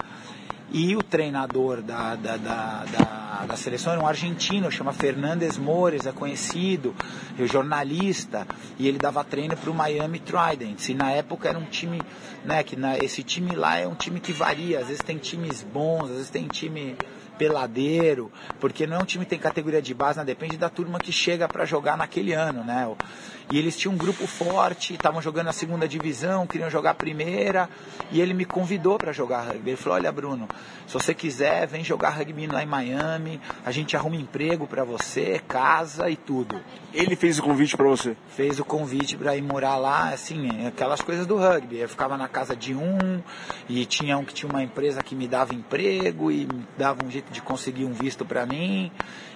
E 0.72 0.96
o 0.96 1.02
treinador 1.02 1.82
da, 1.82 2.16
da, 2.16 2.38
da, 2.38 2.86
da, 2.86 3.46
da 3.48 3.56
seleção 3.56 3.94
era 3.94 4.02
um 4.04 4.06
argentino, 4.06 4.70
chama 4.70 4.94
Fernandes 4.94 5.58
Mores, 5.58 6.06
é 6.06 6.12
conhecido, 6.12 6.94
é 7.40 7.46
jornalista, 7.48 8.46
e 8.78 8.88
ele 8.88 9.00
dava 9.00 9.24
treino 9.24 9.58
para 9.58 9.72
o 9.72 9.74
Miami 9.74 10.20
Tridents. 10.20 10.90
E 10.90 10.94
na 10.94 11.10
época 11.10 11.50
era 11.50 11.58
um 11.58 11.66
time, 11.66 12.00
né, 12.46 12.62
que 12.62 12.76
na, 12.76 13.00
esse 13.00 13.24
time 13.24 13.56
lá 13.56 13.78
é 13.78 13.88
um 13.88 13.96
time 13.96 14.20
que 14.20 14.32
varia, 14.32 14.78
às 14.80 14.88
vezes 14.88 15.02
tem 15.02 15.18
times 15.18 15.64
bons, 15.64 16.04
às 16.04 16.18
vezes 16.18 16.30
tem 16.30 16.46
time 16.46 16.96
peladeiro, 17.40 18.32
porque 18.60 18.86
não 18.86 18.98
é 18.98 19.00
um 19.00 19.06
time 19.06 19.24
que 19.24 19.30
tem 19.30 19.40
categoria 19.40 19.82
de 19.82 19.94
base, 19.94 20.20
né? 20.20 20.26
depende 20.26 20.58
da 20.58 20.70
turma 20.70 21.00
que 21.00 21.12
chega 21.12 21.48
para 21.48 21.64
jogar 21.64 21.98
naquele 21.98 22.34
ano, 22.34 22.66
né? 22.66 22.86
E 23.52 23.58
eles 23.58 23.76
tinham 23.76 23.96
um 23.96 23.98
grupo 23.98 24.28
forte, 24.28 24.94
estavam 24.94 25.22
jogando 25.22 25.48
a 25.48 25.54
segunda 25.54 25.88
divisão, 25.88 26.46
queriam 26.46 26.70
jogar 26.70 26.92
a 26.92 26.94
primeira, 26.94 27.68
e 28.12 28.22
ele 28.22 28.34
me 28.34 28.46
convidou 28.46 28.98
para 28.98 29.12
jogar 29.12 29.42
rugby. 29.42 29.72
Ele 29.72 29.78
falou: 29.78 29.98
Olha, 29.98 30.12
Bruno, 30.12 30.48
se 30.86 30.94
você 30.94 31.16
quiser, 31.16 31.66
vem 31.66 31.84
jogar 31.84 32.12
rugby 32.12 32.46
lá 32.46 32.62
em 32.62 32.68
Miami, 32.68 33.42
a 33.66 33.72
gente 33.72 33.98
arruma 33.98 34.16
emprego 34.16 34.68
para 34.68 34.84
você, 34.84 35.42
casa 35.48 36.10
e 36.12 36.16
tudo. 36.16 36.62
Ele 36.94 37.16
fez 37.16 37.40
o 37.40 37.44
convite 37.44 37.76
para 37.76 37.88
você? 37.88 38.16
Fez 38.36 38.60
o 38.60 38.66
convite 38.66 39.18
para 39.18 39.36
ir 39.36 39.42
morar 39.42 39.78
lá, 39.78 40.10
assim, 40.10 40.68
aquelas 40.68 41.02
coisas 41.02 41.26
do 41.26 41.38
rugby. 41.38 41.78
Eu 41.78 41.90
ficava 41.90 42.18
na 42.18 42.28
casa 42.28 42.56
de 42.56 42.76
um, 42.76 43.22
e 43.68 43.84
tinha 43.86 44.16
um 44.18 44.24
que 44.24 44.34
tinha 44.34 44.50
uma 44.50 44.62
empresa 44.62 45.02
que 45.02 45.16
me 45.16 45.28
dava 45.28 45.56
emprego 45.56 46.32
e 46.32 46.48
dava 46.78 47.04
um 47.04 47.10
jeito 47.10 47.32
de 47.32 47.42
conseguir 47.42 47.86
um 47.86 47.94
visto 47.94 48.24
para 48.24 48.46
mim. 48.46 48.92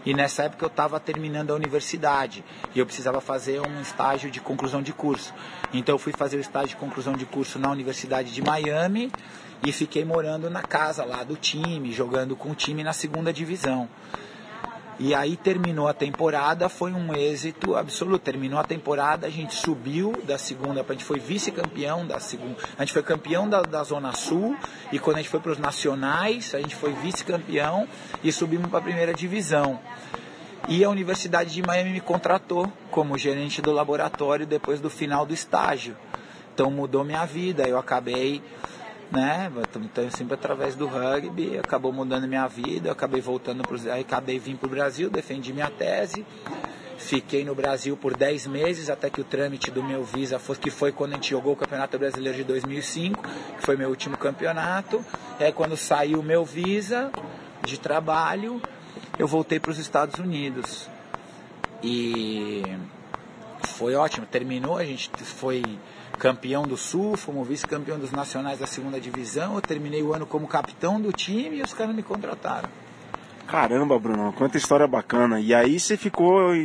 E 0.05 0.13
nessa 0.13 0.43
época 0.43 0.65
eu 0.65 0.67
estava 0.67 0.99
terminando 0.99 1.51
a 1.51 1.55
universidade 1.55 2.43
e 2.75 2.79
eu 2.79 2.85
precisava 2.85 3.21
fazer 3.21 3.61
um 3.61 3.81
estágio 3.81 4.29
de 4.29 4.41
conclusão 4.41 4.81
de 4.81 4.91
curso. 4.91 5.33
Então 5.73 5.95
eu 5.95 5.99
fui 5.99 6.11
fazer 6.11 6.37
o 6.37 6.41
estágio 6.41 6.69
de 6.69 6.75
conclusão 6.75 7.13
de 7.13 7.25
curso 7.25 7.57
na 7.57 7.71
Universidade 7.71 8.33
de 8.33 8.41
Miami 8.41 9.11
e 9.65 9.71
fiquei 9.71 10.03
morando 10.03 10.49
na 10.49 10.61
casa 10.61 11.05
lá 11.05 11.23
do 11.23 11.37
time, 11.37 11.91
jogando 11.93 12.35
com 12.35 12.51
o 12.51 12.55
time 12.55 12.83
na 12.83 12.91
segunda 12.91 13.31
divisão. 13.31 13.87
E 14.99 15.15
aí 15.15 15.35
terminou 15.35 15.87
a 15.87 15.93
temporada, 15.93 16.69
foi 16.69 16.91
um 16.91 17.15
êxito 17.15 17.75
absoluto. 17.75 18.23
Terminou 18.23 18.59
a 18.59 18.63
temporada, 18.63 19.27
a 19.27 19.29
gente 19.29 19.55
subiu 19.55 20.13
da 20.23 20.37
segunda, 20.37 20.85
a 20.87 20.91
gente 20.91 21.03
foi 21.03 21.19
vice-campeão 21.19 22.05
da 22.05 22.19
segunda. 22.19 22.55
A 22.77 22.81
gente 22.83 22.93
foi 22.93 23.03
campeão 23.03 23.49
da, 23.49 23.61
da 23.61 23.83
Zona 23.83 24.13
Sul 24.13 24.55
e 24.91 24.99
quando 24.99 25.17
a 25.17 25.19
gente 25.19 25.29
foi 25.29 25.39
para 25.39 25.51
os 25.51 25.57
nacionais, 25.57 26.53
a 26.53 26.59
gente 26.59 26.75
foi 26.75 26.93
vice-campeão 26.93 27.87
e 28.23 28.31
subimos 28.31 28.69
para 28.69 28.79
a 28.79 28.83
primeira 28.83 29.13
divisão. 29.13 29.79
E 30.69 30.83
a 30.83 30.89
Universidade 30.89 31.53
de 31.53 31.61
Miami 31.61 31.89
me 31.89 31.99
contratou 31.99 32.71
como 32.89 33.17
gerente 33.17 33.61
do 33.61 33.71
laboratório 33.71 34.45
depois 34.45 34.79
do 34.79 34.89
final 34.89 35.25
do 35.25 35.33
estágio. 35.33 35.97
Então 36.53 36.69
mudou 36.69 37.03
minha 37.03 37.25
vida. 37.25 37.67
Eu 37.67 37.77
acabei 37.77 38.41
né? 39.13 39.51
Então, 39.75 40.09
sempre 40.09 40.33
através 40.33 40.75
do 40.75 40.87
rugby, 40.87 41.57
acabou 41.59 41.93
mudando 41.93 42.27
minha 42.27 42.47
vida, 42.47 42.91
acabei 42.91 43.21
voltando 43.21 43.63
para 43.63 43.93
aí 43.93 44.01
acabei 44.01 44.39
vindo 44.39 44.57
para 44.57 44.67
o 44.67 44.69
Brasil, 44.69 45.09
defendi 45.09 45.53
minha 45.53 45.69
tese. 45.69 46.25
Fiquei 46.97 47.43
no 47.43 47.53
Brasil 47.53 47.97
por 47.97 48.15
10 48.15 48.47
meses 48.47 48.89
até 48.89 49.09
que 49.09 49.19
o 49.19 49.23
trâmite 49.23 49.69
do 49.69 49.83
meu 49.83 50.03
visa 50.03 50.39
fosse 50.39 50.59
que 50.59 50.71
foi 50.71 50.91
quando 50.91 51.11
a 51.11 51.15
gente 51.15 51.31
jogou 51.31 51.53
o 51.53 51.55
Campeonato 51.55 51.97
Brasileiro 51.99 52.37
de 52.37 52.43
2005, 52.43 53.21
que 53.57 53.65
foi 53.65 53.75
meu 53.75 53.89
último 53.89 54.17
campeonato. 54.17 55.03
Aí 55.39 55.51
quando 55.51 55.75
saiu 55.75 56.19
o 56.19 56.23
meu 56.23 56.45
visa 56.45 57.11
de 57.65 57.79
trabalho, 57.79 58.61
eu 59.19 59.27
voltei 59.27 59.59
para 59.59 59.71
os 59.71 59.79
Estados 59.79 60.19
Unidos. 60.19 60.87
E 61.83 62.63
foi 63.73 63.95
ótimo, 63.95 64.25
terminou, 64.25 64.77
a 64.77 64.85
gente 64.85 65.09
foi 65.23 65.63
campeão 66.17 66.65
do 66.65 66.77
Sul, 66.77 67.17
fomos 67.17 67.47
vice-campeão 67.47 67.99
dos 67.99 68.11
nacionais 68.11 68.59
da 68.59 68.67
segunda 68.67 68.99
divisão. 68.99 69.55
Eu 69.55 69.61
terminei 69.61 70.01
o 70.01 70.13
ano 70.13 70.25
como 70.25 70.47
capitão 70.47 71.01
do 71.01 71.11
time 71.11 71.57
e 71.57 71.61
os 71.61 71.73
caras 71.73 71.95
me 71.95 72.03
contrataram. 72.03 72.69
Caramba, 73.47 73.99
Bruno, 73.99 74.33
quanta 74.33 74.57
história 74.57 74.87
bacana. 74.87 75.39
E 75.39 75.53
aí 75.53 75.79
você 75.79 75.95
ficou 75.95 76.55
em, 76.55 76.63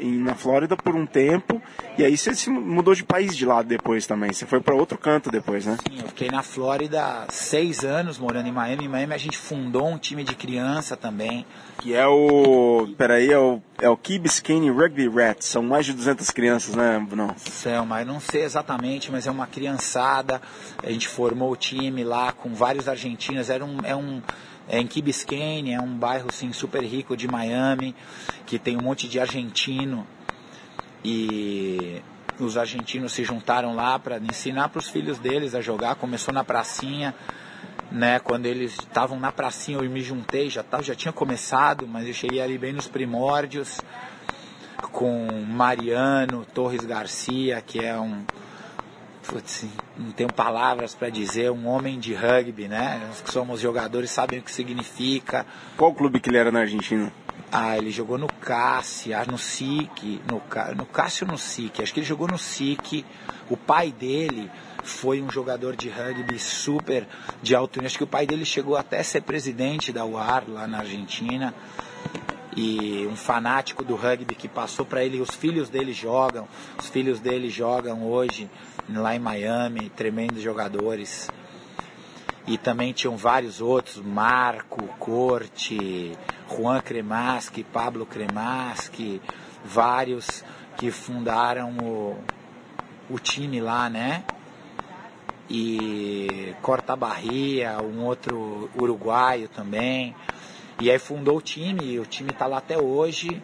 em, 0.00 0.18
na 0.18 0.34
Flórida 0.34 0.76
por 0.76 0.94
um 0.94 1.06
tempo, 1.06 1.60
e 1.96 2.04
aí 2.04 2.16
você 2.16 2.34
se 2.34 2.50
mudou 2.50 2.94
de 2.94 3.04
país 3.04 3.36
de 3.36 3.44
lado 3.44 3.68
depois 3.68 4.06
também. 4.06 4.32
Você 4.32 4.46
foi 4.46 4.60
para 4.60 4.74
outro 4.74 4.98
canto 4.98 5.30
depois, 5.30 5.66
né? 5.66 5.76
Sim, 5.86 6.00
eu 6.00 6.08
fiquei 6.08 6.28
na 6.28 6.42
Flórida 6.42 7.26
seis 7.30 7.84
anos 7.84 8.18
morando 8.18 8.48
em 8.48 8.52
Miami. 8.52 8.86
Em 8.86 8.88
Miami 8.88 9.14
a 9.14 9.18
gente 9.18 9.36
fundou 9.36 9.86
um 9.86 9.98
time 9.98 10.24
de 10.24 10.34
criança 10.34 10.96
também. 10.96 11.46
Que 11.78 11.94
é 11.94 12.06
o. 12.06 12.88
Peraí, 12.96 13.30
é 13.30 13.38
o, 13.38 13.62
é 13.80 13.88
o 13.88 13.96
Key 13.96 14.18
Biscayne 14.18 14.70
Rugby 14.70 15.08
Rats. 15.08 15.46
São 15.46 15.62
mais 15.62 15.86
de 15.86 15.92
200 15.92 16.28
crianças, 16.30 16.74
né, 16.74 16.98
Bruno? 16.98 17.32
São, 17.36 17.86
mas 17.86 18.06
não 18.06 18.18
sei 18.18 18.42
exatamente, 18.42 19.12
mas 19.12 19.26
é 19.26 19.30
uma 19.30 19.46
criançada. 19.46 20.42
A 20.82 20.90
gente 20.90 21.06
formou 21.06 21.52
o 21.52 21.56
time 21.56 22.02
lá 22.02 22.32
com 22.32 22.52
vários 22.52 22.88
argentinos. 22.88 23.48
Era 23.48 23.64
um. 23.64 23.78
É 23.84 23.94
um 23.94 24.20
é 24.68 24.78
em 24.78 24.86
Key 24.86 25.00
Biscayne, 25.00 25.72
é 25.72 25.80
um 25.80 25.96
bairro 25.96 26.28
assim, 26.28 26.52
super 26.52 26.82
rico 26.82 27.16
de 27.16 27.26
Miami, 27.26 27.94
que 28.44 28.58
tem 28.58 28.76
um 28.76 28.82
monte 28.82 29.08
de 29.08 29.18
argentino. 29.18 30.06
E 31.04 32.02
os 32.38 32.56
argentinos 32.56 33.12
se 33.12 33.24
juntaram 33.24 33.74
lá 33.74 33.98
para 33.98 34.18
ensinar 34.18 34.68
para 34.68 34.78
os 34.78 34.88
filhos 34.88 35.18
deles 35.18 35.54
a 35.54 35.60
jogar. 35.60 35.94
Começou 35.94 36.34
na 36.34 36.44
pracinha, 36.44 37.14
né? 37.90 38.18
Quando 38.18 38.46
eles 38.46 38.72
estavam 38.72 39.18
na 39.18 39.32
pracinha, 39.32 39.78
eu 39.78 39.90
me 39.90 40.02
juntei, 40.02 40.50
já, 40.50 40.62
tava, 40.62 40.82
já 40.82 40.94
tinha 40.94 41.12
começado, 41.12 41.86
mas 41.86 42.06
eu 42.06 42.12
cheguei 42.12 42.40
ali 42.40 42.58
bem 42.58 42.72
nos 42.72 42.86
primórdios 42.86 43.80
com 44.92 45.44
Mariano 45.46 46.44
Torres 46.44 46.84
Garcia, 46.84 47.62
que 47.62 47.80
é 47.80 47.98
um 47.98 48.24
putz, 49.28 49.66
não 49.96 50.10
tenho 50.10 50.32
palavras 50.32 50.94
para 50.94 51.10
dizer, 51.10 51.50
um 51.50 51.68
homem 51.68 52.00
de 52.00 52.14
rugby, 52.14 52.66
né? 52.66 53.00
Nós 53.06 53.20
que 53.20 53.30
somos 53.30 53.60
jogadores 53.60 54.10
sabem 54.10 54.38
o 54.38 54.42
que 54.42 54.50
significa. 54.50 55.46
Qual 55.76 55.94
clube 55.94 56.18
que 56.18 56.30
ele 56.30 56.38
era 56.38 56.50
na 56.50 56.60
Argentina? 56.60 57.12
Ah, 57.52 57.76
ele 57.76 57.90
jogou 57.90 58.16
no 58.18 58.26
Cassi, 58.26 59.10
no 59.30 59.38
SIC, 59.38 60.20
no, 60.28 60.42
no 60.74 60.86
Cássio 60.86 61.26
no 61.26 61.38
SIC, 61.38 61.82
acho 61.82 61.92
que 61.92 62.00
ele 62.00 62.06
jogou 62.06 62.26
no 62.26 62.38
SIC. 62.38 63.04
O 63.50 63.56
pai 63.56 63.92
dele 63.92 64.50
foi 64.82 65.22
um 65.22 65.30
jogador 65.30 65.76
de 65.76 65.88
rugby 65.90 66.38
super 66.38 67.06
de 67.42 67.54
alto 67.54 67.78
nível. 67.78 67.86
Acho 67.86 67.98
que 67.98 68.04
o 68.04 68.08
pai 68.08 68.26
dele 68.26 68.44
chegou 68.44 68.76
até 68.76 68.98
a 68.98 69.04
ser 69.04 69.22
presidente 69.22 69.92
da 69.92 70.04
UAR 70.04 70.44
lá 70.48 70.66
na 70.66 70.78
Argentina. 70.78 71.54
E 72.56 73.06
um 73.06 73.14
fanático 73.14 73.84
do 73.84 73.94
rugby 73.94 74.34
que 74.34 74.48
passou 74.48 74.84
para 74.84 75.04
ele, 75.04 75.20
os 75.20 75.30
filhos 75.30 75.68
dele 75.68 75.92
jogam, 75.92 76.48
os 76.78 76.88
filhos 76.88 77.20
dele 77.20 77.48
jogam 77.48 78.04
hoje 78.04 78.50
lá 78.96 79.14
em 79.14 79.18
Miami, 79.18 79.90
tremendos 79.90 80.42
jogadores. 80.42 81.30
E 82.46 82.56
também 82.56 82.92
tinham 82.92 83.16
vários 83.16 83.60
outros, 83.60 83.96
Marco, 83.96 84.82
Corte, 84.98 86.16
Juan 86.48 86.80
Cremaschi, 86.80 87.62
Pablo 87.62 88.06
Cremaschi, 88.06 89.20
vários 89.64 90.42
que 90.78 90.90
fundaram 90.90 91.76
o, 91.78 92.16
o 93.10 93.18
time 93.18 93.60
lá, 93.60 93.90
né? 93.90 94.24
E 95.50 96.54
Corta 96.62 96.96
Barria, 96.96 97.78
um 97.82 98.04
outro 98.04 98.70
uruguaio 98.80 99.48
também. 99.48 100.14
E 100.80 100.90
aí 100.90 100.98
fundou 100.98 101.36
o 101.36 101.42
time, 101.42 101.84
e 101.84 102.00
o 102.00 102.06
time 102.06 102.30
está 102.30 102.46
lá 102.46 102.58
até 102.58 102.78
hoje 102.78 103.42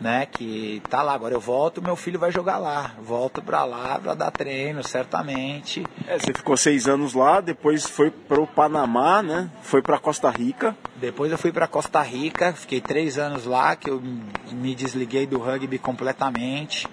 né? 0.00 0.26
Que 0.26 0.82
tá 0.88 1.02
lá, 1.02 1.14
agora 1.14 1.34
eu 1.34 1.40
volto, 1.40 1.82
meu 1.82 1.96
filho 1.96 2.18
vai 2.18 2.30
jogar 2.30 2.58
lá. 2.58 2.92
Volto 3.00 3.42
para 3.42 3.64
lá 3.64 3.98
para 3.98 4.14
dar 4.14 4.30
treino, 4.30 4.82
certamente. 4.82 5.84
É, 6.06 6.18
você 6.18 6.32
ficou 6.32 6.56
seis 6.56 6.86
anos 6.88 7.14
lá, 7.14 7.40
depois 7.40 7.86
foi 7.88 8.10
pro 8.10 8.46
Panamá, 8.46 9.22
né? 9.22 9.50
Foi 9.62 9.82
para 9.82 9.98
Costa 9.98 10.30
Rica. 10.30 10.76
Depois 10.96 11.30
eu 11.32 11.38
fui 11.38 11.52
para 11.52 11.66
Costa 11.66 12.02
Rica, 12.02 12.52
fiquei 12.52 12.80
três 12.80 13.18
anos 13.18 13.44
lá, 13.44 13.76
que 13.76 13.90
eu 13.90 14.02
me 14.52 14.74
desliguei 14.74 15.26
do 15.26 15.38
rugby 15.38 15.78
completamente. 15.78 16.88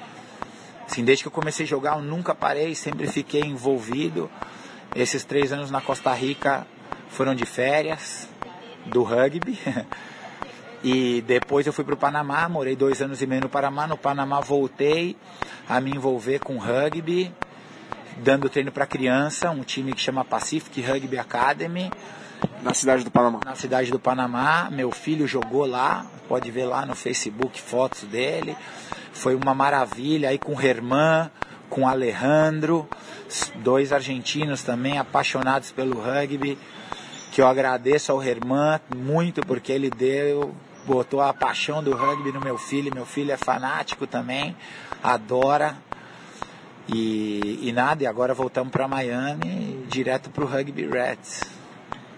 Assim, 0.86 1.04
desde 1.04 1.24
que 1.24 1.28
eu 1.28 1.32
comecei 1.32 1.66
a 1.66 1.70
jogar, 1.70 1.96
eu 1.98 2.02
nunca 2.02 2.36
parei, 2.36 2.76
sempre 2.76 3.08
fiquei 3.08 3.42
envolvido. 3.42 4.30
Esses 4.94 5.24
três 5.24 5.54
anos 5.54 5.72
na 5.72 5.80
Costa 5.80 6.14
Rica 6.14 6.68
foram 7.10 7.34
de 7.34 7.46
férias 7.46 8.28
do 8.86 9.04
rugby. 9.04 9.58
E 10.84 11.22
depois 11.28 11.68
eu 11.68 11.74
fui 11.74 11.84
para 11.84 11.94
o 11.94 11.98
Panamá, 11.98 12.50
morei 12.50 12.76
dois 12.76 13.02
anos 13.02 13.22
e 13.22 13.28
meio 13.28 13.42
no 13.42 13.50
Panamá. 13.50 13.86
No 13.86 13.98
Panamá 13.98 14.40
voltei 14.40 15.16
a 15.70 15.80
me 15.80 15.92
envolver 15.92 16.40
com 16.40 16.58
rugby, 16.58 17.32
dando 18.18 18.50
treino 18.50 18.72
para 18.72 18.88
criança, 18.88 19.52
um 19.52 19.62
time 19.62 19.94
que 19.94 20.02
chama 20.02 20.26
Pacific 20.26 20.82
Rugby 20.82 21.20
Academy. 21.20 21.92
Na 22.64 22.74
cidade 22.74 23.04
do 23.04 23.12
Panamá. 23.12 23.40
Na 23.46 23.56
cidade 23.56 23.92
do 23.92 24.00
Panamá. 24.00 24.70
Meu 24.72 24.92
filho 24.92 25.28
jogou 25.28 25.66
lá, 25.66 26.06
pode 26.28 26.50
ver 26.50 26.66
lá 26.66 26.86
no 26.86 26.96
Facebook 26.96 27.62
fotos 27.62 28.04
dele. 28.04 28.56
Foi 29.14 29.36
uma 29.36 29.54
maravilha 29.54 30.30
aí 30.30 30.40
com 30.40 30.56
o 30.56 30.62
Herman, 30.62 31.30
com 31.70 31.82
o 31.82 31.88
Alejandro, 31.88 32.88
dois 33.58 33.94
argentinos 33.94 34.64
também 34.64 34.98
apaixonados 34.98 35.72
pelo 35.72 36.02
rugby. 36.02 36.58
Que 37.32 37.42
eu 37.42 37.48
agradeço 37.48 38.12
ao 38.12 38.22
Herman 38.22 38.80
muito 38.96 39.42
porque 39.46 39.72
ele 39.72 39.90
deu 39.90 40.54
botou 40.86 41.22
a 41.22 41.34
paixão 41.34 41.84
do 41.84 41.96
rugby 41.96 42.32
no 42.32 42.42
meu 42.42 42.58
filho. 42.58 42.94
Meu 42.94 43.06
filho 43.06 43.32
é 43.32 43.38
fanático 43.38 44.06
também, 44.08 44.56
adora. 45.04 45.78
E, 46.88 47.60
e 47.62 47.72
nada, 47.72 48.04
e 48.04 48.08
agora 48.08 48.34
voltamos 48.34 48.72
para 48.72 48.88
Miami, 48.88 49.86
direto 49.88 50.30
para 50.30 50.44
o 50.44 50.48
Rugby 50.48 50.88
Reds. 50.88 51.42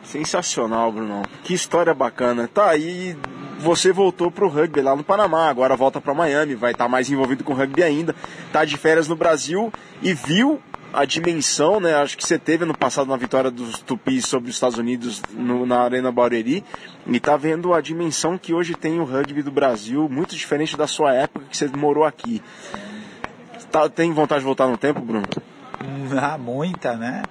Sensacional, 0.04 0.92
Bruno. 0.92 1.22
Que 1.44 1.54
história 1.54 1.94
bacana. 1.94 2.48
Tá 2.48 2.70
aí, 2.70 3.16
você 3.60 3.92
voltou 3.92 4.32
pro 4.32 4.48
rugby 4.48 4.82
lá 4.82 4.96
no 4.96 5.04
Panamá, 5.04 5.48
agora 5.48 5.76
volta 5.76 6.02
para 6.02 6.14
Miami, 6.14 6.56
vai 6.56 6.72
estar 6.72 6.86
tá 6.86 6.90
mais 6.90 7.10
envolvido 7.10 7.44
com 7.44 7.54
rugby 7.54 7.84
ainda. 7.84 8.16
Tá 8.52 8.66
de 8.66 8.78
férias 8.78 9.08
no 9.08 9.16
Brasil 9.16 9.72
e 10.02 10.14
viu 10.14 10.62
a 10.94 11.06
dimensão, 11.06 11.80
né? 11.80 11.96
Acho 11.96 12.18
que 12.18 12.26
você 12.26 12.38
teve 12.38 12.66
no 12.66 12.78
passado 12.78 13.08
na 13.08 13.18
vitória 13.18 13.50
dos 13.50 13.80
Tupis 13.80 14.26
sobre 14.26 14.50
os 14.50 14.56
Estados 14.56 14.78
Unidos 14.78 15.22
no, 15.32 15.66
na 15.66 15.82
Arena 15.82 16.12
Barueri 16.12 16.64
e 17.06 17.20
tá 17.20 17.36
vendo 17.36 17.74
a 17.74 17.82
dimensão 17.82 18.38
que 18.38 18.54
hoje 18.54 18.76
tem 18.76 19.00
o 19.00 19.04
rugby 19.04 19.42
do 19.42 19.52
Brasil, 19.52 20.08
muito 20.10 20.36
diferente 20.36 20.78
da 20.78 20.88
sua 20.88 21.14
época 21.14 21.46
que 21.50 21.58
você 21.58 21.68
morou 21.68 22.06
aqui. 22.06 22.42
Tá, 23.72 23.90
tem 23.90 24.12
vontade 24.14 24.40
de 24.40 24.46
voltar 24.46 24.68
no 24.68 24.78
tempo, 24.78 25.02
Bruno? 25.02 25.26
Ah, 26.22 26.38
muita, 26.38 26.96
né? 26.96 27.24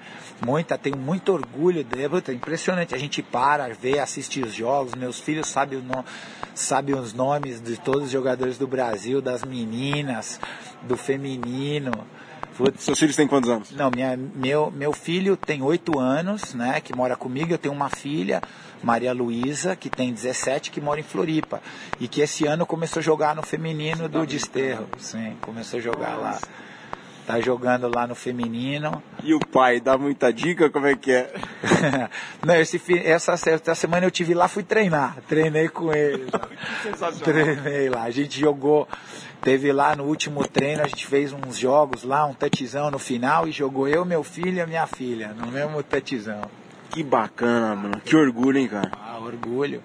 Muita, 0.44 0.76
tenho 0.76 0.96
muito 0.96 1.32
orgulho 1.32 1.84
dele. 1.84 2.22
É 2.28 2.32
impressionante. 2.32 2.94
A 2.94 2.98
gente 2.98 3.22
para, 3.22 3.68
vê, 3.68 3.98
assiste 3.98 4.42
os 4.42 4.52
jogos. 4.52 4.94
Meus 4.94 5.18
filhos 5.20 5.46
sabem, 5.46 5.78
o 5.78 5.82
no... 5.82 6.04
sabem 6.54 6.94
os 6.94 7.14
nomes 7.14 7.60
de 7.60 7.78
todos 7.78 8.04
os 8.04 8.10
jogadores 8.10 8.58
do 8.58 8.66
Brasil, 8.66 9.22
das 9.22 9.44
meninas, 9.44 10.40
do 10.82 10.96
feminino. 10.96 11.92
Putz. 12.56 12.82
Seus 12.82 12.98
filhos 12.98 13.16
têm 13.16 13.26
quantos 13.26 13.50
anos? 13.50 13.70
Não, 13.72 13.90
minha, 13.90 14.16
meu, 14.16 14.70
meu 14.70 14.92
filho 14.92 15.36
tem 15.36 15.62
oito 15.62 15.98
anos, 15.98 16.54
né, 16.54 16.80
que 16.80 16.94
mora 16.94 17.16
comigo. 17.16 17.52
Eu 17.52 17.58
tenho 17.58 17.74
uma 17.74 17.88
filha, 17.88 18.42
Maria 18.82 19.12
Luísa, 19.12 19.74
que 19.74 19.88
tem 19.88 20.12
17, 20.12 20.70
que 20.70 20.80
mora 20.80 21.00
em 21.00 21.02
Floripa. 21.02 21.62
E 22.00 22.08
que 22.08 22.20
esse 22.20 22.46
ano 22.46 22.66
começou 22.66 23.00
a 23.00 23.02
jogar 23.02 23.34
no 23.34 23.42
feminino 23.42 24.08
do 24.08 24.26
Desterro. 24.26 24.86
Sim, 24.98 25.36
começou 25.40 25.78
a 25.78 25.82
jogar 25.82 26.16
lá. 26.16 26.38
Tá 27.26 27.40
jogando 27.40 27.88
lá 27.88 28.04
no 28.04 28.16
feminino. 28.16 29.00
E 29.22 29.32
o 29.32 29.38
pai 29.38 29.80
dá 29.80 29.96
muita 29.96 30.32
dica? 30.32 30.68
Como 30.68 30.88
é 30.88 30.96
que 30.96 31.12
é? 31.12 31.32
Não, 32.44 32.56
esse, 32.56 32.80
essa, 32.98 33.32
essa 33.32 33.74
semana 33.76 34.04
eu 34.04 34.10
tive 34.10 34.34
lá, 34.34 34.48
fui 34.48 34.64
treinar. 34.64 35.18
Treinei 35.28 35.68
com 35.68 35.94
ele. 35.94 36.26
Treinei 37.22 37.88
lá. 37.88 38.02
A 38.02 38.10
gente 38.10 38.40
jogou 38.40 38.88
Teve 39.42 39.72
lá 39.72 39.96
no 39.96 40.04
último 40.04 40.46
treino, 40.46 40.82
a 40.82 40.86
gente 40.86 41.04
fez 41.04 41.32
uns 41.32 41.58
jogos 41.58 42.04
lá, 42.04 42.24
um 42.24 42.32
touchzão 42.32 42.92
no 42.92 42.98
final 42.98 43.48
e 43.48 43.50
jogou 43.50 43.88
eu, 43.88 44.04
meu 44.04 44.22
filho 44.22 44.58
e 44.58 44.60
a 44.60 44.66
minha 44.68 44.86
filha, 44.86 45.34
no 45.34 45.50
mesmo 45.50 45.82
touchzão. 45.82 46.42
Que 46.90 47.02
bacana, 47.02 47.74
mano. 47.74 48.00
Que 48.04 48.14
orgulho, 48.14 48.58
hein, 48.58 48.68
cara? 48.68 48.92
Ah, 48.92 49.18
orgulho. 49.18 49.82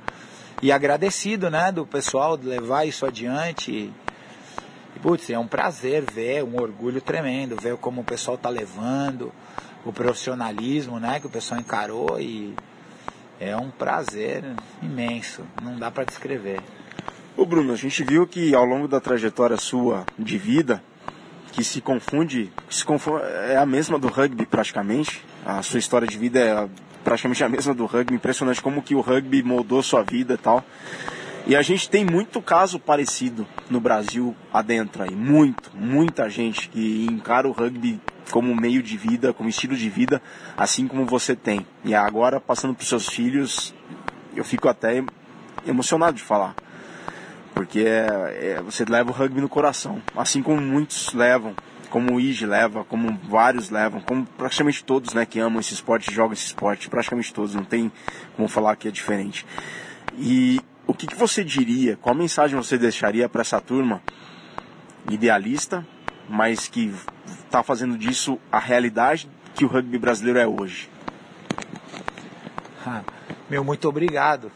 E 0.62 0.72
agradecido, 0.72 1.50
né, 1.50 1.72
do 1.72 1.88
pessoal 1.88 2.38
de 2.38 2.46
levar 2.46 2.86
isso 2.86 3.04
adiante. 3.04 3.72
E, 3.72 5.00
putz, 5.02 5.28
é 5.32 5.40
um 5.40 5.48
prazer 5.48 6.04
ver, 6.04 6.44
um 6.44 6.62
orgulho 6.62 7.02
tremendo, 7.02 7.56
ver 7.56 7.78
como 7.78 8.02
o 8.02 8.04
pessoal 8.04 8.38
tá 8.38 8.50
levando, 8.50 9.32
o 9.84 9.92
profissionalismo, 9.92 11.00
né, 11.00 11.20
que 11.20 11.26
o 11.26 11.32
pessoal 11.32 11.60
encarou 11.60 12.20
e 12.20 12.54
é 13.40 13.58
um 13.58 13.72
prazer 13.72 14.44
imenso, 14.84 15.44
não 15.64 15.80
dá 15.80 15.90
para 15.90 16.04
descrever. 16.04 16.62
Ô 17.38 17.46
Bruno, 17.46 17.72
a 17.72 17.76
gente 17.76 18.04
viu 18.04 18.26
que 18.26 18.56
ao 18.56 18.66
longo 18.66 18.88
da 18.88 19.00
trajetória 19.00 19.58
sua 19.58 20.08
de 20.18 20.40
vida, 20.40 20.84
que 21.52 21.64
se 21.64 21.80
confunde, 21.80 22.52
se 22.68 22.84
confunde, 22.84 23.24
é 23.48 23.58
a 23.58 23.66
mesma 23.66 24.00
do 24.00 24.08
rugby 24.08 24.44
praticamente, 24.44 25.24
a 25.46 25.62
sua 25.62 25.78
história 25.78 26.08
de 26.08 26.18
vida 26.18 26.40
é 26.40 26.68
praticamente 27.04 27.44
a 27.44 27.48
mesma 27.48 27.76
do 27.76 27.86
rugby, 27.86 28.16
impressionante 28.16 28.60
como 28.60 28.82
que 28.82 28.96
o 28.96 29.02
rugby 29.02 29.44
moldou 29.44 29.84
sua 29.84 30.02
vida 30.02 30.34
e 30.34 30.38
tal. 30.38 30.66
E 31.46 31.56
a 31.56 31.62
gente 31.62 31.88
tem 31.88 32.04
muito 32.04 32.42
caso 32.42 32.80
parecido 32.80 33.46
no 33.70 33.80
Brasil 33.80 34.36
adentro 34.52 35.04
aí, 35.04 35.16
muito, 35.16 35.70
muita 35.76 36.28
gente 36.32 36.68
que 36.70 37.06
encara 37.06 37.48
o 37.48 37.52
rugby 37.52 38.02
como 38.32 38.56
meio 38.56 38.82
de 38.82 38.98
vida, 38.98 39.32
como 39.32 39.48
estilo 39.48 39.76
de 39.76 39.92
vida, 39.92 40.24
assim 40.58 40.88
como 40.88 41.06
você 41.06 41.36
tem. 41.36 41.68
E 41.86 41.94
agora 41.94 42.40
passando 42.40 42.74
para 42.74 42.82
os 42.82 42.90
seus 42.90 43.08
filhos, 43.08 43.76
eu 44.36 44.44
fico 44.44 44.68
até 44.68 45.04
emocionado 45.68 46.18
de 46.18 46.24
falar. 46.24 46.56
Porque 47.58 47.80
é, 47.80 48.58
é, 48.58 48.62
você 48.62 48.86
leva 48.86 49.10
o 49.10 49.14
rugby 49.14 49.42
no 49.42 49.50
coração, 49.50 50.00
assim 50.16 50.44
como 50.44 50.62
muitos 50.62 51.12
levam, 51.12 51.56
como 51.90 52.14
o 52.14 52.20
Ige 52.20 52.46
leva, 52.46 52.86
como 52.86 53.18
vários 53.24 53.72
levam, 53.72 54.00
como 54.00 54.28
praticamente 54.38 54.84
todos 54.84 55.16
né, 55.16 55.26
que 55.26 55.40
amam 55.40 55.60
esse 55.60 55.74
esporte, 55.74 56.14
jogam 56.14 56.34
esse 56.34 56.46
esporte, 56.46 56.88
praticamente 56.88 57.34
todos, 57.34 57.56
não 57.56 57.64
tem 57.64 57.92
como 58.36 58.48
falar 58.48 58.76
que 58.76 58.88
é 58.88 58.92
diferente. 58.92 59.44
E 60.20 60.62
o 60.86 60.94
que, 60.94 61.08
que 61.08 61.16
você 61.16 61.44
diria, 61.44 61.98
qual 62.00 62.14
mensagem 62.14 62.56
você 62.56 62.78
deixaria 62.78 63.28
para 63.28 63.42
essa 63.42 63.60
turma 63.60 64.04
idealista, 65.10 65.84
mas 66.30 66.68
que 66.68 66.94
está 67.44 67.64
fazendo 67.64 67.98
disso 67.98 68.38
a 68.52 68.60
realidade 68.60 69.28
que 69.56 69.66
o 69.66 69.68
rugby 69.68 69.98
brasileiro 69.98 70.38
é 70.38 70.46
hoje? 70.46 70.92
Meu, 73.50 73.64
muito 73.64 73.90
obrigado. 73.90 74.52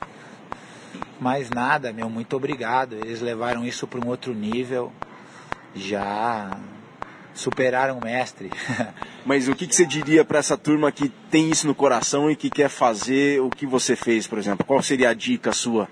Mais 1.21 1.51
nada, 1.51 1.93
meu, 1.93 2.09
muito 2.09 2.35
obrigado. 2.35 2.95
Eles 2.95 3.21
levaram 3.21 3.63
isso 3.63 3.85
para 3.85 4.03
um 4.03 4.09
outro 4.09 4.33
nível. 4.33 4.91
Já 5.75 6.57
superaram 7.31 7.99
o 7.99 8.03
mestre. 8.03 8.49
Mas 9.23 9.47
o 9.47 9.53
que, 9.53 9.67
que 9.67 9.75
você 9.75 9.85
diria 9.85 10.25
para 10.25 10.39
essa 10.39 10.57
turma 10.57 10.91
que 10.91 11.09
tem 11.29 11.51
isso 11.51 11.67
no 11.67 11.75
coração 11.75 12.31
e 12.31 12.35
que 12.35 12.49
quer 12.49 12.69
fazer 12.69 13.39
o 13.39 13.51
que 13.51 13.67
você 13.67 13.95
fez, 13.95 14.25
por 14.25 14.39
exemplo? 14.39 14.65
Qual 14.65 14.81
seria 14.81 15.11
a 15.11 15.13
dica 15.13 15.53
sua 15.53 15.87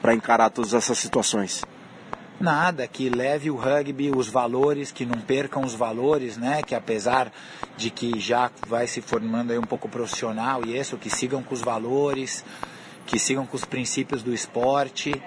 para 0.00 0.14
encarar 0.14 0.50
todas 0.50 0.74
essas 0.74 0.98
situações? 0.98 1.64
Nada, 2.40 2.88
que 2.88 3.08
leve 3.08 3.52
o 3.52 3.54
rugby, 3.54 4.10
os 4.10 4.26
valores, 4.26 4.90
que 4.90 5.06
não 5.06 5.20
percam 5.20 5.62
os 5.62 5.76
valores, 5.76 6.36
né? 6.36 6.60
Que 6.60 6.74
apesar 6.74 7.30
de 7.76 7.88
que 7.88 8.18
já 8.18 8.50
vai 8.66 8.88
se 8.88 9.00
formando 9.00 9.52
aí 9.52 9.58
um 9.58 9.62
pouco 9.62 9.88
profissional 9.88 10.64
e 10.64 10.76
isso, 10.76 10.96
que 10.96 11.08
sigam 11.08 11.40
com 11.40 11.54
os 11.54 11.60
valores, 11.60 12.44
que 13.06 13.18
sigam 13.18 13.46
com 13.46 13.56
os 13.56 13.64
princípios 13.64 14.22
do 14.22 14.32
esporte 14.32 15.20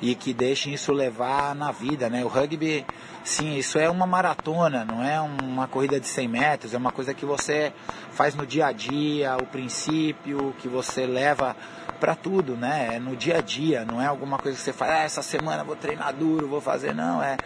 e 0.00 0.14
que 0.14 0.32
deixem 0.32 0.74
isso 0.74 0.92
levar 0.92 1.54
na 1.54 1.72
vida, 1.72 2.08
né? 2.08 2.24
O 2.24 2.28
rugby, 2.28 2.84
sim, 3.24 3.56
isso 3.56 3.78
é 3.78 3.88
uma 3.90 4.06
maratona, 4.06 4.84
não 4.84 5.02
é 5.02 5.20
uma 5.20 5.66
corrida 5.66 5.98
de 5.98 6.06
100 6.06 6.28
metros, 6.28 6.74
é 6.74 6.78
uma 6.78 6.92
coisa 6.92 7.12
que 7.12 7.24
você 7.24 7.72
faz 8.12 8.34
no 8.34 8.46
dia 8.46 8.66
a 8.66 8.72
dia, 8.72 9.36
o 9.36 9.46
princípio 9.46 10.54
que 10.58 10.68
você 10.68 11.06
leva 11.06 11.56
para 11.98 12.14
tudo, 12.14 12.56
né? 12.56 12.96
É 12.96 12.98
no 12.98 13.16
dia 13.16 13.38
a 13.38 13.40
dia, 13.40 13.84
não 13.84 14.00
é 14.00 14.06
alguma 14.06 14.38
coisa 14.38 14.56
que 14.56 14.62
você 14.62 14.72
faz, 14.72 14.92
ah, 14.92 15.02
essa 15.02 15.22
semana 15.22 15.64
vou 15.64 15.76
treinar 15.76 16.14
duro, 16.14 16.48
vou 16.48 16.60
fazer, 16.60 16.94
não, 16.94 17.22
é 17.22 17.36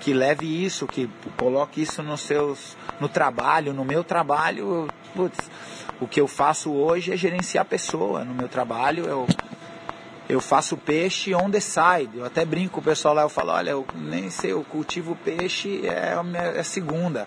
que 0.00 0.12
leve 0.12 0.64
isso, 0.64 0.86
que 0.86 1.08
coloque 1.36 1.82
isso 1.82 2.02
nos 2.02 2.20
seus 2.20 2.76
no 3.00 3.08
trabalho, 3.08 3.72
no 3.72 3.84
meu 3.84 4.02
trabalho, 4.02 4.88
putz, 5.14 5.50
o 6.00 6.06
que 6.06 6.20
eu 6.20 6.28
faço 6.28 6.72
hoje 6.72 7.12
é 7.12 7.16
gerenciar 7.16 7.62
a 7.62 7.68
pessoa, 7.68 8.24
no 8.24 8.34
meu 8.34 8.48
trabalho 8.48 9.04
eu 9.06 9.26
eu 10.28 10.42
faço 10.42 10.76
peixe 10.76 11.34
on 11.34 11.50
the 11.50 11.60
side. 11.60 12.10
Eu 12.14 12.24
até 12.24 12.44
brinco 12.44 12.74
com 12.74 12.80
o 12.80 12.84
pessoal 12.84 13.14
lá, 13.14 13.22
eu 13.22 13.30
falo, 13.30 13.50
olha, 13.52 13.70
eu 13.70 13.86
nem 13.94 14.28
sei, 14.28 14.52
eu 14.52 14.62
cultivo 14.62 15.16
peixe 15.16 15.86
é 15.86 16.12
a 16.12 16.22
minha 16.22 16.42
é 16.42 16.60
a 16.60 16.64
segunda. 16.64 17.26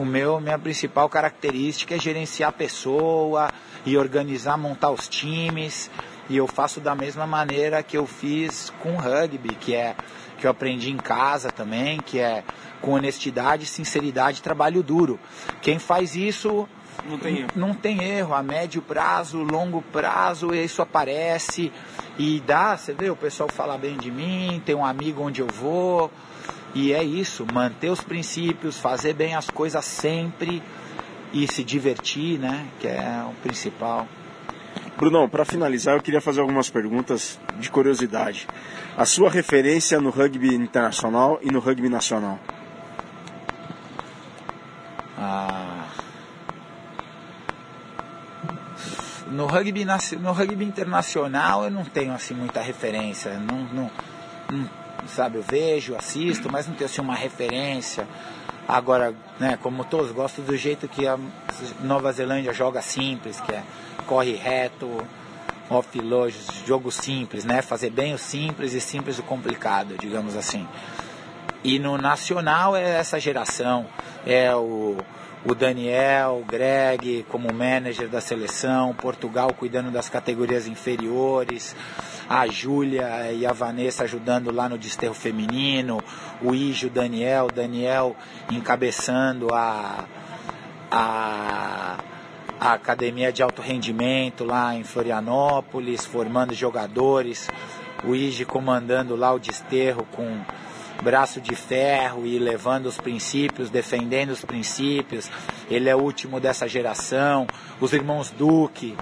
O 0.00 0.04
meu, 0.04 0.38
minha 0.38 0.56
principal 0.56 1.08
característica 1.08 1.96
é 1.96 1.98
gerenciar 1.98 2.50
a 2.50 2.52
pessoa 2.52 3.50
e 3.84 3.98
organizar, 3.98 4.56
montar 4.56 4.92
os 4.92 5.08
times. 5.08 5.90
E 6.30 6.36
eu 6.36 6.46
faço 6.46 6.78
da 6.78 6.94
mesma 6.94 7.26
maneira 7.26 7.82
que 7.82 7.98
eu 7.98 8.06
fiz 8.06 8.72
com 8.80 8.94
rugby, 8.94 9.56
que 9.56 9.74
é 9.74 9.96
que 10.38 10.46
eu 10.46 10.50
aprendi 10.50 10.90
em 10.90 10.96
casa 10.96 11.50
também, 11.50 11.98
que 11.98 12.18
é 12.18 12.44
com 12.80 12.92
honestidade, 12.92 13.66
sinceridade, 13.66 14.40
trabalho 14.40 14.82
duro. 14.82 15.18
Quem 15.60 15.78
faz 15.78 16.14
isso 16.14 16.68
não 17.08 17.18
tem 17.18 17.38
erro. 17.38 17.50
Não 17.54 17.74
tem 17.74 18.02
erro. 18.02 18.34
A 18.34 18.42
médio 18.42 18.82
prazo, 18.82 19.42
longo 19.42 19.82
prazo, 19.82 20.54
isso 20.54 20.82
aparece 20.82 21.72
e 22.18 22.40
dá, 22.40 22.76
você 22.76 22.92
vê, 22.92 23.10
o 23.10 23.16
pessoal 23.16 23.48
fala 23.48 23.78
bem 23.78 23.96
de 23.96 24.10
mim, 24.10 24.60
tem 24.64 24.74
um 24.74 24.84
amigo 24.84 25.22
onde 25.22 25.40
eu 25.40 25.46
vou. 25.46 26.10
E 26.74 26.92
é 26.92 27.02
isso, 27.02 27.46
manter 27.52 27.90
os 27.90 28.00
princípios, 28.00 28.78
fazer 28.78 29.14
bem 29.14 29.34
as 29.34 29.48
coisas 29.48 29.84
sempre 29.84 30.62
e 31.32 31.46
se 31.46 31.64
divertir, 31.64 32.38
né? 32.38 32.66
Que 32.78 32.88
é 32.88 33.24
o 33.28 33.32
principal. 33.42 34.06
Brunão, 34.98 35.28
para 35.28 35.44
finalizar, 35.44 35.94
eu 35.94 36.02
queria 36.02 36.20
fazer 36.20 36.40
algumas 36.40 36.68
perguntas 36.68 37.38
de 37.60 37.70
curiosidade. 37.70 38.48
A 38.96 39.04
sua 39.04 39.30
referência 39.30 40.00
no 40.00 40.10
rugby 40.10 40.52
internacional 40.52 41.38
e 41.40 41.52
no 41.52 41.60
rugby 41.60 41.88
nacional? 41.88 42.36
Ah, 45.16 45.86
no 49.30 49.46
rugby 49.46 49.84
no 50.20 50.32
rugby 50.32 50.64
internacional 50.64 51.64
eu 51.64 51.70
não 51.70 51.84
tenho 51.84 52.12
assim 52.12 52.34
muita 52.34 52.60
referência 52.60 53.38
não, 53.38 53.58
não, 53.64 53.90
não, 54.50 54.70
sabe 55.06 55.36
eu 55.36 55.42
vejo 55.42 55.94
assisto 55.96 56.50
mas 56.50 56.66
não 56.66 56.74
tenho 56.74 56.88
assim 56.88 57.00
uma 57.00 57.14
referência 57.14 58.06
agora 58.68 59.14
né 59.40 59.58
como 59.62 59.82
todos 59.82 60.12
gosto 60.12 60.42
do 60.42 60.54
jeito 60.56 60.86
que 60.86 61.06
a 61.06 61.18
Nova 61.80 62.12
Zelândia 62.12 62.52
joga 62.52 62.82
simples 62.82 63.40
que 63.40 63.52
é 63.52 63.62
corre 64.06 64.34
reto 64.34 64.86
offload 65.70 66.36
jogo 66.66 66.92
simples 66.92 67.44
né 67.44 67.62
fazer 67.62 67.88
bem 67.88 68.12
o 68.12 68.18
simples 68.18 68.74
e 68.74 68.80
simples 68.80 69.18
o 69.18 69.22
complicado 69.22 69.96
digamos 69.98 70.36
assim. 70.36 70.68
E 71.64 71.78
no 71.78 71.98
nacional 71.98 72.76
é 72.76 72.98
essa 72.98 73.18
geração 73.18 73.86
é 74.26 74.54
o 74.54 74.96
o 75.44 75.54
Daniel, 75.54 76.40
o 76.42 76.44
Greg 76.44 77.24
como 77.28 77.52
manager 77.52 78.08
da 78.08 78.20
seleção, 78.20 78.94
Portugal 78.94 79.54
cuidando 79.54 79.90
das 79.90 80.08
categorias 80.08 80.66
inferiores, 80.66 81.76
a 82.28 82.46
Júlia 82.46 83.32
e 83.32 83.46
a 83.46 83.52
Vanessa 83.52 84.04
ajudando 84.04 84.50
lá 84.52 84.68
no 84.68 84.76
desterro 84.76 85.14
feminino, 85.14 86.02
o 86.42 86.54
Ijo, 86.54 86.90
Daniel, 86.90 87.48
Daniel 87.48 88.14
encabeçando 88.50 89.48
a, 89.54 90.04
a, 90.90 91.98
a 92.60 92.72
academia 92.72 93.32
de 93.32 93.42
alto 93.42 93.62
rendimento 93.62 94.44
lá 94.44 94.74
em 94.74 94.84
Florianópolis, 94.84 96.04
formando 96.04 96.52
jogadores, 96.52 97.48
o 98.04 98.14
Ige 98.14 98.44
comandando 98.44 99.16
lá 99.16 99.32
o 99.32 99.38
desterro 99.38 100.06
com 100.12 100.38
braço 101.02 101.40
de 101.40 101.54
ferro 101.54 102.26
e 102.26 102.38
levando 102.38 102.86
os 102.86 102.98
princípios, 102.98 103.70
defendendo 103.70 104.30
os 104.30 104.44
princípios. 104.44 105.30
Ele 105.70 105.88
é 105.88 105.96
o 105.96 106.00
último 106.00 106.40
dessa 106.40 106.68
geração. 106.68 107.46
Os 107.80 107.92
irmãos 107.92 108.30
Duque, 108.30 108.96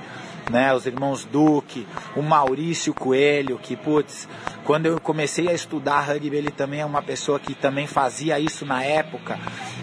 né? 0.50 0.72
Os 0.74 0.86
irmãos 0.86 1.24
Duque, 1.24 1.86
o 2.14 2.22
Maurício 2.22 2.94
Coelho, 2.94 3.58
que 3.58 3.76
putz, 3.76 4.28
quando 4.64 4.86
eu 4.86 5.00
comecei 5.00 5.48
a 5.48 5.52
estudar 5.52 6.00
rugby, 6.00 6.36
ele 6.36 6.50
também 6.50 6.80
é 6.80 6.84
uma 6.84 7.02
pessoa 7.02 7.38
que 7.38 7.54
também 7.54 7.86
fazia 7.86 8.38
isso 8.38 8.64
na 8.64 8.82
época. 8.82 9.38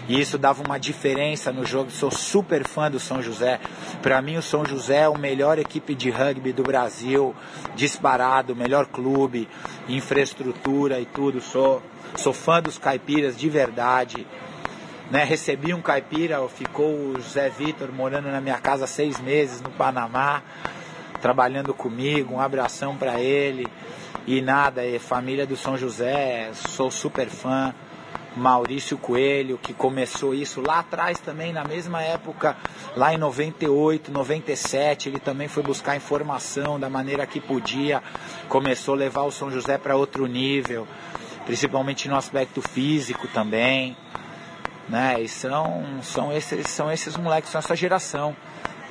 E 0.08 0.20
isso 0.20 0.36
dava 0.36 0.62
uma 0.62 0.78
diferença 0.78 1.52
no 1.52 1.64
jogo. 1.64 1.90
Sou 1.90 2.10
super 2.10 2.66
fã 2.66 2.90
do 2.90 3.00
São 3.00 3.22
José. 3.22 3.58
Para 4.02 4.20
mim, 4.20 4.36
o 4.36 4.42
São 4.42 4.64
José 4.64 4.98
é 4.98 5.04
a 5.04 5.18
melhor 5.18 5.58
equipe 5.58 5.94
de 5.94 6.10
rugby 6.10 6.52
do 6.52 6.62
Brasil, 6.62 7.34
disparado, 7.74 8.54
melhor 8.54 8.86
clube, 8.86 9.48
infraestrutura 9.88 11.00
e 11.00 11.06
tudo. 11.06 11.40
Sou 11.40 11.82
Sou 12.16 12.32
fã 12.32 12.62
dos 12.62 12.78
caipiras 12.78 13.36
de 13.36 13.48
verdade. 13.48 14.26
Né? 15.14 15.22
Recebi 15.22 15.72
um 15.72 15.80
caipira, 15.80 16.40
ficou 16.48 16.92
o 16.92 17.20
Zé 17.20 17.48
Vitor 17.48 17.92
morando 17.92 18.28
na 18.32 18.40
minha 18.40 18.58
casa 18.58 18.84
seis 18.84 19.20
meses 19.20 19.60
no 19.60 19.70
Panamá, 19.70 20.42
trabalhando 21.22 21.72
comigo. 21.72 22.34
Um 22.34 22.40
abração 22.40 22.96
para 22.96 23.20
ele. 23.20 23.68
E 24.26 24.42
nada, 24.42 24.84
é 24.84 24.98
família 24.98 25.46
do 25.46 25.56
São 25.56 25.78
José, 25.78 26.50
sou 26.52 26.90
super 26.90 27.28
fã. 27.28 27.72
Maurício 28.36 28.98
Coelho, 28.98 29.56
que 29.56 29.72
começou 29.72 30.34
isso 30.34 30.60
lá 30.60 30.80
atrás 30.80 31.20
também, 31.20 31.52
na 31.52 31.62
mesma 31.62 32.02
época, 32.02 32.56
lá 32.96 33.14
em 33.14 33.16
98, 33.16 34.10
97, 34.10 35.08
ele 35.08 35.20
também 35.20 35.46
foi 35.46 35.62
buscar 35.62 35.94
informação 35.94 36.80
da 36.80 36.90
maneira 36.90 37.24
que 37.24 37.38
podia, 37.38 38.02
começou 38.48 38.94
a 38.94 38.98
levar 38.98 39.22
o 39.22 39.30
São 39.30 39.48
José 39.52 39.78
para 39.78 39.94
outro 39.94 40.26
nível 40.26 40.88
principalmente 41.44 42.08
no 42.08 42.16
aspecto 42.16 42.62
físico 42.62 43.28
também, 43.28 43.96
né? 44.88 45.20
E 45.20 45.28
são, 45.28 45.84
são, 46.02 46.32
esses, 46.32 46.68
são 46.68 46.90
esses 46.90 47.16
moleques, 47.16 47.50
são 47.50 47.58
essa 47.58 47.74
geração 47.74 48.36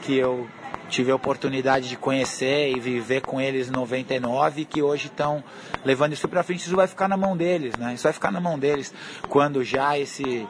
que 0.01 0.17
eu 0.17 0.47
tive 0.89 1.11
a 1.11 1.15
oportunidade 1.15 1.89
de 1.89 1.97
conhecer 1.97 2.71
e 2.71 2.79
viver 2.79 3.21
com 3.21 3.39
eles 3.39 3.67
em 3.67 3.71
99 3.71 4.65
que 4.65 4.81
hoje 4.81 5.07
estão 5.07 5.43
levando 5.83 6.13
isso 6.13 6.27
para 6.27 6.43
frente, 6.43 6.65
isso 6.65 6.75
vai 6.75 6.87
ficar 6.87 7.07
na 7.07 7.17
mão 7.17 7.35
deles, 7.35 7.75
né? 7.77 7.93
Isso 7.93 8.03
vai 8.03 8.13
ficar 8.13 8.31
na 8.31 8.39
mão 8.39 8.59
deles 8.59 8.93
quando 9.27 9.63
já 9.63 9.97
esse 9.97 10.47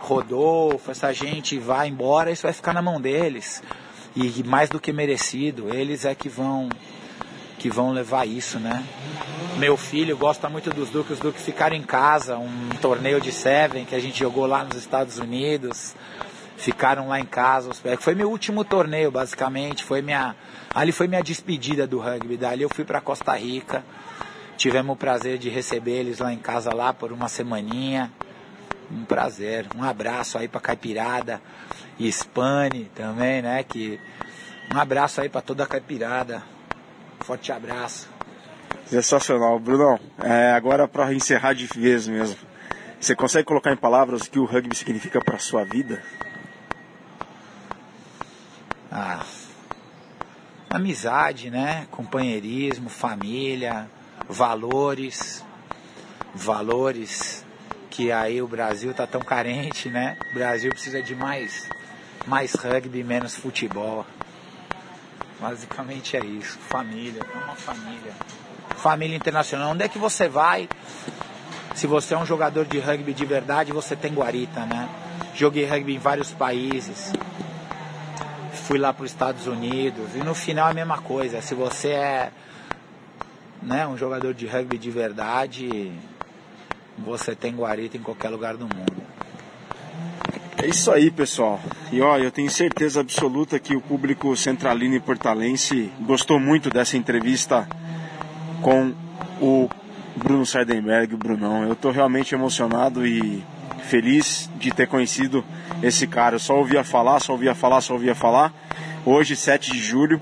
Rodolfo, 0.00 0.90
essa 0.90 1.12
gente 1.12 1.58
vai 1.58 1.88
embora, 1.88 2.30
isso 2.30 2.42
vai 2.42 2.52
ficar 2.52 2.72
na 2.72 2.82
mão 2.82 3.00
deles. 3.00 3.62
E 4.14 4.42
mais 4.44 4.68
do 4.68 4.80
que 4.80 4.92
merecido, 4.92 5.74
eles 5.74 6.04
é 6.04 6.14
que 6.14 6.28
vão 6.28 6.68
que 7.58 7.68
vão 7.68 7.92
levar 7.92 8.26
isso, 8.26 8.58
né? 8.58 8.82
Meu 9.60 9.76
filho 9.76 10.16
gosta 10.16 10.48
muito 10.48 10.70
dos 10.70 10.88
Duques, 10.88 11.12
os 11.12 11.18
Duques 11.18 11.44
ficaram 11.44 11.76
em 11.76 11.82
casa, 11.82 12.38
um 12.38 12.70
torneio 12.80 13.20
de 13.20 13.30
Seven 13.30 13.84
que 13.84 13.94
a 13.94 14.00
gente 14.00 14.18
jogou 14.18 14.46
lá 14.46 14.64
nos 14.64 14.74
Estados 14.78 15.18
Unidos. 15.18 15.94
ficaram 16.56 17.08
lá 17.08 17.20
em 17.20 17.26
casa. 17.26 17.70
Foi 17.98 18.14
meu 18.14 18.30
último 18.30 18.64
torneio, 18.64 19.10
basicamente. 19.10 19.84
Foi 19.84 20.00
minha, 20.00 20.34
ali 20.74 20.92
foi 20.92 21.06
minha 21.08 21.22
despedida 21.22 21.86
do 21.86 21.98
rugby. 21.98 22.38
Dali 22.38 22.62
eu 22.62 22.70
fui 22.70 22.86
para 22.86 23.02
Costa 23.02 23.36
Rica. 23.36 23.84
Tivemos 24.56 24.94
o 24.94 24.96
prazer 24.96 25.36
de 25.36 25.50
receber 25.50 25.98
eles 25.98 26.20
lá 26.20 26.32
em 26.32 26.38
casa 26.38 26.74
lá 26.74 26.94
por 26.94 27.12
uma 27.12 27.28
semaninha. 27.28 28.10
Um 28.90 29.04
prazer. 29.04 29.66
Um 29.76 29.84
abraço 29.84 30.38
aí 30.38 30.48
para 30.48 30.62
Caipirada 30.62 31.38
e 31.98 32.10
Spani 32.10 32.90
também, 32.94 33.42
né? 33.42 33.62
Que 33.62 34.00
um 34.74 34.78
abraço 34.78 35.20
aí 35.20 35.28
para 35.28 35.42
toda 35.42 35.64
a 35.64 35.66
Caipirada. 35.66 36.42
Forte 37.20 37.52
abraço. 37.52 38.19
Sensacional, 38.90 39.56
Brunão. 39.60 40.00
É, 40.18 40.50
agora 40.50 40.88
para 40.88 41.14
encerrar 41.14 41.52
de 41.52 41.64
vez 41.64 42.08
mesmo. 42.08 42.36
Você 43.00 43.14
consegue 43.14 43.44
colocar 43.44 43.72
em 43.72 43.76
palavras 43.76 44.22
o 44.22 44.30
que 44.30 44.40
o 44.40 44.44
rugby 44.44 44.74
significa 44.74 45.20
para 45.20 45.38
sua 45.38 45.64
vida? 45.64 46.02
Ah, 48.90 49.24
amizade, 50.68 51.50
né? 51.50 51.86
Companheirismo, 51.92 52.90
família, 52.90 53.88
valores, 54.28 55.44
valores 56.34 57.46
que 57.90 58.10
aí 58.10 58.42
o 58.42 58.48
Brasil 58.48 58.92
tá 58.92 59.06
tão 59.06 59.20
carente, 59.20 59.88
né? 59.88 60.16
O 60.32 60.34
Brasil 60.34 60.72
precisa 60.72 61.00
de 61.00 61.14
mais, 61.14 61.68
mais 62.26 62.54
rugby, 62.54 63.04
menos 63.04 63.36
futebol. 63.36 64.04
Basicamente 65.40 66.16
é 66.16 66.24
isso. 66.24 66.58
Família, 66.58 67.22
é 67.22 67.38
uma 67.44 67.54
família. 67.54 68.39
Família 68.82 69.16
internacional. 69.16 69.70
Onde 69.70 69.84
é 69.84 69.88
que 69.88 69.98
você 69.98 70.28
vai? 70.28 70.68
Se 71.74 71.86
você 71.86 72.14
é 72.14 72.18
um 72.18 72.26
jogador 72.26 72.64
de 72.64 72.78
rugby 72.78 73.12
de 73.12 73.24
verdade, 73.24 73.72
você 73.72 73.94
tem 73.94 74.12
guarita, 74.12 74.66
né? 74.66 74.88
Joguei 75.34 75.64
rugby 75.64 75.94
em 75.94 75.98
vários 75.98 76.32
países 76.32 77.12
fui 78.70 78.78
lá 78.78 78.92
para 78.92 79.04
os 79.04 79.10
Estados 79.10 79.48
Unidos 79.48 80.14
e 80.14 80.18
no 80.18 80.32
final 80.32 80.68
é 80.68 80.70
a 80.70 80.74
mesma 80.74 80.98
coisa. 80.98 81.42
Se 81.42 81.56
você 81.56 81.88
é 81.88 82.30
né, 83.60 83.84
um 83.84 83.98
jogador 83.98 84.32
de 84.32 84.46
rugby 84.46 84.78
de 84.78 84.92
verdade, 84.92 85.90
você 86.96 87.34
tem 87.34 87.52
guarita 87.52 87.96
em 87.96 88.00
qualquer 88.00 88.28
lugar 88.28 88.56
do 88.56 88.66
mundo. 88.66 89.02
É 90.56 90.68
isso 90.68 90.88
aí, 90.92 91.10
pessoal. 91.10 91.58
E 91.90 92.00
ó, 92.00 92.16
eu 92.16 92.30
tenho 92.30 92.48
certeza 92.48 93.00
absoluta 93.00 93.58
que 93.58 93.74
o 93.74 93.80
público 93.80 94.36
centralino 94.36 94.94
e 94.94 95.00
portalense 95.00 95.90
gostou 96.00 96.38
muito 96.38 96.70
dessa 96.70 96.96
entrevista 96.96 97.68
com 98.60 98.92
o 99.40 99.68
Bruno 100.16 100.44
Sardenberg, 100.44 101.14
o 101.14 101.18
Brunão. 101.18 101.64
Eu 101.64 101.72
estou 101.72 101.90
realmente 101.90 102.34
emocionado 102.34 103.06
e 103.06 103.42
feliz 103.84 104.50
de 104.56 104.70
ter 104.70 104.86
conhecido 104.86 105.44
esse 105.82 106.06
cara. 106.06 106.36
Eu 106.36 106.38
só 106.38 106.56
ouvia 106.56 106.84
falar, 106.84 107.20
só 107.20 107.32
ouvia 107.32 107.54
falar, 107.54 107.80
só 107.80 107.94
ouvia 107.94 108.14
falar. 108.14 108.52
Hoje, 109.04 109.34
7 109.34 109.72
de 109.72 109.78
julho, 109.78 110.20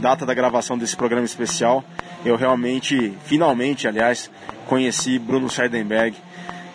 data 0.00 0.26
da 0.26 0.34
gravação 0.34 0.76
desse 0.76 0.96
programa 0.96 1.24
especial, 1.24 1.82
eu 2.24 2.36
realmente, 2.36 3.12
finalmente, 3.24 3.88
aliás, 3.88 4.30
conheci 4.66 5.18
Bruno 5.18 5.48
Sardenberg, 5.48 6.16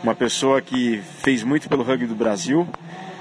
uma 0.03 0.15
pessoa 0.15 0.61
que 0.61 1.01
fez 1.19 1.43
muito 1.43 1.69
pelo 1.69 1.83
rugby 1.83 2.07
do 2.07 2.15
Brasil, 2.15 2.67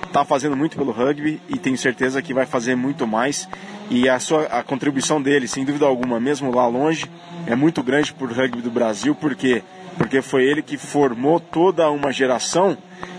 está 0.06 0.24
fazendo 0.24 0.56
muito 0.56 0.76
pelo 0.76 0.92
rugby 0.92 1.40
e 1.48 1.58
tenho 1.58 1.76
certeza 1.76 2.20
que 2.20 2.34
vai 2.34 2.46
fazer 2.46 2.74
muito 2.74 3.06
mais. 3.06 3.48
E 3.94 4.08
a, 4.08 4.18
sua, 4.18 4.44
a 4.44 4.62
contribuição 4.62 5.20
dele, 5.20 5.46
sem 5.46 5.66
dúvida 5.66 5.84
alguma, 5.84 6.18
mesmo 6.18 6.50
lá 6.50 6.66
longe, 6.66 7.04
é 7.46 7.54
muito 7.54 7.82
grande 7.82 8.10
para 8.10 8.26
o 8.26 8.32
rugby 8.32 8.62
do 8.62 8.70
Brasil, 8.70 9.14
porque 9.14 9.62
porque 9.98 10.22
foi 10.22 10.44
ele 10.44 10.62
que 10.62 10.78
formou 10.78 11.38
toda 11.38 11.90
uma 11.90 12.10
geração 12.10 12.78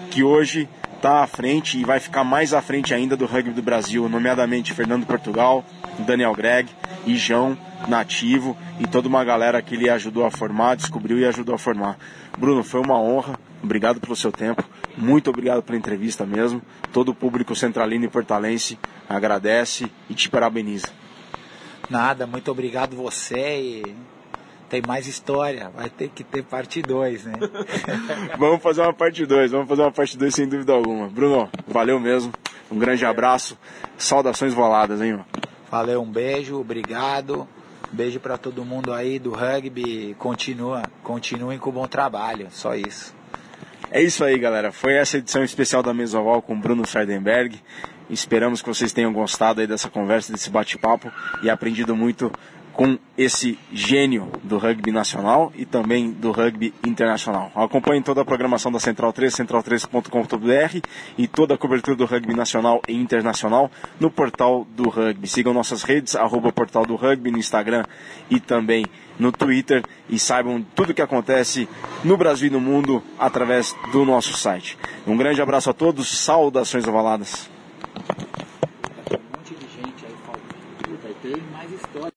que 0.09 0.23
hoje 0.23 0.67
está 0.95 1.21
à 1.23 1.27
frente 1.27 1.77
e 1.77 1.83
vai 1.83 1.99
ficar 1.99 2.23
mais 2.23 2.55
à 2.55 2.61
frente 2.61 2.91
ainda 2.91 3.15
do 3.15 3.27
rugby 3.27 3.51
do 3.51 3.61
Brasil, 3.61 4.09
nomeadamente 4.09 4.73
Fernando 4.73 5.05
Portugal, 5.05 5.63
Daniel 5.99 6.33
Greg, 6.33 6.67
Ijão, 7.05 7.55
Nativo 7.87 8.57
e 8.79 8.87
toda 8.87 9.07
uma 9.07 9.23
galera 9.23 9.61
que 9.61 9.75
ele 9.75 9.91
ajudou 9.91 10.25
a 10.25 10.31
formar, 10.31 10.75
descobriu 10.75 11.19
e 11.19 11.25
ajudou 11.25 11.53
a 11.53 11.59
formar. 11.59 11.97
Bruno, 12.35 12.63
foi 12.63 12.81
uma 12.81 12.99
honra, 12.99 13.37
obrigado 13.61 13.99
pelo 13.99 14.15
seu 14.15 14.31
tempo, 14.31 14.63
muito 14.97 15.29
obrigado 15.29 15.63
pela 15.63 15.77
entrevista 15.77 16.25
mesmo. 16.25 16.61
Todo 16.91 17.09
o 17.09 17.15
público 17.15 17.55
centralino 17.55 18.05
e 18.05 18.09
portalense 18.09 18.77
agradece 19.09 19.91
e 20.09 20.13
te 20.13 20.29
parabeniza. 20.29 20.87
Nada, 21.89 22.25
muito 22.25 22.49
obrigado 22.51 22.95
você 22.95 23.59
e 23.59 23.95
tem 24.69 24.81
mais 24.87 25.05
história, 25.05 25.69
vai 25.69 25.89
ter 25.89 26.09
que 26.09 26.23
ter 26.23 26.43
parte 26.43 26.81
2, 26.81 27.25
né? 27.25 27.33
vamos 28.39 28.61
fazer 28.61 28.81
uma 28.81 28.93
parte 28.93 29.25
2, 29.25 29.51
vamos 29.51 29.67
fazer 29.67 29.81
uma 29.83 29.91
parte 29.91 30.17
2 30.17 30.33
sem 30.33 30.47
dúvida 30.47 30.73
alguma. 30.73 31.07
Bruno, 31.07 31.49
valeu 31.67 31.99
mesmo, 31.99 32.33
um 32.71 32.79
grande 32.79 33.05
abraço, 33.05 33.57
saudações 33.97 34.53
voladas, 34.53 35.01
hein? 35.01 35.19
Valeu, 35.69 36.01
um 36.01 36.11
beijo, 36.11 36.59
obrigado. 36.59 37.47
Beijo 37.91 38.19
para 38.19 38.39
todo 38.39 38.65
mundo 38.65 38.91
aí 38.91 39.19
do 39.19 39.31
rugby. 39.31 40.15
Continua, 40.17 40.81
continuem 41.03 41.59
com 41.59 41.69
o 41.69 41.73
bom 41.73 41.87
trabalho. 41.87 42.47
Só 42.49 42.73
isso. 42.73 43.13
É 43.91 44.01
isso 44.01 44.23
aí, 44.23 44.37
galera. 44.37 44.71
Foi 44.71 44.93
essa 44.93 45.17
edição 45.17 45.43
especial 45.43 45.83
da 45.83 45.93
Mesoval 45.93 46.41
com 46.41 46.59
Bruno 46.59 46.85
Sardenberg. 46.85 47.59
Esperamos 48.09 48.61
que 48.61 48.67
vocês 48.67 48.91
tenham 48.91 49.13
gostado 49.13 49.61
aí 49.61 49.67
dessa 49.67 49.89
conversa, 49.89 50.31
desse 50.31 50.49
bate-papo 50.49 51.11
e 51.41 51.49
aprendido 51.49 51.95
muito 51.95 52.31
com 52.73 52.97
esse 53.15 53.57
gênio 53.71 54.31
do 54.43 54.57
rugby 54.57 54.91
nacional 54.91 55.53
e 55.55 55.63
também 55.63 56.11
do 56.11 56.31
rugby 56.31 56.73
internacional. 56.85 57.51
Acompanhe 57.55 58.01
toda 58.01 58.21
a 58.21 58.25
programação 58.25 58.71
da 58.71 58.79
Central 58.79 59.13
3, 59.13 59.31
central3.com.br 59.31 60.87
e 61.15 61.27
toda 61.27 61.53
a 61.53 61.57
cobertura 61.57 61.95
do 61.95 62.05
rugby 62.05 62.33
nacional 62.33 62.81
e 62.87 62.95
internacional 62.95 63.69
no 63.99 64.09
portal 64.09 64.65
do 64.75 64.89
rugby. 64.89 65.27
Sigam 65.27 65.53
nossas 65.53 65.83
redes, 65.83 66.15
arroba 66.15 66.51
portal 66.51 66.85
do 66.85 66.95
rugby 66.95 67.29
no 67.29 67.37
Instagram 67.37 67.85
e 68.29 68.39
também 68.39 68.83
no 68.83 68.89
no 69.19 69.31
Twitter 69.31 69.83
e 70.09 70.17
saibam 70.17 70.65
tudo 70.75 70.91
o 70.91 70.93
que 70.93 71.01
acontece 71.01 71.67
no 72.03 72.17
Brasil 72.17 72.47
e 72.47 72.51
no 72.51 72.59
mundo 72.61 73.03
através 73.17 73.75
do 73.91 74.05
nosso 74.05 74.33
site. 74.33 74.77
Um 75.05 75.17
grande 75.17 75.41
abraço 75.41 75.69
a 75.69 75.73
todos, 75.73 76.07
saudações 76.17 76.87
avaladas. 76.87 77.49
Um 79.11 79.37
monte 79.37 79.55
de 79.55 79.65
gente 79.67 80.05
aí 80.05 80.15
falando, 80.25 81.35
né? 81.35 81.41
mais 81.51 81.71
história. 81.71 82.12